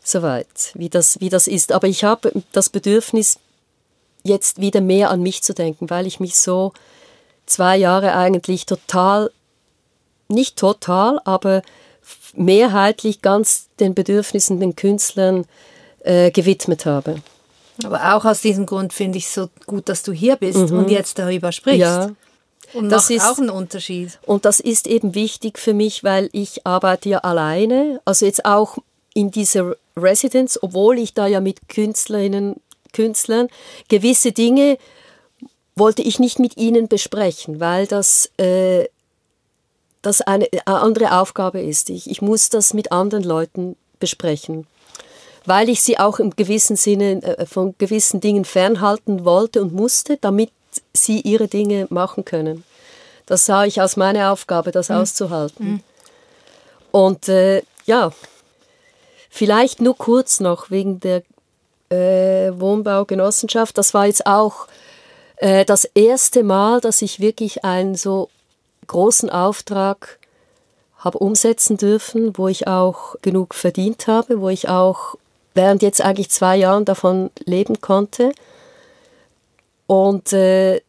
so 0.00 0.22
weit, 0.22 0.70
wie 0.74 0.88
das, 0.88 1.18
wie 1.18 1.28
das 1.28 1.48
ist. 1.48 1.72
Aber 1.72 1.88
ich 1.88 2.04
habe 2.04 2.30
das 2.52 2.70
Bedürfnis, 2.70 3.40
jetzt 4.22 4.60
wieder 4.60 4.80
mehr 4.80 5.10
an 5.10 5.22
mich 5.22 5.42
zu 5.42 5.54
denken, 5.54 5.90
weil 5.90 6.06
ich 6.06 6.20
mich 6.20 6.38
so 6.38 6.72
zwei 7.46 7.76
Jahre 7.76 8.14
eigentlich 8.14 8.66
total, 8.66 9.32
nicht 10.28 10.56
total, 10.56 11.20
aber 11.24 11.62
mehrheitlich 12.32 13.22
ganz 13.22 13.66
den 13.80 13.92
Bedürfnissen, 13.92 14.60
den 14.60 14.76
Künstlern 14.76 15.46
äh, 16.04 16.30
gewidmet 16.30 16.86
habe. 16.86 17.20
Aber 17.84 18.14
auch 18.14 18.24
aus 18.24 18.40
diesem 18.40 18.66
Grund 18.66 18.92
finde 18.92 19.18
ich 19.18 19.26
es 19.26 19.34
so 19.34 19.48
gut, 19.66 19.88
dass 19.88 20.02
du 20.02 20.12
hier 20.12 20.36
bist 20.36 20.70
mhm. 20.70 20.78
und 20.78 20.90
jetzt 20.90 21.18
darüber 21.18 21.52
sprichst. 21.52 21.80
Ja. 21.80 22.10
Und 22.72 22.88
das 22.88 23.10
ist 23.10 23.24
auch 23.24 23.38
ein 23.38 23.50
Unterschied. 23.50 24.18
Und 24.26 24.44
das 24.44 24.60
ist 24.60 24.86
eben 24.86 25.14
wichtig 25.14 25.58
für 25.58 25.74
mich, 25.74 26.02
weil 26.04 26.28
ich 26.32 26.66
arbeite 26.66 27.08
ja 27.08 27.18
alleine. 27.18 28.00
Also 28.04 28.26
jetzt 28.26 28.44
auch 28.44 28.78
in 29.14 29.30
dieser 29.30 29.76
Residence, 29.96 30.62
obwohl 30.62 30.98
ich 30.98 31.14
da 31.14 31.26
ja 31.26 31.40
mit 31.40 31.68
Künstlerinnen, 31.68 32.56
Künstlern 32.92 33.48
gewisse 33.88 34.32
Dinge 34.32 34.78
wollte 35.74 36.02
ich 36.02 36.18
nicht 36.18 36.38
mit 36.38 36.56
ihnen 36.56 36.88
besprechen, 36.88 37.60
weil 37.60 37.86
das, 37.86 38.30
äh, 38.38 38.86
das 40.02 40.22
eine, 40.22 40.48
eine 40.64 40.80
andere 40.80 41.18
Aufgabe 41.18 41.60
ist. 41.60 41.90
Ich, 41.90 42.10
ich 42.10 42.22
muss 42.22 42.48
das 42.48 42.74
mit 42.74 42.92
anderen 42.92 43.24
Leuten 43.24 43.76
besprechen 44.00 44.66
weil 45.46 45.68
ich 45.68 45.82
sie 45.82 45.98
auch 45.98 46.18
im 46.18 46.34
gewissen 46.36 46.76
Sinne 46.76 47.22
äh, 47.22 47.46
von 47.46 47.74
gewissen 47.78 48.20
Dingen 48.20 48.44
fernhalten 48.44 49.24
wollte 49.24 49.62
und 49.62 49.72
musste, 49.72 50.18
damit 50.18 50.50
sie 50.92 51.20
ihre 51.20 51.48
Dinge 51.48 51.86
machen 51.90 52.24
können. 52.24 52.64
Das 53.24 53.46
sah 53.46 53.64
ich 53.64 53.80
als 53.80 53.96
meine 53.96 54.30
Aufgabe, 54.30 54.70
das 54.72 54.88
mhm. 54.88 54.96
auszuhalten. 54.96 55.66
Mhm. 55.66 55.80
Und 56.92 57.28
äh, 57.28 57.62
ja, 57.86 58.12
vielleicht 59.30 59.80
nur 59.80 59.96
kurz 59.96 60.40
noch 60.40 60.70
wegen 60.70 61.00
der 61.00 61.22
äh, 61.90 62.52
Wohnbaugenossenschaft. 62.58 63.76
Das 63.78 63.94
war 63.94 64.06
jetzt 64.06 64.26
auch 64.26 64.66
äh, 65.36 65.64
das 65.64 65.84
erste 65.84 66.42
Mal, 66.42 66.80
dass 66.80 67.02
ich 67.02 67.20
wirklich 67.20 67.64
einen 67.64 67.94
so 67.94 68.30
großen 68.86 69.30
Auftrag 69.30 70.18
habe 70.98 71.18
umsetzen 71.18 71.76
dürfen, 71.76 72.36
wo 72.38 72.48
ich 72.48 72.66
auch 72.66 73.16
genug 73.22 73.54
verdient 73.54 74.06
habe, 74.06 74.40
wo 74.40 74.48
ich 74.48 74.68
auch 74.68 75.16
während 75.56 75.82
jetzt 75.82 76.00
eigentlich 76.00 76.30
zwei 76.30 76.56
Jahren 76.56 76.84
davon 76.84 77.30
leben 77.44 77.80
konnte. 77.80 78.32
Und 79.86 80.32
äh, 80.32 80.80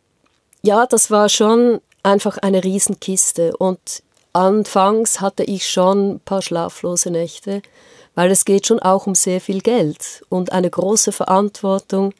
ja, 0.61 0.85
das 0.85 1.09
war 1.09 1.29
schon 1.29 1.81
einfach 2.03 2.37
eine 2.37 2.63
Riesenkiste. 2.63 3.55
Und 3.57 4.03
anfangs 4.33 5.21
hatte 5.21 5.43
ich 5.43 5.67
schon 5.67 6.15
ein 6.15 6.19
paar 6.19 6.41
schlaflose 6.41 7.09
Nächte, 7.09 7.61
weil 8.13 8.29
es 8.29 8.45
geht 8.45 8.67
schon 8.67 8.79
auch 8.79 9.07
um 9.07 9.15
sehr 9.15 9.41
viel 9.41 9.61
Geld 9.61 10.23
und 10.29 10.51
eine 10.51 10.69
große 10.69 11.11
Verantwortung 11.11 12.13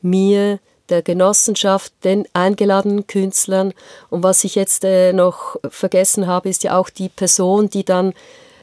mir, 0.00 0.60
der 0.90 1.00
Genossenschaft, 1.00 1.92
den 2.04 2.28
eingeladenen 2.34 3.06
Künstlern. 3.06 3.72
Und 4.10 4.22
was 4.22 4.44
ich 4.44 4.54
jetzt 4.54 4.84
äh, 4.84 5.14
noch 5.14 5.56
vergessen 5.70 6.26
habe, 6.26 6.50
ist 6.50 6.62
ja 6.62 6.76
auch 6.78 6.90
die 6.90 7.08
Person, 7.08 7.70
die 7.70 7.84
dann 7.84 8.12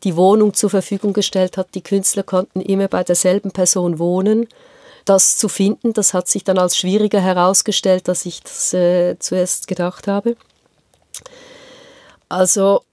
die 0.04 0.16
Wohnung 0.16 0.54
zur 0.54 0.70
Verfügung 0.70 1.14
gestellt 1.14 1.58
hat. 1.58 1.76
Die 1.76 1.82
Künstler 1.82 2.24
konnten 2.24 2.62
immer 2.62 2.88
bei 2.88 3.04
derselben 3.04 3.52
Person 3.52 4.00
wohnen. 4.00 4.48
Das 5.06 5.38
zu 5.38 5.50
finden, 5.50 5.94
das 5.94 6.14
hat 6.14 6.28
sich 6.28 6.44
dann 6.44 6.58
als 6.58 6.78
schwieriger 6.78 7.22
herausgestellt, 7.22 8.08
als 8.08 8.26
ich 8.26 8.42
das 8.44 8.74
äh, 8.74 9.18
zuerst 9.20 9.68
gedacht 9.68 10.08
habe. 10.08 10.36
Also 12.30 12.84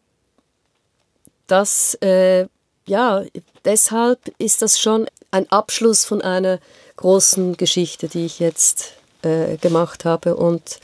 das, 1.46 1.94
äh, 2.02 2.46
ja, 2.86 3.22
deshalb 3.64 4.32
ist 4.38 4.62
das 4.62 4.80
schon 4.80 5.06
ein 5.30 5.50
Abschluss 5.50 6.04
von 6.04 6.22
einer 6.22 6.58
großen 6.96 7.56
Geschichte, 7.56 8.08
die 8.08 8.24
ich 8.24 8.38
jetzt 8.38 8.94
äh, 9.22 9.56
gemacht 9.56 10.04
habe 10.04 10.36
und 10.36 10.80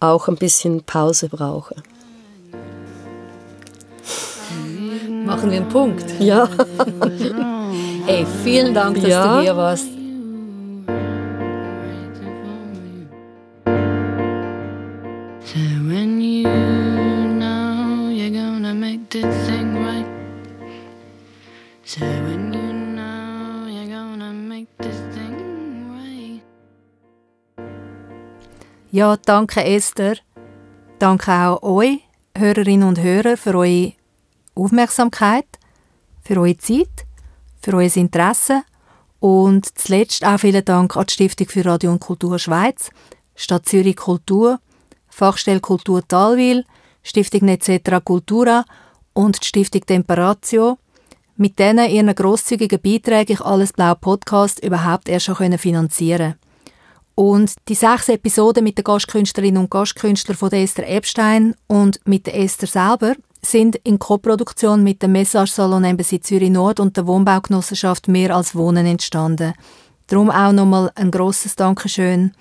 auch 0.00 0.28
ein 0.28 0.36
bisschen 0.36 0.84
Pause 0.84 1.28
brauche. 1.28 1.76
Machen 5.24 5.50
wir 5.50 5.58
einen 5.58 5.68
Punkt. 5.68 6.04
Ja. 6.20 6.48
hey, 8.06 8.26
vielen 8.42 8.74
Dank, 8.74 9.00
dass 9.00 9.08
ja. 9.08 9.36
du 9.36 9.42
hier 9.42 9.56
warst. 9.56 9.88
Ja, 28.90 29.16
danke 29.16 29.64
Esther. 29.64 30.18
Danke 31.00 31.32
auch 31.32 31.62
euch, 31.62 31.98
Hörerinnen 32.38 32.86
und 32.86 33.02
Hörer, 33.02 33.36
für 33.36 33.56
eure 33.56 33.92
Aufmerksamkeit, 34.54 35.46
für 36.22 36.40
eure 36.40 36.56
Zeit, 36.56 37.06
für 37.60 37.74
euer 37.74 37.96
Interesse 37.96 38.62
und 39.20 39.66
zuletzt 39.78 40.24
auch 40.24 40.38
vielen 40.38 40.64
Dank 40.64 40.96
an 40.96 41.06
die 41.06 41.14
Stiftung 41.14 41.48
für 41.48 41.64
Radio 41.64 41.92
und 41.92 42.00
Kultur 42.00 42.38
Schweiz, 42.38 42.90
Stadt 43.34 43.66
Zürich 43.66 43.96
Kultur, 43.96 44.60
Fachstelle 45.08 45.60
Kultur 45.60 46.06
Talwil, 46.06 46.64
Stiftung 47.02 47.46
Netzetra 47.46 48.00
Cultura 48.00 48.64
und 49.12 49.42
die 49.42 49.46
Stiftung 49.46 49.84
Temperatio, 49.86 50.78
mit 51.36 51.58
denen 51.58 51.90
ihren 51.90 52.14
grosszügigen 52.14 52.80
Beiträgen 52.80 53.32
ich 53.32 53.40
alles 53.40 53.72
Blau 53.72 53.94
Podcast 53.94 54.62
überhaupt 54.62 55.08
erst 55.08 55.26
schon 55.26 55.58
finanzieren. 55.58 56.34
Und 57.14 57.54
die 57.68 57.74
sechs 57.74 58.08
Episoden 58.08 58.64
mit 58.64 58.76
den 58.76 58.84
Gastkünstlerinnen 58.84 59.62
und 59.62 59.70
Gastkünstlern 59.70 60.36
von 60.36 60.50
Esther 60.52 60.88
Epstein 60.88 61.54
und 61.68 62.00
mit 62.06 62.26
der 62.26 62.36
Esther 62.36 62.66
selber 62.66 63.14
sind 63.44 63.76
in 63.76 63.98
Koproduktion 63.98 64.82
mit 64.82 65.02
dem 65.02 65.12
Message 65.12 65.52
Salon 65.52 65.84
Embassy 65.84 66.20
Zürich 66.20 66.50
Nord 66.50 66.80
und 66.80 66.96
der 66.96 67.06
Wohnbaugenossenschaft 67.06 68.08
Mehr 68.08 68.34
als 68.34 68.54
Wohnen 68.54 68.86
entstanden. 68.86 69.54
Darum 70.06 70.30
auch 70.30 70.52
nochmal 70.52 70.90
ein 70.94 71.10
grosses 71.10 71.56
Dankeschön 71.56 72.32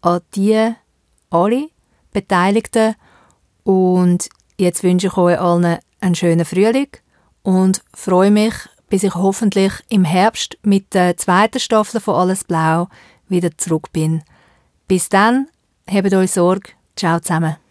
an 0.00 0.20
die 0.34 0.72
alle 1.30 1.68
Beteiligten 2.12 2.94
und 3.64 4.28
jetzt 4.58 4.82
wünsche 4.82 5.08
ich 5.08 5.16
euch 5.16 5.38
allen 5.38 5.78
einen 6.00 6.14
schönen 6.14 6.44
Frühling 6.44 6.88
und 7.42 7.82
freue 7.94 8.30
mich, 8.30 8.54
bis 8.88 9.02
ich 9.04 9.14
hoffentlich 9.14 9.72
im 9.88 10.04
Herbst 10.04 10.58
mit 10.62 10.94
der 10.94 11.16
zweiten 11.16 11.60
Staffel 11.60 12.00
von 12.00 12.14
Alles 12.14 12.44
Blau 12.44 12.88
wieder 13.28 13.56
zurück 13.56 13.92
bin. 13.92 14.22
Bis 14.88 15.08
dann, 15.08 15.48
habt 15.88 16.12
euch 16.12 16.32
Sorge. 16.32 16.70
Ciao 16.96 17.20
zusammen. 17.20 17.61